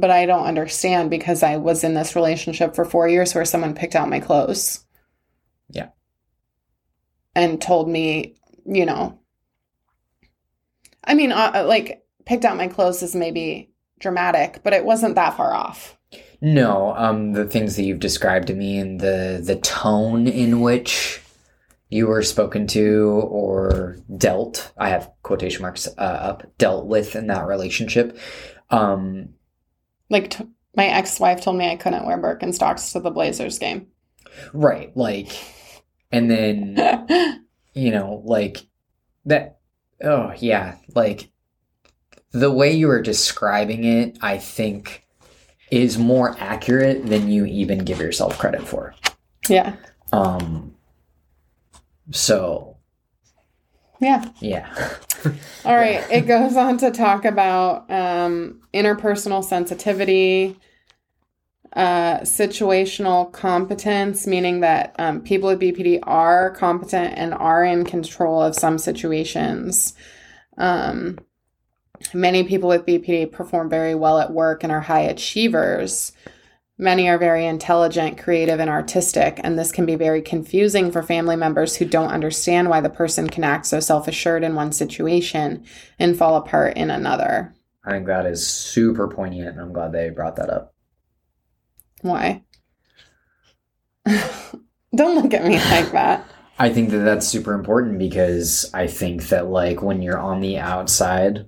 but 0.00 0.10
I 0.10 0.26
don't 0.26 0.46
understand 0.46 1.10
because 1.10 1.42
I 1.42 1.56
was 1.56 1.84
in 1.84 1.94
this 1.94 2.16
relationship 2.16 2.74
for 2.74 2.84
four 2.84 3.08
years 3.08 3.34
where 3.34 3.44
someone 3.44 3.74
picked 3.74 3.94
out 3.94 4.08
my 4.08 4.20
clothes. 4.20 4.84
Yeah. 5.70 5.88
And 7.34 7.60
told 7.60 7.88
me, 7.88 8.36
you 8.64 8.86
know, 8.86 9.18
I 11.04 11.14
mean, 11.14 11.32
uh, 11.32 11.64
like, 11.66 12.02
picked 12.24 12.44
out 12.44 12.56
my 12.56 12.68
clothes 12.68 13.02
is 13.02 13.14
maybe 13.14 13.70
dramatic, 13.98 14.60
but 14.62 14.72
it 14.72 14.84
wasn't 14.84 15.14
that 15.14 15.36
far 15.36 15.54
off. 15.54 15.96
No, 16.40 16.94
um, 16.96 17.32
the 17.32 17.46
things 17.46 17.76
that 17.76 17.84
you've 17.84 18.00
described 18.00 18.48
to 18.48 18.54
me 18.54 18.78
and 18.78 19.00
the 19.00 19.40
the 19.42 19.56
tone 19.56 20.26
in 20.26 20.60
which 20.60 21.20
you 21.88 22.06
were 22.06 22.22
spoken 22.22 22.66
to 22.68 23.10
or 23.28 23.96
dealt, 24.16 24.72
I 24.76 24.88
have 24.90 25.10
quotation 25.22 25.62
marks 25.62 25.86
uh, 25.86 26.00
up, 26.00 26.44
dealt 26.58 26.86
with 26.86 27.16
in 27.16 27.28
that 27.28 27.46
relationship. 27.46 28.18
Um, 28.70 29.30
like 30.08 30.30
t- 30.30 30.46
my 30.76 30.86
ex-wife 30.86 31.40
told 31.40 31.56
me 31.56 31.70
I 31.70 31.76
couldn't 31.76 32.06
wear 32.06 32.18
Birkenstocks 32.18 32.92
to 32.92 33.00
the 33.00 33.10
Blazers 33.10 33.58
game. 33.58 33.86
Right, 34.52 34.94
like, 34.96 35.32
and 36.12 36.30
then 36.30 37.44
you 37.74 37.90
know, 37.90 38.22
like 38.24 38.58
that. 39.24 39.58
Oh 40.02 40.32
yeah, 40.38 40.76
like 40.94 41.30
the 42.32 42.50
way 42.50 42.72
you 42.72 42.88
were 42.88 43.00
describing 43.00 43.84
it, 43.84 44.18
I 44.20 44.38
think 44.38 45.06
is 45.70 45.98
more 45.98 46.36
accurate 46.38 47.06
than 47.06 47.28
you 47.28 47.46
even 47.46 47.78
give 47.78 47.98
yourself 47.98 48.38
credit 48.38 48.66
for. 48.66 48.94
Yeah. 49.48 49.76
Um. 50.12 50.74
So. 52.12 52.75
Yeah. 54.00 54.28
Yeah. 54.40 54.68
All 55.64 55.74
right. 55.74 56.04
It 56.10 56.22
goes 56.22 56.56
on 56.56 56.78
to 56.78 56.90
talk 56.90 57.24
about 57.24 57.90
um, 57.90 58.60
interpersonal 58.74 59.42
sensitivity, 59.42 60.56
uh, 61.72 62.20
situational 62.20 63.32
competence, 63.32 64.26
meaning 64.26 64.60
that 64.60 64.94
um, 64.98 65.20
people 65.22 65.48
with 65.48 65.60
BPD 65.60 66.00
are 66.02 66.50
competent 66.52 67.14
and 67.16 67.34
are 67.34 67.64
in 67.64 67.84
control 67.84 68.42
of 68.42 68.54
some 68.54 68.78
situations. 68.78 69.94
Um, 70.58 71.18
many 72.14 72.44
people 72.44 72.68
with 72.68 72.86
BPD 72.86 73.32
perform 73.32 73.68
very 73.68 73.94
well 73.94 74.18
at 74.18 74.32
work 74.32 74.62
and 74.62 74.72
are 74.72 74.80
high 74.80 75.00
achievers. 75.00 76.12
Many 76.78 77.08
are 77.08 77.16
very 77.16 77.46
intelligent, 77.46 78.18
creative, 78.18 78.60
and 78.60 78.68
artistic, 78.68 79.40
and 79.42 79.58
this 79.58 79.72
can 79.72 79.86
be 79.86 79.94
very 79.94 80.20
confusing 80.20 80.92
for 80.92 81.02
family 81.02 81.36
members 81.36 81.76
who 81.76 81.86
don't 81.86 82.10
understand 82.10 82.68
why 82.68 82.82
the 82.82 82.90
person 82.90 83.28
can 83.28 83.44
act 83.44 83.64
so 83.64 83.80
self 83.80 84.06
assured 84.06 84.44
in 84.44 84.54
one 84.54 84.72
situation 84.72 85.64
and 85.98 86.18
fall 86.18 86.36
apart 86.36 86.76
in 86.76 86.90
another. 86.90 87.54
I 87.82 87.92
think 87.92 88.06
that 88.08 88.26
is 88.26 88.46
super 88.46 89.08
poignant, 89.08 89.48
and 89.48 89.60
I'm 89.60 89.72
glad 89.72 89.92
they 89.92 90.10
brought 90.10 90.36
that 90.36 90.50
up. 90.50 90.74
Why? 92.02 92.42
don't 94.04 95.22
look 95.22 95.32
at 95.32 95.46
me 95.46 95.56
like 95.56 95.92
that. 95.92 96.28
I 96.58 96.70
think 96.70 96.90
that 96.90 96.98
that's 96.98 97.26
super 97.26 97.54
important 97.54 97.98
because 97.98 98.70
I 98.74 98.86
think 98.86 99.28
that, 99.28 99.48
like, 99.48 99.82
when 99.82 100.02
you're 100.02 100.18
on 100.18 100.40
the 100.40 100.58
outside, 100.58 101.46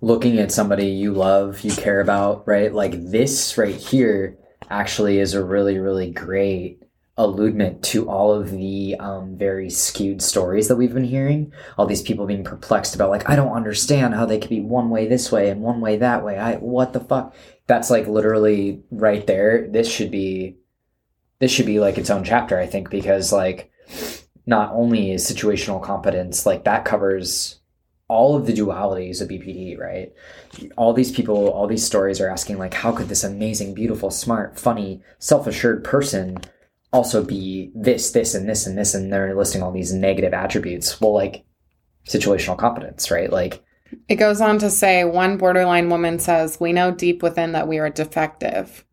looking 0.00 0.38
at 0.38 0.52
somebody 0.52 0.86
you 0.86 1.12
love, 1.12 1.60
you 1.60 1.72
care 1.72 2.00
about, 2.00 2.46
right? 2.46 2.72
Like 2.72 2.92
this 3.10 3.56
right 3.58 3.74
here 3.74 4.38
actually 4.68 5.18
is 5.18 5.34
a 5.34 5.44
really, 5.44 5.78
really 5.78 6.10
great 6.10 6.82
alludement 7.16 7.82
to 7.82 8.08
all 8.08 8.32
of 8.32 8.50
the 8.50 8.96
um, 8.98 9.36
very 9.36 9.68
skewed 9.68 10.22
stories 10.22 10.68
that 10.68 10.76
we've 10.76 10.94
been 10.94 11.04
hearing. 11.04 11.52
All 11.76 11.86
these 11.86 12.00
people 12.00 12.26
being 12.26 12.44
perplexed 12.44 12.94
about, 12.94 13.10
like, 13.10 13.28
I 13.28 13.36
don't 13.36 13.52
understand 13.52 14.14
how 14.14 14.24
they 14.24 14.38
could 14.38 14.48
be 14.48 14.60
one 14.60 14.88
way 14.88 15.06
this 15.06 15.30
way 15.30 15.50
and 15.50 15.60
one 15.60 15.80
way 15.80 15.98
that 15.98 16.24
way. 16.24 16.38
I 16.38 16.54
what 16.56 16.94
the 16.94 17.00
fuck? 17.00 17.34
That's 17.66 17.90
like 17.90 18.06
literally 18.06 18.82
right 18.90 19.26
there. 19.26 19.68
This 19.68 19.90
should 19.90 20.10
be, 20.10 20.56
this 21.40 21.50
should 21.50 21.66
be 21.66 21.78
like 21.78 21.98
its 21.98 22.10
own 22.10 22.24
chapter, 22.24 22.58
I 22.58 22.66
think, 22.66 22.88
because 22.88 23.32
like, 23.32 23.70
not 24.46 24.72
only 24.72 25.12
is 25.12 25.30
situational 25.30 25.82
competence 25.82 26.46
like 26.46 26.64
that 26.64 26.84
covers 26.84 27.59
all 28.10 28.34
of 28.34 28.44
the 28.44 28.52
dualities 28.52 29.22
of 29.22 29.28
BPD, 29.28 29.78
right? 29.78 30.12
All 30.76 30.92
these 30.92 31.12
people, 31.12 31.48
all 31.50 31.68
these 31.68 31.86
stories 31.86 32.20
are 32.20 32.28
asking, 32.28 32.58
like, 32.58 32.74
how 32.74 32.90
could 32.90 33.08
this 33.08 33.22
amazing, 33.22 33.72
beautiful, 33.72 34.10
smart, 34.10 34.58
funny, 34.58 35.00
self 35.20 35.46
assured 35.46 35.84
person 35.84 36.38
also 36.92 37.22
be 37.22 37.70
this, 37.72 38.10
this, 38.10 38.34
and 38.34 38.48
this, 38.48 38.66
and 38.66 38.76
this? 38.76 38.94
And 38.94 39.12
they're 39.12 39.36
listing 39.36 39.62
all 39.62 39.70
these 39.70 39.92
negative 39.92 40.34
attributes. 40.34 41.00
Well, 41.00 41.14
like, 41.14 41.44
situational 42.04 42.58
competence, 42.58 43.12
right? 43.12 43.30
Like, 43.30 43.62
it 44.08 44.16
goes 44.16 44.40
on 44.40 44.58
to 44.58 44.70
say 44.70 45.04
one 45.04 45.36
borderline 45.36 45.88
woman 45.88 46.18
says, 46.18 46.58
We 46.58 46.72
know 46.72 46.90
deep 46.90 47.22
within 47.22 47.52
that 47.52 47.68
we 47.68 47.78
are 47.78 47.90
defective. 47.90 48.84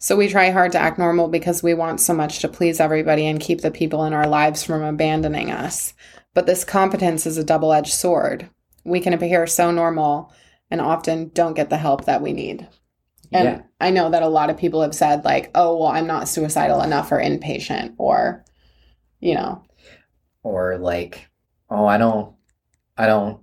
So 0.00 0.16
we 0.16 0.28
try 0.28 0.50
hard 0.50 0.72
to 0.72 0.78
act 0.78 0.98
normal 0.98 1.28
because 1.28 1.62
we 1.62 1.74
want 1.74 2.00
so 2.00 2.12
much 2.12 2.40
to 2.40 2.48
please 2.48 2.80
everybody 2.80 3.26
and 3.26 3.40
keep 3.40 3.60
the 3.60 3.70
people 3.70 4.04
in 4.04 4.12
our 4.12 4.28
lives 4.28 4.62
from 4.64 4.82
abandoning 4.82 5.50
us. 5.50 5.92
But 6.34 6.46
this 6.46 6.64
competence 6.64 7.26
is 7.26 7.38
a 7.38 7.44
double 7.44 7.72
edged 7.72 7.92
sword. 7.92 8.50
We 8.84 9.00
can 9.00 9.12
appear 9.12 9.46
so 9.46 9.70
normal 9.70 10.32
and 10.70 10.80
often 10.80 11.30
don't 11.34 11.54
get 11.54 11.70
the 11.70 11.78
help 11.78 12.04
that 12.04 12.22
we 12.22 12.32
need. 12.32 12.68
And 13.32 13.44
Yeah. 13.44 13.62
I 13.80 13.90
know 13.90 14.10
that 14.10 14.22
a 14.22 14.28
lot 14.28 14.50
of 14.50 14.56
people 14.56 14.82
have 14.82 14.94
said, 14.94 15.24
like, 15.24 15.50
oh, 15.54 15.76
well, 15.76 15.88
I'm 15.88 16.06
not 16.06 16.28
suicidal 16.28 16.82
enough 16.82 17.12
or 17.12 17.18
inpatient, 17.18 17.94
or, 17.98 18.44
you 19.20 19.34
know, 19.34 19.62
or 20.42 20.78
like, 20.78 21.28
oh, 21.70 21.86
I 21.86 21.98
don't, 21.98 22.34
I 22.96 23.06
don't, 23.06 23.40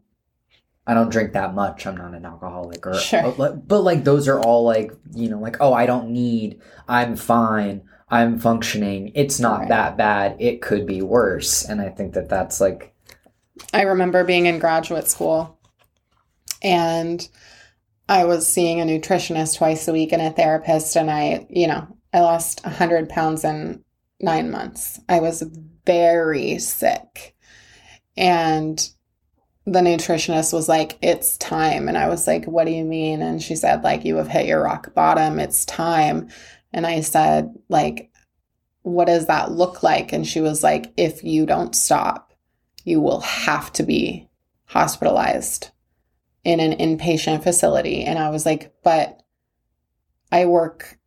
I 0.87 0.93
don't 0.93 1.11
drink 1.11 1.33
that 1.33 1.53
much. 1.53 1.85
I'm 1.85 1.97
not 1.97 2.13
an 2.13 2.25
alcoholic, 2.25 2.85
or 2.85 2.95
Sure. 2.95 3.25
Oh, 3.25 3.35
but, 3.37 3.67
but 3.67 3.81
like 3.81 4.03
those 4.03 4.27
are 4.27 4.39
all 4.39 4.63
like, 4.63 4.91
you 5.13 5.29
know, 5.29 5.39
like, 5.39 5.57
oh, 5.59 5.73
I 5.73 5.85
don't 5.85 6.09
need, 6.09 6.61
I'm 6.87 7.15
fine, 7.15 7.83
I'm 8.09 8.39
functioning. 8.39 9.11
It's 9.15 9.39
not 9.39 9.61
Right. 9.61 9.69
that 9.69 9.97
bad. 9.97 10.35
It 10.39 10.61
could 10.61 10.85
be 10.85 11.01
worse, 11.01 11.65
and 11.65 11.81
I 11.81 11.89
think 11.89 12.13
that 12.13 12.29
that's 12.29 12.61
like, 12.61 12.93
I 13.73 13.83
remember 13.83 14.23
being 14.23 14.45
in 14.45 14.59
graduate 14.59 15.07
school 15.07 15.57
and 16.61 17.27
I 18.07 18.25
was 18.25 18.45
seeing 18.47 18.79
a 18.81 18.85
nutritionist 18.85 19.57
twice 19.57 19.87
a 19.87 19.93
week 19.93 20.11
and 20.11 20.21
a 20.21 20.29
therapist, 20.29 20.95
and 20.95 21.09
I, 21.09 21.47
you 21.49 21.67
know, 21.67 21.87
I 22.13 22.19
lost 22.19 22.63
100 22.63 23.09
pounds 23.09 23.43
in 23.43 23.83
nine 24.21 24.51
months. 24.51 24.99
I 25.09 25.19
was 25.19 25.43
very 25.85 26.59
sick. 26.59 27.35
And 28.17 28.87
the 29.65 29.79
nutritionist 29.81 30.53
was 30.53 30.69
like, 30.69 30.97
It's 31.01 31.37
time. 31.37 31.87
And 31.89 31.97
I 31.97 32.07
was 32.07 32.27
like, 32.27 32.45
What 32.45 32.65
do 32.65 32.71
you 32.71 32.85
mean? 32.85 33.21
And 33.21 33.41
she 33.41 33.55
said, 33.55 33.83
like, 33.83 34.05
you 34.05 34.15
have 34.17 34.27
hit 34.27 34.45
your 34.45 34.63
rock 34.63 34.93
bottom. 34.93 35.39
It's 35.39 35.65
time. 35.65 36.29
And 36.75 36.85
I 36.85 36.99
said, 36.99 37.55
like, 37.69 38.11
what 38.81 39.05
does 39.05 39.27
that 39.27 39.53
look 39.53 39.81
like? 39.81 40.11
And 40.11 40.27
she 40.27 40.41
was 40.41 40.61
like, 40.61 40.91
if 40.97 41.23
you 41.23 41.45
don't 41.45 41.73
stop, 41.73 42.33
you 42.83 42.99
will 42.99 43.21
have 43.21 43.71
to 43.73 43.83
be 43.83 44.27
hospitalized 44.65 45.71
in 46.43 46.59
an 46.59 46.77
inpatient 46.77 47.43
facility. 47.43 48.03
And 48.03 48.19
I 48.19 48.29
was 48.29 48.45
like, 48.45 48.75
but 48.83 49.23
I 50.33 50.47
work 50.47 50.99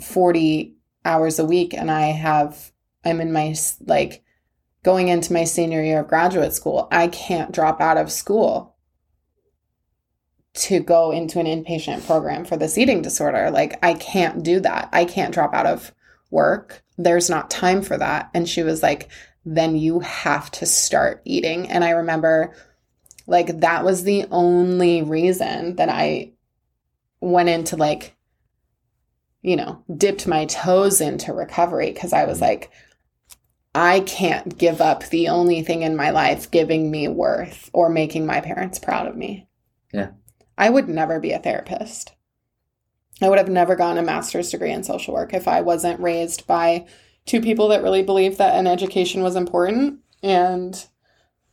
40 0.00 0.76
hours 1.04 1.40
a 1.40 1.44
week 1.44 1.74
and 1.74 1.90
I 1.90 2.02
have, 2.12 2.70
I'm 3.04 3.20
in 3.20 3.32
my 3.32 3.56
like 3.86 4.22
going 4.84 5.08
into 5.08 5.32
my 5.32 5.42
senior 5.42 5.82
year 5.82 6.00
of 6.00 6.08
graduate 6.08 6.52
school, 6.52 6.86
I 6.92 7.08
can't 7.08 7.50
drop 7.50 7.80
out 7.80 7.98
of 7.98 8.12
school 8.12 8.76
to 10.54 10.80
go 10.80 11.10
into 11.10 11.38
an 11.38 11.46
inpatient 11.46 12.06
program 12.06 12.44
for 12.44 12.56
this 12.56 12.78
eating 12.78 13.02
disorder. 13.02 13.50
Like, 13.50 13.78
I 13.82 13.94
can't 13.94 14.42
do 14.42 14.60
that. 14.60 14.88
I 14.92 15.04
can't 15.04 15.32
drop 15.32 15.54
out 15.54 15.66
of 15.66 15.92
work. 16.30 16.82
There's 16.96 17.30
not 17.30 17.50
time 17.50 17.82
for 17.82 17.96
that. 17.96 18.30
And 18.34 18.48
she 18.48 18.62
was 18.62 18.82
like, 18.82 19.08
then 19.44 19.76
you 19.76 20.00
have 20.00 20.50
to 20.52 20.66
start 20.66 21.22
eating. 21.24 21.68
And 21.70 21.84
I 21.84 21.90
remember, 21.90 22.54
like, 23.26 23.60
that 23.60 23.84
was 23.84 24.02
the 24.02 24.26
only 24.30 25.02
reason 25.02 25.76
that 25.76 25.88
I 25.88 26.32
went 27.20 27.48
into, 27.48 27.76
like, 27.76 28.16
you 29.42 29.56
know, 29.56 29.82
dipped 29.96 30.26
my 30.26 30.44
toes 30.46 31.00
into 31.00 31.32
recovery 31.32 31.92
because 31.92 32.12
I 32.12 32.24
was 32.24 32.38
mm-hmm. 32.38 32.46
like, 32.46 32.70
I 33.74 34.00
can't 34.00 34.58
give 34.58 34.80
up 34.80 35.04
the 35.04 35.28
only 35.28 35.62
thing 35.62 35.82
in 35.82 35.94
my 35.94 36.10
life 36.10 36.50
giving 36.50 36.90
me 36.90 37.06
worth 37.06 37.70
or 37.72 37.88
making 37.88 38.26
my 38.26 38.40
parents 38.40 38.78
proud 38.78 39.06
of 39.06 39.16
me. 39.16 39.46
Yeah. 39.92 40.10
I 40.58 40.68
would 40.68 40.88
never 40.88 41.20
be 41.20 41.32
a 41.32 41.38
therapist. 41.38 42.12
I 43.22 43.28
would 43.28 43.38
have 43.38 43.48
never 43.48 43.76
gotten 43.76 43.98
a 43.98 44.02
master's 44.02 44.50
degree 44.50 44.72
in 44.72 44.82
social 44.82 45.14
work 45.14 45.32
if 45.32 45.48
I 45.48 45.60
wasn't 45.60 46.00
raised 46.00 46.46
by 46.46 46.86
two 47.26 47.40
people 47.40 47.68
that 47.68 47.82
really 47.82 48.02
believed 48.02 48.38
that 48.38 48.56
an 48.56 48.66
education 48.66 49.22
was 49.22 49.36
important 49.36 50.00
and 50.22 50.86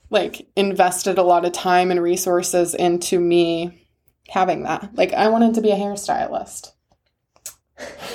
like 0.10 0.47
invested 0.56 1.18
a 1.18 1.24
lot 1.24 1.45
of 1.45 1.51
time 1.51 1.91
and 1.91 2.01
resources 2.01 2.74
into 2.74 3.20
me 3.20 3.88
having 4.30 4.64
that. 4.64 4.89
Like 4.95 5.14
I 5.14 5.30
wanted 5.30 5.56
to 5.56 5.62
be 5.62 5.72
a 5.72 5.76
hairstylist. 5.76 6.72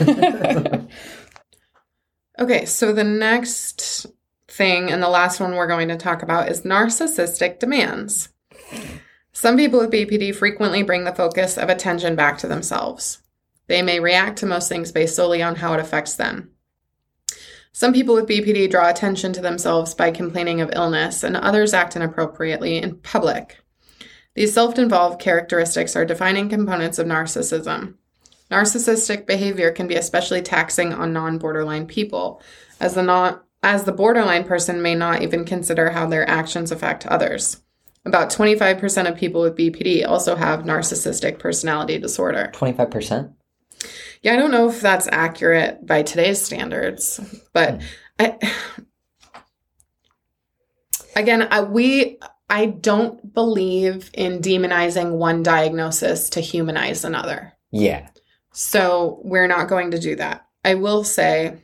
okay, 2.39 2.65
so 2.65 2.93
the 2.93 3.05
next 3.05 4.07
thing 4.49 4.91
and 4.91 5.03
the 5.03 5.09
last 5.09 5.39
one 5.39 5.55
we're 5.55 5.67
going 5.67 5.89
to 5.89 5.97
talk 5.97 6.23
about 6.23 6.49
is 6.49 6.63
narcissistic 6.63 7.59
demands. 7.59 8.31
Some 9.41 9.57
people 9.57 9.81
with 9.81 9.91
BPD 9.91 10.35
frequently 10.35 10.83
bring 10.83 11.05
the 11.05 11.15
focus 11.15 11.57
of 11.57 11.71
attention 11.71 12.15
back 12.15 12.37
to 12.37 12.47
themselves. 12.47 13.23
They 13.69 13.81
may 13.81 13.99
react 13.99 14.39
to 14.41 14.47
most 14.47 14.69
things 14.69 14.93
based 14.93 15.17
solely 15.17 15.43
on 15.43 15.57
how 15.57 15.73
it 15.73 15.81
affects 15.81 16.15
them. 16.15 16.51
Some 17.73 17.95
people 17.95 18.15
with 18.15 18.29
BPD 18.29 18.71
draw 18.71 18.91
attention 18.91 19.33
to 19.33 19.41
themselves 19.41 19.95
by 19.95 20.11
complaining 20.11 20.61
of 20.61 20.69
illness, 20.75 21.23
and 21.25 21.39
others 21.39 21.73
act 21.73 21.97
inappropriately 21.97 22.77
in 22.77 22.99
public. 22.99 23.57
These 24.35 24.53
self 24.53 24.79
involved 24.79 25.23
characteristics 25.23 25.97
are 25.97 26.05
defining 26.05 26.51
components 26.51 26.99
of 26.99 27.07
narcissism. 27.07 27.95
Narcissistic 28.51 29.27
behavior 29.27 29.71
can 29.71 29.87
be 29.87 29.95
especially 29.95 30.43
taxing 30.43 30.93
on 30.93 31.15
non 31.15 31.39
borderline 31.39 31.87
people, 31.87 32.43
as 32.79 32.93
the, 32.93 33.03
non- 33.03 33.41
as 33.63 33.85
the 33.85 33.93
borderline 33.93 34.45
person 34.45 34.83
may 34.83 34.95
not 34.95 35.23
even 35.23 35.47
consider 35.47 35.89
how 35.89 36.07
their 36.07 36.29
actions 36.29 36.71
affect 36.71 37.07
others. 37.07 37.63
About 38.07 38.31
25% 38.31 39.09
of 39.09 39.17
people 39.17 39.43
with 39.43 39.57
BPD 39.57 40.07
also 40.07 40.35
have 40.35 40.61
narcissistic 40.61 41.39
personality 41.39 41.99
disorder. 41.99 42.51
25%? 42.55 43.33
Yeah, 44.23 44.35
I 44.35 44.37
don't 44.37 44.51
know 44.51 44.69
if 44.69 44.81
that's 44.81 45.09
accurate 45.11 45.87
by 45.87 46.03
today's 46.03 46.43
standards, 46.43 47.21
but 47.53 47.81
hmm. 47.81 47.87
I 48.19 48.39
again, 51.17 51.49
I, 51.51 51.63
we 51.63 52.19
I 52.49 52.67
don't 52.67 53.33
believe 53.33 54.11
in 54.13 54.41
demonizing 54.41 55.13
one 55.13 55.43
diagnosis 55.43 56.31
to 56.31 56.41
humanize 56.41 57.05
another. 57.05 57.55
Yeah. 57.71 58.09
So, 58.53 59.21
we're 59.23 59.47
not 59.47 59.69
going 59.69 59.93
to 59.93 59.99
do 60.01 60.17
that. 60.17 60.45
I 60.65 60.75
will 60.75 61.05
say 61.05 61.63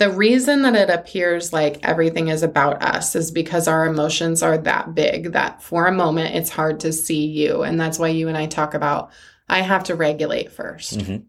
the 0.00 0.10
reason 0.10 0.62
that 0.62 0.74
it 0.74 0.88
appears 0.88 1.52
like 1.52 1.78
everything 1.86 2.28
is 2.28 2.42
about 2.42 2.82
us 2.82 3.14
is 3.14 3.30
because 3.30 3.68
our 3.68 3.86
emotions 3.86 4.42
are 4.42 4.56
that 4.56 4.94
big 4.94 5.32
that 5.32 5.62
for 5.62 5.86
a 5.86 5.92
moment 5.92 6.34
it's 6.34 6.48
hard 6.48 6.80
to 6.80 6.90
see 6.90 7.26
you. 7.26 7.62
And 7.62 7.78
that's 7.78 7.98
why 7.98 8.08
you 8.08 8.26
and 8.26 8.36
I 8.36 8.46
talk 8.46 8.72
about 8.72 9.10
I 9.46 9.60
have 9.60 9.84
to 9.84 9.94
regulate 9.94 10.52
1st 10.52 11.00
Mhm. 11.00 11.24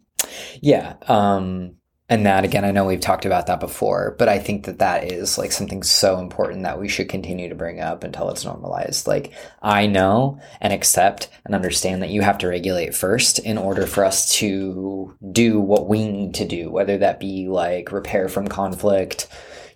Yeah. 0.61 0.93
Um, 1.09 1.73
and 2.11 2.25
that 2.25 2.43
again, 2.43 2.65
I 2.65 2.71
know 2.71 2.83
we've 2.83 2.99
talked 2.99 3.25
about 3.25 3.47
that 3.47 3.61
before, 3.61 4.15
but 4.19 4.27
I 4.27 4.37
think 4.37 4.65
that 4.65 4.79
that 4.79 5.09
is 5.09 5.37
like 5.37 5.53
something 5.53 5.81
so 5.81 6.19
important 6.19 6.63
that 6.63 6.77
we 6.77 6.89
should 6.89 7.07
continue 7.07 7.47
to 7.47 7.55
bring 7.55 7.79
up 7.79 8.03
until 8.03 8.29
it's 8.29 8.43
normalized. 8.43 9.07
Like, 9.07 9.31
I 9.61 9.87
know 9.87 10.37
and 10.59 10.73
accept 10.73 11.29
and 11.45 11.55
understand 11.55 12.01
that 12.01 12.09
you 12.09 12.21
have 12.21 12.37
to 12.39 12.49
regulate 12.49 12.93
first 12.93 13.39
in 13.39 13.57
order 13.57 13.87
for 13.87 14.03
us 14.03 14.29
to 14.39 15.17
do 15.31 15.61
what 15.61 15.87
we 15.87 16.05
need 16.05 16.33
to 16.33 16.45
do, 16.45 16.69
whether 16.69 16.97
that 16.97 17.21
be 17.21 17.47
like 17.47 17.93
repair 17.93 18.27
from 18.27 18.49
conflict, 18.49 19.29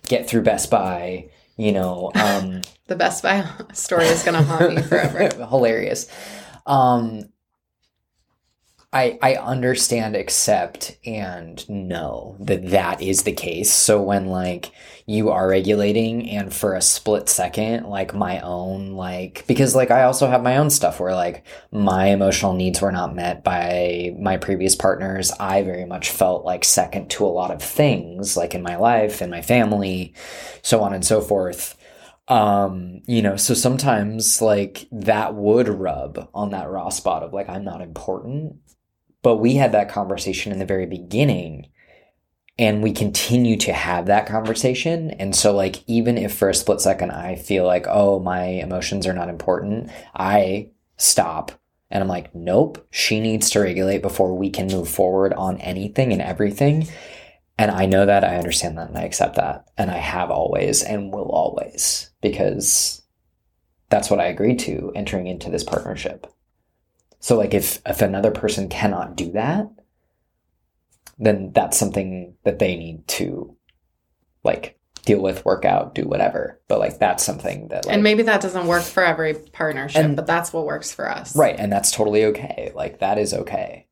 get 0.06 0.28
through 0.28 0.42
Best 0.42 0.70
Buy, 0.70 1.30
you 1.56 1.72
know, 1.72 2.12
um, 2.16 2.60
The 2.86 2.96
Best 2.96 3.22
Buy 3.22 3.48
story 3.72 4.04
is 4.04 4.22
going 4.22 4.36
to 4.36 4.44
haunt 4.44 4.74
me 4.74 4.82
forever. 4.82 5.46
hilarious. 5.48 6.06
Um, 6.66 7.30
I 8.96 9.18
I 9.20 9.34
understand, 9.34 10.16
accept, 10.16 10.96
and 11.04 11.68
know 11.68 12.36
that 12.40 12.70
that 12.70 13.02
is 13.02 13.24
the 13.24 13.32
case. 13.32 13.70
So 13.70 14.00
when 14.00 14.26
like 14.26 14.72
you 15.04 15.28
are 15.30 15.48
regulating, 15.48 16.30
and 16.30 16.52
for 16.52 16.74
a 16.74 16.80
split 16.80 17.28
second, 17.28 17.84
like 17.84 18.14
my 18.14 18.40
own 18.40 18.92
like 18.92 19.44
because 19.46 19.74
like 19.76 19.90
I 19.90 20.04
also 20.04 20.26
have 20.28 20.42
my 20.42 20.56
own 20.56 20.70
stuff 20.70 20.98
where 20.98 21.14
like 21.14 21.44
my 21.70 22.06
emotional 22.06 22.54
needs 22.54 22.80
were 22.80 22.90
not 22.90 23.14
met 23.14 23.44
by 23.44 24.14
my 24.18 24.38
previous 24.38 24.74
partners. 24.74 25.30
I 25.38 25.62
very 25.62 25.84
much 25.84 26.08
felt 26.10 26.46
like 26.46 26.64
second 26.64 27.10
to 27.10 27.26
a 27.26 27.28
lot 27.28 27.50
of 27.50 27.62
things, 27.62 28.34
like 28.34 28.54
in 28.54 28.62
my 28.62 28.76
life 28.76 29.20
and 29.20 29.30
my 29.30 29.42
family, 29.42 30.14
so 30.62 30.82
on 30.82 30.94
and 30.94 31.04
so 31.04 31.20
forth 31.20 31.76
um 32.28 33.02
you 33.06 33.22
know 33.22 33.36
so 33.36 33.54
sometimes 33.54 34.42
like 34.42 34.88
that 34.90 35.34
would 35.36 35.68
rub 35.68 36.28
on 36.34 36.50
that 36.50 36.68
raw 36.68 36.88
spot 36.88 37.22
of 37.22 37.32
like 37.32 37.48
i'm 37.48 37.62
not 37.62 37.80
important 37.80 38.56
but 39.26 39.38
we 39.38 39.56
had 39.56 39.72
that 39.72 39.88
conversation 39.88 40.52
in 40.52 40.60
the 40.60 40.64
very 40.64 40.86
beginning 40.86 41.66
and 42.60 42.80
we 42.80 42.92
continue 42.92 43.56
to 43.56 43.72
have 43.72 44.06
that 44.06 44.24
conversation 44.24 45.10
and 45.10 45.34
so 45.34 45.52
like 45.52 45.82
even 45.88 46.16
if 46.16 46.32
for 46.32 46.48
a 46.48 46.54
split 46.54 46.80
second 46.80 47.10
i 47.10 47.34
feel 47.34 47.66
like 47.66 47.86
oh 47.88 48.20
my 48.20 48.44
emotions 48.44 49.04
are 49.04 49.12
not 49.12 49.28
important 49.28 49.90
i 50.14 50.68
stop 50.96 51.50
and 51.90 52.04
i'm 52.04 52.08
like 52.08 52.32
nope 52.36 52.86
she 52.92 53.18
needs 53.18 53.50
to 53.50 53.58
regulate 53.58 54.00
before 54.00 54.32
we 54.32 54.48
can 54.48 54.68
move 54.68 54.88
forward 54.88 55.32
on 55.32 55.58
anything 55.58 56.12
and 56.12 56.22
everything 56.22 56.86
and 57.58 57.70
I 57.70 57.86
know 57.86 58.04
that, 58.04 58.22
I 58.22 58.36
understand 58.36 58.76
that, 58.76 58.88
and 58.88 58.98
I 58.98 59.04
accept 59.04 59.36
that. 59.36 59.64
And 59.78 59.90
I 59.90 59.96
have 59.96 60.30
always 60.30 60.82
and 60.82 61.10
will 61.10 61.30
always, 61.30 62.10
because 62.20 63.00
that's 63.88 64.10
what 64.10 64.20
I 64.20 64.26
agreed 64.26 64.58
to 64.58 64.92
entering 64.94 65.26
into 65.26 65.48
this 65.48 65.64
partnership. 65.64 66.26
So 67.26 67.36
like 67.36 67.54
if 67.54 67.82
if 67.84 68.02
another 68.02 68.30
person 68.30 68.68
cannot 68.68 69.16
do 69.16 69.32
that, 69.32 69.68
then 71.18 71.50
that's 71.52 71.76
something 71.76 72.36
that 72.44 72.60
they 72.60 72.76
need 72.76 73.08
to 73.08 73.56
like 74.44 74.78
deal 75.04 75.20
with, 75.20 75.44
work 75.44 75.64
out, 75.64 75.92
do 75.92 76.04
whatever. 76.04 76.60
But 76.68 76.78
like 76.78 77.00
that's 77.00 77.24
something 77.24 77.66
that 77.66 77.84
like, 77.84 77.92
and 77.92 78.04
maybe 78.04 78.22
that 78.22 78.42
doesn't 78.42 78.68
work 78.68 78.84
for 78.84 79.04
every 79.04 79.34
partnership, 79.34 80.04
And- 80.04 80.14
but 80.14 80.28
that's 80.28 80.52
what 80.52 80.66
works 80.66 80.92
for 80.92 81.10
us. 81.10 81.34
right, 81.34 81.56
and 81.58 81.72
that's 81.72 81.90
totally 81.90 82.26
okay. 82.26 82.70
Like 82.76 83.00
that 83.00 83.18
is 83.18 83.34
okay. 83.34 83.88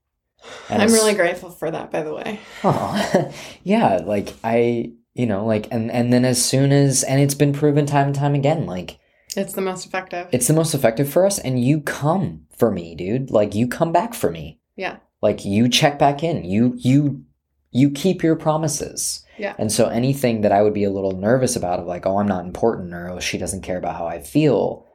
And 0.70 0.80
I'm 0.80 0.92
really 0.92 1.14
grateful 1.14 1.50
for 1.50 1.68
that, 1.72 1.90
by 1.90 2.04
the 2.04 2.14
way. 2.14 2.38
Oh, 2.62 3.32
yeah, 3.64 3.96
like 3.96 4.32
I, 4.44 4.92
you 5.12 5.26
know, 5.26 5.44
like 5.44 5.66
and 5.72 5.90
and 5.90 6.12
then 6.12 6.24
as 6.24 6.44
soon 6.44 6.70
as 6.70 7.02
and 7.02 7.20
it's 7.20 7.34
been 7.34 7.52
proven 7.52 7.84
time 7.84 8.06
and 8.06 8.14
time 8.14 8.36
again, 8.36 8.66
like 8.66 9.00
It's 9.36 9.54
the 9.54 9.60
most 9.60 9.86
effective. 9.86 10.28
it's 10.32 10.46
the 10.46 10.54
most 10.54 10.74
effective 10.74 11.08
for 11.08 11.26
us 11.26 11.38
and 11.38 11.62
you 11.62 11.80
come 11.80 12.46
for 12.56 12.70
me, 12.70 12.94
dude. 12.94 13.30
Like 13.30 13.54
you 13.54 13.66
come 13.68 13.92
back 13.92 14.14
for 14.14 14.30
me. 14.30 14.58
yeah. 14.76 14.98
Like 15.22 15.44
you 15.44 15.68
check 15.70 15.98
back 15.98 16.22
in. 16.22 16.44
You 16.44 16.74
you 16.76 17.24
you 17.70 17.90
keep 17.90 18.22
your 18.22 18.36
promises. 18.36 19.24
Yeah. 19.38 19.54
And 19.58 19.72
so 19.72 19.86
anything 19.88 20.42
that 20.42 20.52
I 20.52 20.62
would 20.62 20.74
be 20.74 20.84
a 20.84 20.90
little 20.90 21.12
nervous 21.12 21.56
about 21.56 21.80
of 21.80 21.86
like, 21.86 22.06
oh, 22.06 22.18
I'm 22.18 22.28
not 22.28 22.44
important 22.44 22.92
or 22.94 23.08
oh, 23.08 23.20
she 23.20 23.38
doesn't 23.38 23.62
care 23.62 23.78
about 23.78 23.96
how 23.96 24.06
I 24.06 24.20
feel, 24.20 24.86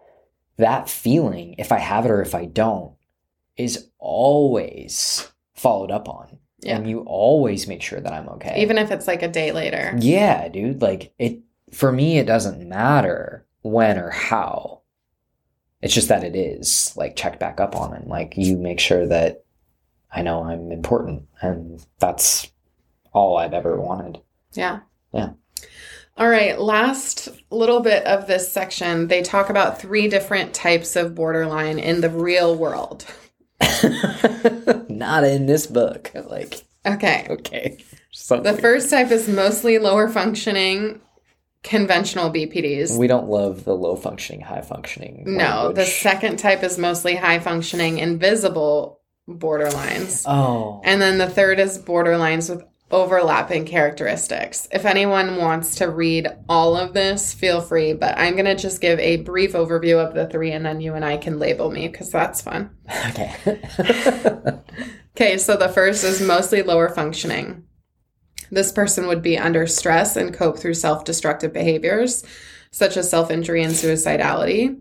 that 0.57 0.89
feeling, 0.89 1.55
if 1.57 1.71
I 1.71 1.79
have 1.79 2.05
it 2.05 2.11
or 2.11 2.21
if 2.21 2.35
I 2.35 2.45
don't, 2.45 2.93
is 3.57 3.89
always 3.97 5.29
followed 5.55 5.91
up 5.91 6.07
on. 6.07 6.37
Yeah. 6.61 6.77
And 6.77 6.89
you 6.89 6.99
always 7.01 7.67
make 7.67 7.81
sure 7.81 7.99
that 7.99 8.13
I'm 8.13 8.29
okay. 8.29 8.61
Even 8.61 8.77
if 8.77 8.91
it's 8.91 9.07
like 9.07 9.23
a 9.23 9.27
day 9.27 9.51
later. 9.51 9.93
Yeah, 9.99 10.47
dude. 10.47 10.81
Like 10.81 11.13
it 11.17 11.39
for 11.71 11.91
me 11.91 12.17
it 12.17 12.25
doesn't 12.25 12.67
matter 12.67 13.45
when 13.61 13.97
or 13.97 14.09
how. 14.09 14.81
It's 15.81 15.93
just 15.93 16.09
that 16.09 16.23
it 16.23 16.35
is 16.35 16.93
like 16.97 17.15
check 17.15 17.39
back 17.39 17.59
up 17.59 17.75
on 17.75 17.93
it. 17.93 18.07
Like 18.07 18.33
you 18.35 18.57
make 18.57 18.79
sure 18.79 19.07
that 19.07 19.43
I 20.11 20.21
know 20.21 20.43
I'm 20.43 20.71
important 20.71 21.27
and 21.41 21.85
that's 21.99 22.51
all 23.13 23.37
I've 23.37 23.53
ever 23.53 23.79
wanted. 23.79 24.19
Yeah. 24.53 24.79
Yeah. 25.13 25.31
All 26.17 26.27
right. 26.27 26.59
Last 26.59 27.29
little 27.49 27.79
bit 27.79 28.05
of 28.05 28.27
this 28.27 28.51
section, 28.51 29.07
they 29.07 29.21
talk 29.21 29.49
about 29.49 29.79
three 29.79 30.09
different 30.09 30.53
types 30.53 30.95
of 30.97 31.15
borderline 31.15 31.79
in 31.79 32.01
the 32.01 32.09
real 32.09 32.55
world. 32.55 33.05
Not 34.89 35.23
in 35.23 35.45
this 35.45 35.65
book. 35.67 36.11
Like 36.13 36.65
Okay. 36.85 37.25
okay. 37.29 37.77
So 38.11 38.41
The 38.41 38.53
first 38.53 38.89
type 38.89 39.11
is 39.11 39.27
mostly 39.29 39.77
lower 39.79 40.09
functioning 40.09 40.99
conventional 41.63 42.31
BPDs. 42.31 42.97
We 42.97 43.07
don't 43.07 43.29
love 43.29 43.65
the 43.65 43.75
low 43.75 43.95
functioning, 43.95 44.41
high 44.41 44.61
functioning. 44.61 45.23
no, 45.25 45.71
the 45.71 45.85
second 45.85 46.37
type 46.39 46.63
is 46.63 46.77
mostly 46.77 47.15
high 47.15 47.39
functioning, 47.39 47.99
invisible 47.99 49.01
borderlines. 49.27 50.23
Oh. 50.27 50.81
And 50.83 51.01
then 51.01 51.17
the 51.17 51.29
third 51.29 51.59
is 51.59 51.77
borderlines 51.77 52.49
with 52.49 52.63
overlapping 52.91 53.65
characteristics. 53.65 54.67
If 54.71 54.85
anyone 54.85 55.35
wants 55.35 55.75
to 55.75 55.89
read 55.89 56.27
all 56.47 56.75
of 56.75 56.93
this, 56.93 57.33
feel 57.33 57.61
free, 57.61 57.93
but 57.93 58.17
I'm 58.17 58.33
going 58.33 58.45
to 58.45 58.55
just 58.55 58.81
give 58.81 58.97
a 58.99 59.17
brief 59.17 59.53
overview 59.53 60.03
of 60.03 60.15
the 60.15 60.27
three 60.27 60.51
and 60.51 60.65
then 60.65 60.81
you 60.81 60.95
and 60.95 61.05
I 61.05 61.17
can 61.17 61.37
label 61.37 61.69
me 61.69 61.87
because 61.87 62.09
that's 62.09 62.41
fun. 62.41 62.71
okay. 63.09 63.35
Okay, 65.19 65.37
so 65.37 65.57
the 65.57 65.67
first 65.67 66.05
is 66.05 66.21
mostly 66.21 66.63
lower 66.63 66.87
functioning. 66.87 67.63
This 68.51 68.71
person 68.71 69.07
would 69.07 69.21
be 69.21 69.37
under 69.37 69.67
stress 69.67 70.15
and 70.15 70.33
cope 70.33 70.57
through 70.59 70.73
self 70.75 71.05
destructive 71.05 71.53
behaviors, 71.53 72.23
such 72.71 72.97
as 72.97 73.09
self 73.09 73.31
injury 73.31 73.63
and 73.63 73.73
suicidality. 73.73 74.79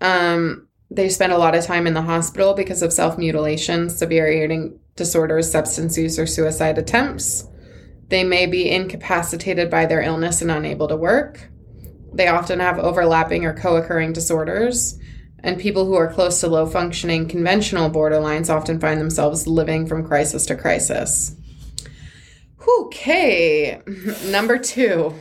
Um, 0.00 0.68
they 0.90 1.08
spend 1.08 1.32
a 1.32 1.38
lot 1.38 1.54
of 1.54 1.64
time 1.64 1.86
in 1.86 1.94
the 1.94 2.02
hospital 2.02 2.54
because 2.54 2.82
of 2.82 2.92
self 2.92 3.18
mutilation, 3.18 3.90
severe 3.90 4.28
eating 4.30 4.78
disorders, 4.94 5.50
substance 5.50 5.98
use, 5.98 6.18
or 6.18 6.26
suicide 6.26 6.78
attempts. 6.78 7.48
They 8.08 8.22
may 8.22 8.46
be 8.46 8.70
incapacitated 8.70 9.68
by 9.68 9.86
their 9.86 10.00
illness 10.00 10.40
and 10.42 10.50
unable 10.50 10.88
to 10.88 10.96
work. 10.96 11.50
They 12.12 12.28
often 12.28 12.60
have 12.60 12.78
overlapping 12.78 13.44
or 13.44 13.52
co 13.52 13.76
occurring 13.76 14.12
disorders. 14.12 14.98
And 15.40 15.60
people 15.60 15.84
who 15.84 15.94
are 15.94 16.12
close 16.12 16.40
to 16.40 16.48
low 16.48 16.66
functioning 16.66 17.28
conventional 17.28 17.90
borderlines 17.90 18.52
often 18.52 18.80
find 18.80 19.00
themselves 19.00 19.46
living 19.46 19.86
from 19.86 20.06
crisis 20.06 20.46
to 20.46 20.56
crisis. 20.56 21.36
Okay, 22.68 23.80
number 24.26 24.58
two. 24.58 25.14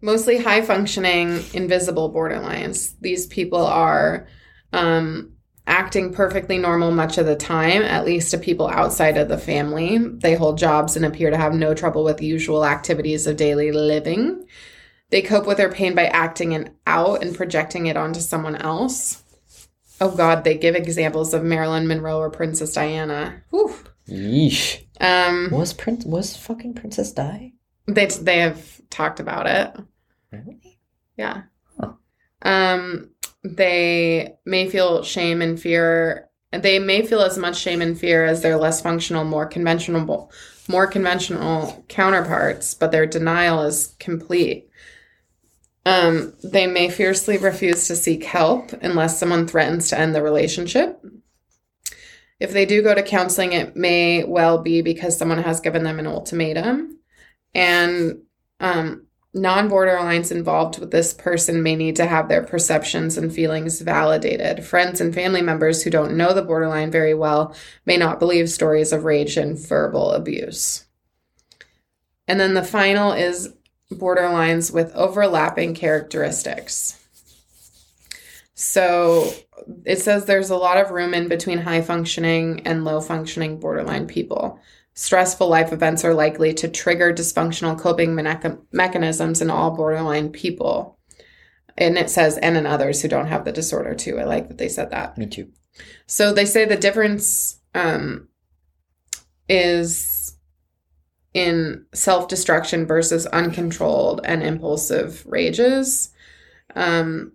Mostly 0.00 0.38
high 0.38 0.62
functioning, 0.62 1.44
invisible 1.54 2.12
borderlines. 2.12 2.94
These 3.00 3.26
people 3.28 3.64
are 3.64 4.26
um, 4.72 5.34
acting 5.66 6.12
perfectly 6.12 6.58
normal 6.58 6.90
much 6.90 7.18
of 7.18 7.26
the 7.26 7.36
time, 7.36 7.82
at 7.82 8.04
least 8.04 8.32
to 8.32 8.38
people 8.38 8.68
outside 8.68 9.16
of 9.16 9.28
the 9.28 9.38
family. 9.38 9.98
They 9.98 10.34
hold 10.34 10.58
jobs 10.58 10.96
and 10.96 11.04
appear 11.04 11.30
to 11.30 11.36
have 11.36 11.54
no 11.54 11.74
trouble 11.74 12.02
with 12.02 12.16
the 12.16 12.26
usual 12.26 12.64
activities 12.64 13.26
of 13.26 13.36
daily 13.36 13.70
living. 13.70 14.44
They 15.10 15.22
cope 15.22 15.46
with 15.46 15.58
their 15.58 15.70
pain 15.70 15.94
by 15.94 16.06
acting 16.06 16.52
it 16.52 16.74
out 16.86 17.22
and 17.22 17.36
projecting 17.36 17.86
it 17.86 17.96
onto 17.96 18.20
someone 18.20 18.56
else. 18.56 19.22
Oh 20.00 20.10
God, 20.10 20.42
they 20.42 20.58
give 20.58 20.74
examples 20.74 21.32
of 21.32 21.44
Marilyn 21.44 21.86
Monroe 21.86 22.18
or 22.18 22.30
Princess 22.30 22.74
Diana. 22.74 23.42
Whew. 23.50 23.74
Yeesh. 24.08 24.81
Um, 25.00 25.48
Was 25.50 25.72
Prince 25.72 26.04
was 26.04 26.36
fucking 26.36 26.74
Princess 26.74 27.12
Di? 27.12 27.52
they 27.86 28.06
they 28.06 28.38
have 28.38 28.80
talked 28.90 29.20
about 29.20 29.46
it. 29.46 29.84
Really? 30.30 30.78
Yeah. 31.16 31.42
Huh. 31.78 31.92
Um, 32.42 33.10
they 33.44 34.34
may 34.44 34.68
feel 34.68 35.02
shame 35.02 35.42
and 35.42 35.60
fear. 35.60 36.28
They 36.52 36.78
may 36.78 37.02
feel 37.02 37.20
as 37.22 37.38
much 37.38 37.58
shame 37.58 37.80
and 37.82 37.98
fear 37.98 38.24
as 38.24 38.42
their 38.42 38.56
less 38.56 38.80
functional, 38.80 39.24
more 39.24 39.46
conventional, 39.46 40.30
more 40.68 40.86
conventional 40.86 41.84
counterparts, 41.88 42.74
but 42.74 42.92
their 42.92 43.06
denial 43.06 43.62
is 43.62 43.94
complete. 43.98 44.68
Um, 45.84 46.34
they 46.44 46.66
may 46.66 46.88
fiercely 46.90 47.38
refuse 47.38 47.88
to 47.88 47.96
seek 47.96 48.22
help 48.24 48.72
unless 48.74 49.18
someone 49.18 49.48
threatens 49.48 49.88
to 49.88 49.98
end 49.98 50.14
the 50.14 50.22
relationship. 50.22 51.02
If 52.42 52.52
they 52.52 52.66
do 52.66 52.82
go 52.82 52.92
to 52.92 53.04
counseling, 53.04 53.52
it 53.52 53.76
may 53.76 54.24
well 54.24 54.58
be 54.58 54.82
because 54.82 55.16
someone 55.16 55.40
has 55.44 55.60
given 55.60 55.84
them 55.84 56.00
an 56.00 56.08
ultimatum. 56.08 56.98
And 57.54 58.22
um, 58.58 59.06
non 59.32 59.70
borderlines 59.70 60.32
involved 60.32 60.80
with 60.80 60.90
this 60.90 61.14
person 61.14 61.62
may 61.62 61.76
need 61.76 61.94
to 61.96 62.06
have 62.06 62.28
their 62.28 62.42
perceptions 62.42 63.16
and 63.16 63.32
feelings 63.32 63.80
validated. 63.80 64.64
Friends 64.64 65.00
and 65.00 65.14
family 65.14 65.40
members 65.40 65.84
who 65.84 65.90
don't 65.90 66.16
know 66.16 66.34
the 66.34 66.42
borderline 66.42 66.90
very 66.90 67.14
well 67.14 67.54
may 67.86 67.96
not 67.96 68.18
believe 68.18 68.50
stories 68.50 68.92
of 68.92 69.04
rage 69.04 69.36
and 69.36 69.56
verbal 69.56 70.10
abuse. 70.10 70.86
And 72.26 72.40
then 72.40 72.54
the 72.54 72.64
final 72.64 73.12
is 73.12 73.54
borderlines 73.88 74.74
with 74.74 74.92
overlapping 74.96 75.74
characteristics. 75.74 77.01
So 78.62 79.34
it 79.84 79.98
says 79.98 80.24
there's 80.24 80.50
a 80.50 80.56
lot 80.56 80.76
of 80.76 80.92
room 80.92 81.14
in 81.14 81.26
between 81.26 81.58
high 81.58 81.82
functioning 81.82 82.62
and 82.64 82.84
low 82.84 83.00
functioning 83.00 83.58
borderline 83.58 84.06
people. 84.06 84.60
Stressful 84.94 85.48
life 85.48 85.72
events 85.72 86.04
are 86.04 86.14
likely 86.14 86.54
to 86.54 86.68
trigger 86.68 87.12
dysfunctional 87.12 87.76
coping 87.76 88.10
mecha- 88.10 88.60
mechanisms 88.70 89.42
in 89.42 89.50
all 89.50 89.72
borderline 89.72 90.30
people. 90.30 90.96
And 91.76 91.98
it 91.98 92.08
says, 92.08 92.38
and 92.38 92.56
in 92.56 92.64
others 92.64 93.02
who 93.02 93.08
don't 93.08 93.26
have 93.26 93.44
the 93.44 93.50
disorder 93.50 93.96
too. 93.96 94.20
I 94.20 94.24
like 94.24 94.46
that 94.46 94.58
they 94.58 94.68
said 94.68 94.90
that. 94.90 95.18
Me 95.18 95.26
too. 95.26 95.50
So 96.06 96.32
they 96.32 96.44
say 96.44 96.64
the 96.64 96.76
difference 96.76 97.58
um, 97.74 98.28
is 99.48 100.36
in 101.34 101.86
self 101.94 102.28
destruction 102.28 102.86
versus 102.86 103.26
uncontrolled 103.26 104.20
and 104.22 104.40
impulsive 104.40 105.26
rages, 105.26 106.10
um, 106.76 107.32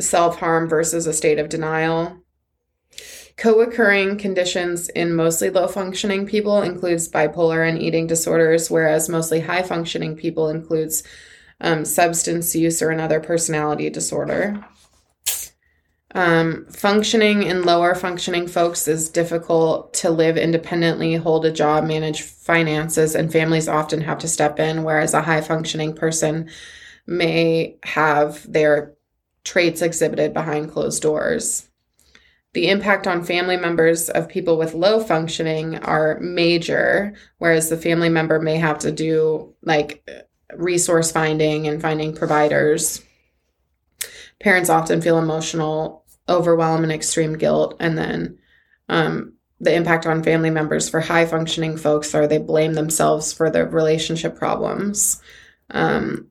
self 0.00 0.38
harm 0.38 0.68
versus 0.68 1.06
a 1.06 1.12
state 1.12 1.38
of 1.38 1.48
denial. 1.48 2.18
Co 3.36 3.60
occurring 3.60 4.18
conditions 4.18 4.88
in 4.90 5.14
mostly 5.14 5.48
low 5.50 5.66
functioning 5.66 6.26
people 6.26 6.62
includes 6.62 7.08
bipolar 7.08 7.66
and 7.66 7.80
eating 7.80 8.06
disorders, 8.06 8.70
whereas 8.70 9.08
mostly 9.08 9.40
high 9.40 9.62
functioning 9.62 10.16
people 10.16 10.48
includes 10.48 11.02
um, 11.60 11.84
substance 11.84 12.54
use 12.54 12.82
or 12.82 12.90
another 12.90 13.20
personality 13.20 13.88
disorder. 13.88 14.64
Um, 16.14 16.66
functioning 16.66 17.42
in 17.42 17.62
lower 17.62 17.94
functioning 17.94 18.46
folks 18.46 18.86
is 18.86 19.08
difficult 19.08 19.94
to 19.94 20.10
live 20.10 20.36
independently, 20.36 21.14
hold 21.14 21.46
a 21.46 21.50
job, 21.50 21.84
manage 21.84 22.20
finances, 22.22 23.14
and 23.14 23.32
families 23.32 23.66
often 23.66 24.02
have 24.02 24.18
to 24.18 24.28
step 24.28 24.58
in, 24.58 24.82
whereas 24.82 25.14
a 25.14 25.22
high 25.22 25.40
functioning 25.40 25.94
person 25.94 26.50
may 27.06 27.76
have 27.82 28.50
their 28.50 28.94
traits 29.44 29.82
exhibited 29.82 30.32
behind 30.32 30.70
closed 30.70 31.02
doors. 31.02 31.68
The 32.54 32.68
impact 32.68 33.06
on 33.06 33.24
family 33.24 33.56
members 33.56 34.10
of 34.10 34.28
people 34.28 34.58
with 34.58 34.74
low 34.74 35.00
functioning 35.00 35.78
are 35.78 36.20
major, 36.20 37.14
whereas 37.38 37.70
the 37.70 37.78
family 37.78 38.10
member 38.10 38.40
may 38.40 38.56
have 38.56 38.78
to 38.80 38.92
do 38.92 39.54
like 39.62 40.06
resource 40.54 41.10
finding 41.10 41.66
and 41.66 41.80
finding 41.80 42.14
providers. 42.14 43.02
Parents 44.38 44.68
often 44.68 45.00
feel 45.00 45.18
emotional 45.18 46.04
overwhelm 46.28 46.82
and 46.82 46.92
extreme 46.92 47.38
guilt. 47.38 47.76
And 47.80 47.96
then 47.96 48.38
um, 48.88 49.34
the 49.60 49.74
impact 49.74 50.06
on 50.06 50.22
family 50.22 50.50
members 50.50 50.88
for 50.88 51.00
high 51.00 51.26
functioning 51.26 51.76
folks 51.76 52.14
are 52.14 52.26
they 52.26 52.38
blame 52.38 52.74
themselves 52.74 53.32
for 53.32 53.50
the 53.50 53.66
relationship 53.66 54.36
problems. 54.36 55.22
Um, 55.70 56.28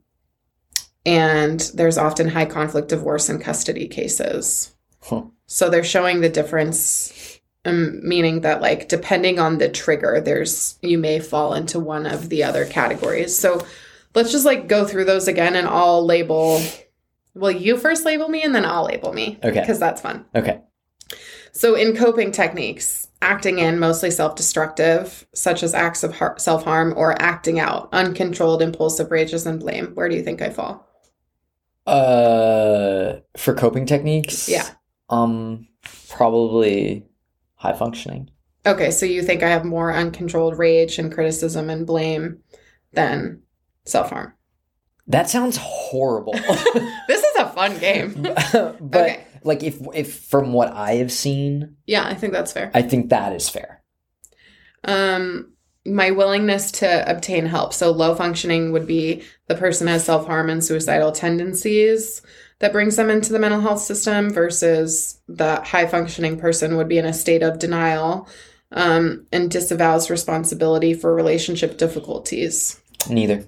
and 1.05 1.59
there's 1.73 1.97
often 1.97 2.29
high 2.29 2.45
conflict 2.45 2.89
divorce 2.89 3.29
and 3.29 3.41
custody 3.41 3.87
cases. 3.87 4.73
Huh. 5.01 5.23
So 5.47 5.69
they're 5.69 5.83
showing 5.83 6.21
the 6.21 6.29
difference, 6.29 7.39
um, 7.65 8.07
meaning 8.07 8.41
that 8.41 8.61
like 8.61 8.87
depending 8.87 9.39
on 9.39 9.57
the 9.57 9.69
trigger, 9.69 10.21
there's 10.21 10.77
you 10.81 10.97
may 10.97 11.19
fall 11.19 11.53
into 11.53 11.79
one 11.79 12.05
of 12.05 12.29
the 12.29 12.43
other 12.43 12.65
categories. 12.65 13.37
So 13.37 13.65
let's 14.13 14.31
just 14.31 14.45
like 14.45 14.67
go 14.67 14.85
through 14.85 15.05
those 15.05 15.27
again, 15.27 15.55
and 15.55 15.67
I'll 15.67 16.05
label. 16.05 16.61
Well, 17.33 17.51
you 17.51 17.77
first 17.77 18.05
label 18.05 18.27
me, 18.29 18.43
and 18.43 18.53
then 18.53 18.65
I'll 18.65 18.85
label 18.85 19.13
me. 19.13 19.39
Okay. 19.43 19.59
because 19.59 19.79
that's 19.79 20.01
fun. 20.01 20.25
Okay. 20.35 20.61
So 21.53 21.75
in 21.75 21.95
coping 21.95 22.31
techniques, 22.31 23.09
acting 23.21 23.59
in 23.59 23.77
mostly 23.79 24.09
self-destructive, 24.09 25.27
such 25.33 25.63
as 25.63 25.73
acts 25.73 26.03
of 26.03 26.15
har- 26.15 26.39
self-harm, 26.39 26.93
or 26.95 27.21
acting 27.21 27.59
out 27.59 27.89
uncontrolled, 27.91 28.61
impulsive 28.61 29.11
rages 29.11 29.45
and 29.45 29.59
blame. 29.59 29.87
Where 29.95 30.07
do 30.07 30.15
you 30.15 30.23
think 30.23 30.41
I 30.41 30.49
fall? 30.49 30.87
Uh, 31.88 33.19
for 33.38 33.53
coping 33.53 33.86
techniques, 33.86 34.47
Yeah. 34.49 34.67
Um, 35.09 35.67
probably 36.09 37.05
high 37.55 37.73
functioning. 37.73 38.29
Okay, 38.65 38.91
so 38.91 39.05
you 39.05 39.23
think 39.23 39.41
I 39.43 39.49
have 39.49 39.65
more 39.65 39.91
uncontrolled 39.93 40.57
rage 40.57 40.99
and 40.99 41.11
criticism 41.11 41.69
and 41.69 41.86
blame 41.88 42.39
than 42.93 43.41
self-harm. 43.86 44.34
That 45.07 45.29
sounds 45.29 45.57
horrible. 45.59 46.34
This 47.07 47.23
is 47.23 47.36
a 47.39 47.49
fun 47.49 47.77
game. 47.79 48.21
but 48.53 48.82
Okay. 48.82 49.23
like, 49.43 49.63
if 49.63 49.79
if 49.93 50.13
from 50.25 50.53
what 50.53 50.71
I 50.71 50.93
have 50.95 51.11
seen, 51.11 51.75
Yeah, 51.88 52.05
I 52.05 52.13
think 52.13 52.32
that's 52.34 52.53
fair. 52.53 52.71
I 52.73 52.84
think 52.84 53.09
that 53.09 53.34
is 53.34 53.49
fair. 53.49 53.84
Um, 54.84 55.50
my 55.86 56.11
willingness 56.11 56.71
to 56.71 57.09
obtain 57.09 57.45
help. 57.45 57.73
So 57.73 57.91
low 57.91 58.15
functioning 58.15 58.71
would 58.71 58.86
be 58.86 59.23
the 59.47 59.55
person 59.55 59.88
has 59.88 60.05
self 60.05 60.27
harm 60.27 60.49
and 60.49 60.63
suicidal 60.63 61.11
tendencies 61.11 62.21
that 62.59 62.71
brings 62.71 62.95
them 62.95 63.09
into 63.09 63.34
the 63.34 63.39
mental 63.39 63.61
health 63.61 63.82
system 63.82 64.29
versus 64.29 65.19
the 65.27 65.61
high 65.61 65.88
functioning 65.88 66.39
person 66.39 66.77
would 66.77 66.88
be 66.88 66.99
in 66.99 67.05
a 67.05 67.13
state 67.13 67.41
of 67.41 67.57
denial 67.57 68.29
um, 68.71 69.25
and 69.32 69.49
disavows 69.49 70.09
responsibility 70.09 70.93
for 70.93 71.13
relationship 71.15 71.77
difficulties. 71.77 72.79
Neither. 73.09 73.47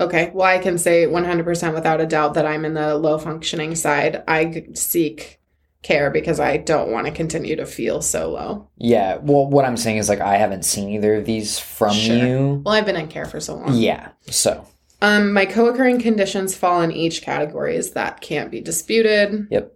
Okay, 0.00 0.30
well, 0.32 0.46
I 0.46 0.58
can 0.58 0.78
say 0.78 1.06
100% 1.06 1.74
without 1.74 2.00
a 2.00 2.06
doubt 2.06 2.34
that 2.34 2.46
I'm 2.46 2.64
in 2.64 2.74
the 2.74 2.94
low 2.96 3.18
functioning 3.18 3.74
side. 3.74 4.22
I 4.28 4.68
seek 4.74 5.37
care 5.88 6.10
because 6.10 6.38
I 6.38 6.58
don't 6.58 6.92
want 6.92 7.06
to 7.06 7.12
continue 7.12 7.56
to 7.56 7.64
feel 7.64 8.02
so 8.02 8.30
low. 8.30 8.68
Yeah. 8.76 9.16
Well, 9.22 9.46
what 9.46 9.64
I'm 9.64 9.78
saying 9.78 9.96
is 9.96 10.08
like 10.10 10.20
I 10.20 10.36
haven't 10.36 10.66
seen 10.66 10.90
either 10.90 11.14
of 11.16 11.24
these 11.24 11.58
from 11.58 11.94
Sure. 11.94 12.16
you. 12.16 12.62
Well, 12.64 12.74
I've 12.74 12.84
been 12.84 12.94
in 12.96 13.08
care 13.08 13.24
for 13.24 13.40
so 13.40 13.54
long. 13.56 13.74
Yeah. 13.74 14.08
So, 14.30 14.66
Um, 15.00 15.32
my 15.32 15.46
co 15.46 15.66
occurring 15.66 15.98
conditions 16.00 16.54
fall 16.54 16.82
in 16.82 16.92
each 16.92 17.22
categories 17.22 17.92
that 17.92 18.20
can't 18.20 18.50
be 18.50 18.60
disputed. 18.60 19.46
Yep. 19.50 19.74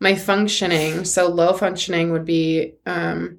My 0.00 0.14
functioning, 0.14 1.04
so 1.04 1.28
low 1.28 1.52
functioning 1.52 2.10
would 2.12 2.24
be 2.24 2.74
um, 2.86 3.38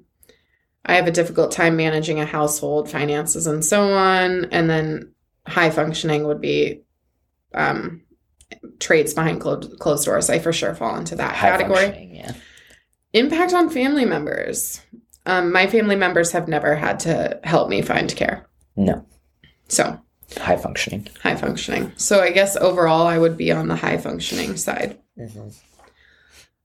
I 0.84 0.94
have 0.94 1.08
a 1.08 1.10
difficult 1.12 1.50
time 1.50 1.76
managing 1.76 2.20
a 2.20 2.24
household, 2.26 2.88
finances, 2.88 3.48
and 3.48 3.64
so 3.64 3.92
on. 3.92 4.44
And 4.52 4.70
then 4.70 5.12
high 5.48 5.70
functioning 5.70 6.24
would 6.28 6.40
be 6.40 6.82
um, 7.52 8.02
traits 8.80 9.14
behind 9.14 9.40
clo- 9.40 9.60
closed 9.78 10.04
doors. 10.06 10.28
I 10.30 10.38
for 10.38 10.52
sure 10.52 10.74
fall 10.74 10.96
into 10.96 11.16
that 11.16 11.34
high 11.34 11.50
category. 11.50 12.10
yeah. 12.12 12.32
Impact 13.12 13.52
on 13.54 13.70
family 13.70 14.04
members. 14.04 14.80
Um, 15.24 15.52
my 15.52 15.66
family 15.66 15.96
members 15.96 16.32
have 16.32 16.48
never 16.48 16.74
had 16.76 17.00
to 17.00 17.40
help 17.44 17.68
me 17.68 17.82
find 17.82 18.14
care. 18.14 18.46
No. 18.76 19.04
So 19.68 20.00
High 20.38 20.56
functioning. 20.56 21.08
high 21.22 21.36
functioning. 21.36 21.92
So 21.96 22.20
I 22.20 22.30
guess 22.30 22.56
overall 22.56 23.06
I 23.06 23.18
would 23.18 23.36
be 23.36 23.50
on 23.52 23.68
the 23.68 23.76
high 23.76 23.96
functioning 23.96 24.56
side. 24.56 24.98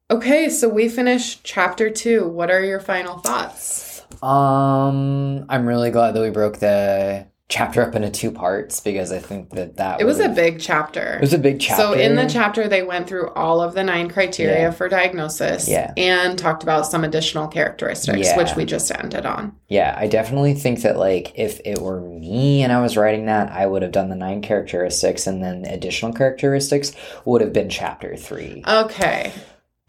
Okay, 0.10 0.50
so 0.50 0.68
we 0.68 0.90
finished 0.90 1.42
chapter 1.44 1.90
two. 1.90 2.28
What 2.28 2.52
are 2.52 2.64
your 2.64 2.80
final 2.82 3.18
thoughts? 3.20 4.02
Um, 4.22 5.46
I'm 5.48 5.66
really 5.66 5.90
glad 5.90 6.12
that 6.16 6.22
we 6.22 6.30
broke 6.32 6.58
the 6.58 7.28
chapter 7.52 7.82
up 7.86 7.94
into 7.96 8.10
two 8.10 8.32
parts 8.32 8.80
because 8.80 9.12
I 9.12 9.20
think 9.20 9.50
that 9.52 9.76
that 9.76 10.00
It 10.00 10.06
was 10.06 10.22
a 10.22 10.30
big 10.30 10.60
chapter. 10.60 11.16
it 11.16 11.22
was 11.22 11.34
a 11.34 11.38
big 11.38 11.60
chapter. 11.60 11.84
So 11.84 11.94
in 11.94 12.16
the 12.16 12.26
chapter 12.26 12.68
they 12.70 12.82
went 12.82 13.08
through 13.08 13.30
all 13.32 13.62
of 13.62 13.74
the 13.74 13.84
nine 13.84 14.10
criteria 14.10 14.62
Yeah. 14.62 14.72
for 14.72 14.88
diagnosis 14.88 15.68
Yeah. 15.68 15.92
and 15.98 16.40
talked 16.40 16.64
about 16.64 16.86
some 16.88 17.04
additional 17.04 17.48
characteristics, 17.50 18.28
Yeah. 18.30 18.38
which 18.38 18.56
we 18.56 18.64
just 18.64 18.90
ended 18.98 19.26
on. 19.26 19.52
Yeah, 19.68 19.94
I 19.98 20.08
definitely 20.08 20.54
think 20.54 20.82
that 20.84 20.98
like 20.98 21.34
if 21.36 21.60
it 21.66 21.80
were 21.80 22.00
me 22.00 22.64
and 22.64 22.72
I 22.72 22.82
was 22.82 22.96
writing 22.96 23.26
that, 23.26 23.52
I 23.52 23.66
would 23.66 23.82
have 23.82 23.92
done 23.92 24.08
the 24.10 24.16
nine 24.16 24.42
characteristics 24.42 25.28
and 25.28 25.44
then 25.44 25.66
additional 25.66 26.14
characteristics 26.14 26.94
would 27.26 27.42
have 27.42 27.52
been 27.52 27.68
chapter 27.70 28.16
three. 28.16 28.64
Okay. 28.66 29.32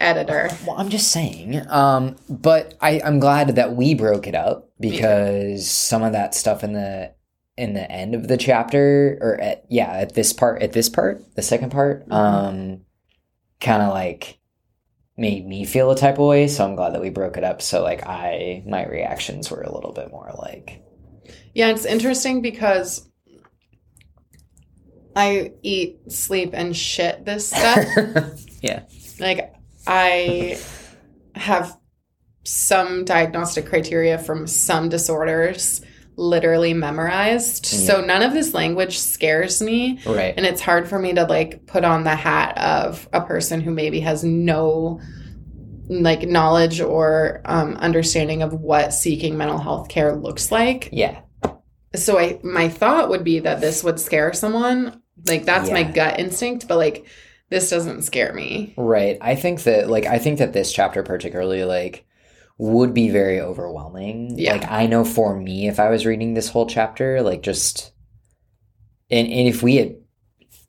Editor. 0.01 0.49
Well, 0.67 0.75
I'm 0.77 0.89
just 0.89 1.13
saying. 1.13 1.61
Um, 1.69 2.17
but 2.29 2.73
I, 2.81 2.99
I'm 3.05 3.19
glad 3.19 3.55
that 3.55 3.73
we 3.73 3.93
broke 3.93 4.27
it 4.27 4.35
up 4.35 4.69
because 4.81 5.69
some 5.69 6.03
of 6.03 6.11
that 6.11 6.35
stuff 6.35 6.61
in 6.61 6.73
the 6.73 7.11
in 7.57 7.73
the 7.73 7.89
end 7.91 8.15
of 8.15 8.27
the 8.27 8.37
chapter 8.37 9.17
or 9.21 9.39
at 9.39 9.65
yeah, 9.69 9.91
at 9.91 10.15
this 10.15 10.33
part 10.33 10.61
at 10.63 10.73
this 10.73 10.89
part, 10.89 11.23
the 11.35 11.41
second 11.41 11.71
part, 11.71 12.07
Mhm. 12.07 12.13
um 12.13 12.81
kind 13.59 13.81
of 13.83 13.89
like 13.93 14.39
made 15.15 15.45
me 15.47 15.63
feel 15.63 15.91
a 15.91 15.95
type 15.95 16.15
of 16.17 16.25
way. 16.27 16.47
So 16.47 16.65
I'm 16.65 16.75
glad 16.75 16.93
that 16.95 17.01
we 17.01 17.09
broke 17.09 17.37
it 17.37 17.43
up. 17.43 17.61
So 17.61 17.83
like 17.83 18.05
I 18.07 18.63
my 18.65 18.85
reactions 18.87 19.51
were 19.51 19.61
a 19.61 19.73
little 19.73 19.93
bit 19.93 20.09
more 20.11 20.31
like 20.39 20.81
Yeah, 21.53 21.69
it's 21.69 21.85
interesting 21.85 22.41
because 22.41 23.07
I 25.15 25.51
eat, 25.61 26.11
sleep, 26.11 26.51
and 26.53 26.75
shit 26.75 27.23
this 27.23 27.49
stuff. 27.49 27.85
yeah. 28.63 28.81
like, 29.19 29.53
I 29.85 30.57
have 31.35 31.77
some 32.43 33.05
diagnostic 33.05 33.67
criteria 33.67 34.17
from 34.17 34.47
some 34.47 34.89
disorders 34.89 35.81
literally 36.15 36.73
memorized. 36.73 37.65
So 37.65 38.01
none 38.01 38.21
of 38.21 38.33
this 38.33 38.53
language 38.53 38.99
scares 38.99 39.61
me. 39.61 39.99
Right. 40.05 40.33
And 40.35 40.45
it's 40.45 40.61
hard 40.61 40.87
for 40.87 40.99
me 40.99 41.13
to 41.13 41.23
like 41.23 41.65
put 41.65 41.83
on 41.83 42.03
the 42.03 42.15
hat 42.15 42.57
of 42.57 43.07
a 43.13 43.21
person 43.21 43.61
who 43.61 43.71
maybe 43.71 43.99
has 44.01 44.23
no 44.23 44.99
like 45.89 46.23
knowledge 46.27 46.79
or 46.81 47.41
um, 47.45 47.75
understanding 47.75 48.41
of 48.41 48.53
what 48.53 48.93
seeking 48.93 49.37
mental 49.37 49.57
health 49.57 49.89
care 49.89 50.15
looks 50.15 50.51
like 50.51 50.89
Yeah. 50.91 51.19
so 51.95 52.17
I 52.17 52.39
my 52.43 52.69
thought 52.69 53.09
would 53.09 53.23
be 53.23 53.39
that 53.39 53.59
this 53.59 53.83
would 53.83 53.99
scare 53.99 54.31
someone. 54.33 55.01
Like 55.27 55.45
that's 55.45 55.69
my 55.69 55.83
gut 55.83 56.19
instinct, 56.19 56.67
but 56.67 56.77
like 56.77 57.05
this 57.49 57.69
doesn't 57.69 58.03
scare 58.03 58.33
me. 58.33 58.73
Right. 58.77 59.17
I 59.21 59.35
think 59.35 59.63
that 59.63 59.89
like 59.89 60.05
I 60.05 60.19
think 60.19 60.39
that 60.39 60.53
this 60.53 60.71
chapter 60.71 61.03
particularly 61.03 61.65
like 61.65 62.05
would 62.57 62.93
be 62.93 63.09
very 63.09 63.39
overwhelming. 63.41 64.37
Yeah. 64.37 64.53
Like 64.53 64.69
I 64.69 64.85
know 64.87 65.03
for 65.03 65.35
me 65.39 65.67
if 65.67 65.79
I 65.79 65.89
was 65.89 66.05
reading 66.05 66.33
this 66.33 66.49
whole 66.49 66.67
chapter, 66.67 67.21
like 67.21 67.41
just 67.41 67.91
and, 69.09 69.27
and 69.27 69.47
if 69.47 69.61
we 69.61 69.75
had 69.77 69.95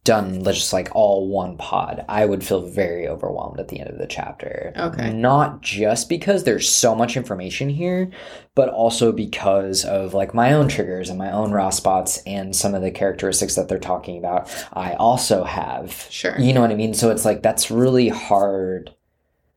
done 0.04 0.44
just 0.44 0.72
like 0.74 0.94
all 0.94 1.28
one 1.30 1.56
pod, 1.56 2.04
I 2.10 2.26
would 2.26 2.44
feel 2.44 2.60
very 2.60 3.08
overwhelmed 3.08 3.58
at 3.58 3.68
the 3.68 3.80
end 3.80 3.88
of 3.88 3.98
the 3.98 4.06
chapter. 4.06 4.72
Okay. 4.76 5.10
Not 5.14 5.62
just 5.62 6.10
because 6.10 6.44
there's 6.44 6.68
so 6.68 6.94
much 6.94 7.16
information 7.16 7.70
here, 7.70 8.10
but 8.54 8.68
also 8.68 9.12
because 9.12 9.82
of 9.84 10.12
like 10.12 10.34
my 10.34 10.52
own 10.52 10.68
triggers 10.68 11.08
and 11.08 11.18
my 11.18 11.32
own 11.32 11.52
raw 11.52 11.70
spots 11.70 12.22
and 12.26 12.54
some 12.54 12.74
of 12.74 12.82
the 12.82 12.90
characteristics 12.90 13.54
that 13.54 13.68
they're 13.68 13.78
talking 13.78 14.18
about. 14.18 14.50
I 14.74 14.92
also 14.92 15.42
have 15.44 16.06
Sure. 16.10 16.38
you 16.38 16.52
know 16.52 16.60
what 16.60 16.70
I 16.70 16.74
mean? 16.74 16.92
So 16.92 17.10
it's 17.10 17.24
like 17.24 17.42
that's 17.42 17.70
really 17.70 18.08
hard, 18.10 18.94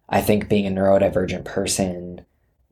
I 0.09 0.21
think, 0.21 0.47
being 0.49 0.65
a 0.67 0.71
neurodivergent 0.71 1.43
person 1.45 2.21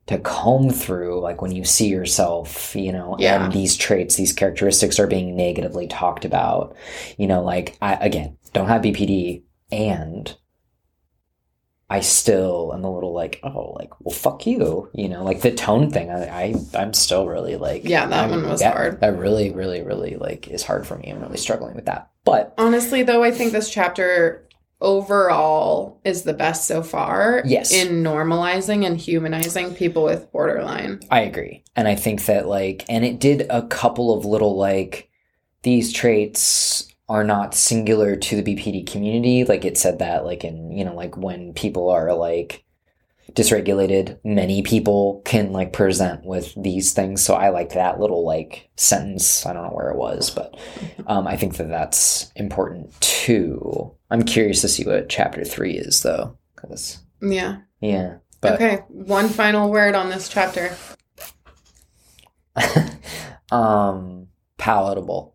to 0.06 0.18
comb 0.18 0.70
through, 0.70 1.20
like 1.20 1.42
when 1.42 1.50
you 1.52 1.64
see 1.64 1.88
yourself, 1.88 2.74
you 2.76 2.92
know, 2.92 3.16
Yeah. 3.18 3.44
and 3.44 3.52
these 3.52 3.76
traits, 3.76 4.14
these 4.16 4.32
characteristics 4.32 4.98
are 5.00 5.06
being 5.08 5.34
negatively 5.36 5.86
talked 5.88 6.24
about. 6.24 6.76
You 7.18 7.26
know, 7.26 7.42
like 7.42 7.76
I 7.82 7.94
again 7.94 8.36
don't 8.52 8.68
have 8.68 8.82
BPD 8.82 9.42
and 9.72 10.34
I 11.88 12.00
still 12.00 12.72
am 12.74 12.84
a 12.84 12.92
little 12.92 13.12
like, 13.12 13.38
oh, 13.44 13.72
like, 13.78 13.90
well, 14.00 14.14
fuck 14.14 14.44
you, 14.46 14.90
you 14.92 15.08
know, 15.08 15.22
like 15.22 15.42
the 15.42 15.52
tone 15.52 15.90
thing. 15.90 16.10
I, 16.10 16.24
I 16.46 16.54
I'm 16.74 16.92
still 16.92 17.26
really 17.28 17.54
like, 17.56 17.82
Yeah, 17.84 18.06
that 18.06 18.18
I'm- 18.28 18.30
one 18.30 18.48
was 18.48 18.60
that- 18.60 18.74
hard. 18.74 19.00
That 19.00 19.16
really, 19.18 19.50
really, 19.52 19.82
really 19.82 20.16
like 20.16 20.48
is 20.48 20.64
hard 20.64 20.86
for 20.86 20.96
me. 20.96 21.10
I'm 21.10 21.20
really 21.20 21.36
struggling 21.36 21.74
with 21.76 21.86
that. 21.86 22.10
But 22.24 22.54
Honestly 22.58 23.04
though, 23.04 23.22
I 23.22 23.30
think 23.30 23.52
this 23.52 23.70
chapter 23.70 24.45
overall 24.80 26.00
is 26.04 26.22
the 26.22 26.34
best 26.34 26.66
so 26.66 26.82
far 26.82 27.42
Yes. 27.44 27.72
in 27.72 28.02
normalizing 28.02 28.86
and 28.86 28.96
humanizing 28.98 29.74
people 29.74 30.04
with 30.04 30.30
borderline. 30.32 31.00
I 31.10 31.20
agree. 31.20 31.64
And 31.74 31.88
I 31.88 31.94
think 31.94 32.26
that 32.26 32.46
like 32.46 32.84
and 32.88 33.04
it 33.04 33.18
did 33.18 33.46
a 33.50 33.62
couple 33.62 34.16
of 34.16 34.24
little 34.24 34.56
like 34.56 35.08
these 35.62 35.92
traits 35.92 36.88
are 37.08 37.24
not 37.24 37.54
singular 37.54 38.16
to 38.16 38.42
the 38.42 38.56
BPD 38.56 38.86
community. 38.90 39.44
Like 39.44 39.64
it 39.64 39.78
said 39.78 40.00
that 40.00 40.24
like 40.24 40.44
in, 40.44 40.72
you 40.72 40.84
know, 40.84 40.94
like 40.94 41.16
when 41.16 41.52
people 41.54 41.88
are 41.90 42.14
like 42.14 42.64
dysregulated, 43.32 44.18
many 44.24 44.62
people 44.62 45.22
can 45.24 45.52
like 45.52 45.72
present 45.72 46.24
with 46.24 46.54
these 46.56 46.92
things. 46.92 47.22
So 47.22 47.34
I 47.34 47.50
liked 47.50 47.74
that 47.74 48.00
little 48.00 48.24
like 48.24 48.68
sentence. 48.76 49.44
I 49.44 49.52
don't 49.52 49.64
know 49.64 49.74
where 49.74 49.90
it 49.90 49.96
was, 49.96 50.30
but 50.30 50.56
um, 51.06 51.26
I 51.26 51.36
think 51.36 51.56
that 51.56 51.68
that's 51.68 52.32
important 52.36 52.98
too. 53.00 53.92
I'm 54.10 54.22
curious 54.22 54.60
to 54.60 54.68
see 54.68 54.84
what 54.84 55.08
chapter 55.08 55.44
three 55.44 55.76
is 55.76 56.02
though. 56.02 56.36
Cause 56.56 56.98
Yeah. 57.20 57.58
yeah, 57.80 58.16
but 58.40 58.54
okay, 58.54 58.76
one 58.88 59.28
final 59.28 59.70
word 59.70 59.94
on 59.94 60.08
this 60.08 60.28
chapter. 60.28 60.76
um, 63.50 64.28
palatable. 64.56 65.34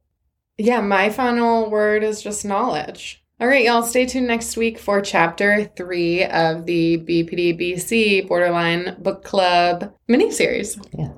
Yeah, 0.58 0.82
my 0.82 1.10
final 1.10 1.70
word 1.70 2.04
is 2.04 2.22
just 2.22 2.46
knowledge. 2.46 3.21
All 3.42 3.48
right, 3.48 3.66
y'all, 3.66 3.82
stay 3.82 4.06
tuned 4.06 4.28
next 4.28 4.56
week 4.56 4.78
for 4.78 5.02
chapter 5.02 5.66
three 5.76 6.24
of 6.26 6.68
the 6.68 7.00
BPD 7.00 7.60
BC 7.60 8.28
Borderline 8.28 8.96
Book 9.00 9.24
Club 9.24 9.92
miniseries. 10.08 10.80
Yeah. 10.96 11.14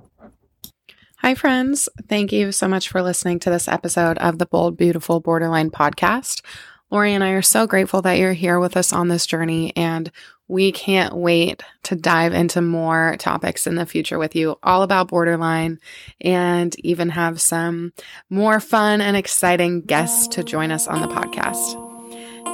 Hi, 1.17 1.35
friends. 1.35 1.89
Thank 2.07 2.31
you 2.31 2.53
so 2.53 2.69
much 2.69 2.87
for 2.87 3.01
listening 3.01 3.39
to 3.39 3.49
this 3.49 3.67
episode 3.67 4.17
of 4.19 4.37
the 4.37 4.45
Bold, 4.45 4.77
Beautiful 4.77 5.19
Borderline 5.19 5.69
podcast. 5.69 6.41
Laurie 6.89 7.13
and 7.13 7.25
I 7.25 7.31
are 7.31 7.41
so 7.41 7.67
grateful 7.67 8.01
that 8.03 8.17
you're 8.17 8.31
here 8.31 8.57
with 8.57 8.77
us 8.77 8.93
on 8.93 9.09
this 9.09 9.25
journey, 9.25 9.75
and 9.75 10.09
we 10.47 10.71
can't 10.71 11.17
wait 11.17 11.61
to 11.83 11.95
dive 11.97 12.33
into 12.33 12.61
more 12.61 13.17
topics 13.19 13.67
in 13.67 13.75
the 13.75 13.85
future 13.85 14.17
with 14.17 14.33
you, 14.33 14.57
all 14.63 14.81
about 14.83 15.09
borderline, 15.09 15.77
and 16.21 16.73
even 16.85 17.09
have 17.09 17.41
some 17.41 17.91
more 18.29 18.61
fun 18.61 19.01
and 19.01 19.17
exciting 19.17 19.81
guests 19.81 20.29
to 20.29 20.43
join 20.45 20.71
us 20.71 20.87
on 20.87 21.01
the 21.01 21.07
podcast. 21.07 21.82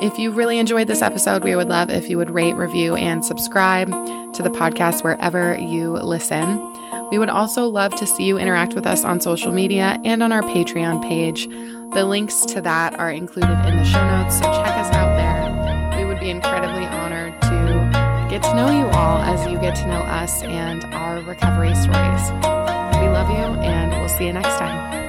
If 0.01 0.17
you 0.17 0.31
really 0.31 0.59
enjoyed 0.59 0.87
this 0.87 1.01
episode, 1.01 1.43
we 1.43 1.57
would 1.57 1.67
love 1.67 1.89
if 1.89 2.09
you 2.09 2.17
would 2.17 2.29
rate, 2.29 2.53
review, 2.53 2.95
and 2.95 3.23
subscribe 3.25 3.89
to 3.89 4.41
the 4.41 4.49
podcast 4.49 5.03
wherever 5.03 5.57
you 5.57 5.91
listen. 5.91 6.57
We 7.09 7.17
would 7.17 7.27
also 7.29 7.67
love 7.67 7.93
to 7.95 8.07
see 8.07 8.23
you 8.23 8.37
interact 8.37 8.75
with 8.75 8.87
us 8.87 9.03
on 9.03 9.19
social 9.19 9.51
media 9.51 9.99
and 10.05 10.23
on 10.23 10.31
our 10.31 10.41
Patreon 10.41 11.03
page. 11.03 11.47
The 11.93 12.05
links 12.05 12.45
to 12.45 12.61
that 12.61 12.97
are 12.97 13.11
included 13.11 13.59
in 13.67 13.75
the 13.75 13.83
show 13.83 14.07
notes, 14.07 14.35
so 14.37 14.43
check 14.43 14.77
us 14.77 14.93
out 14.93 15.17
there. 15.17 15.99
We 15.99 16.05
would 16.05 16.21
be 16.21 16.29
incredibly 16.29 16.85
honored 16.85 17.33
to 17.41 18.29
get 18.29 18.41
to 18.43 18.55
know 18.55 18.71
you 18.71 18.85
all 18.91 19.17
as 19.17 19.51
you 19.51 19.59
get 19.59 19.75
to 19.77 19.87
know 19.87 19.99
us 20.03 20.43
and 20.43 20.85
our 20.93 21.19
recovery 21.23 21.75
stories. 21.75 22.31
We 23.01 23.09
love 23.09 23.29
you, 23.29 23.61
and 23.63 23.91
we'll 23.91 24.07
see 24.07 24.27
you 24.27 24.33
next 24.33 24.57
time. 24.59 25.08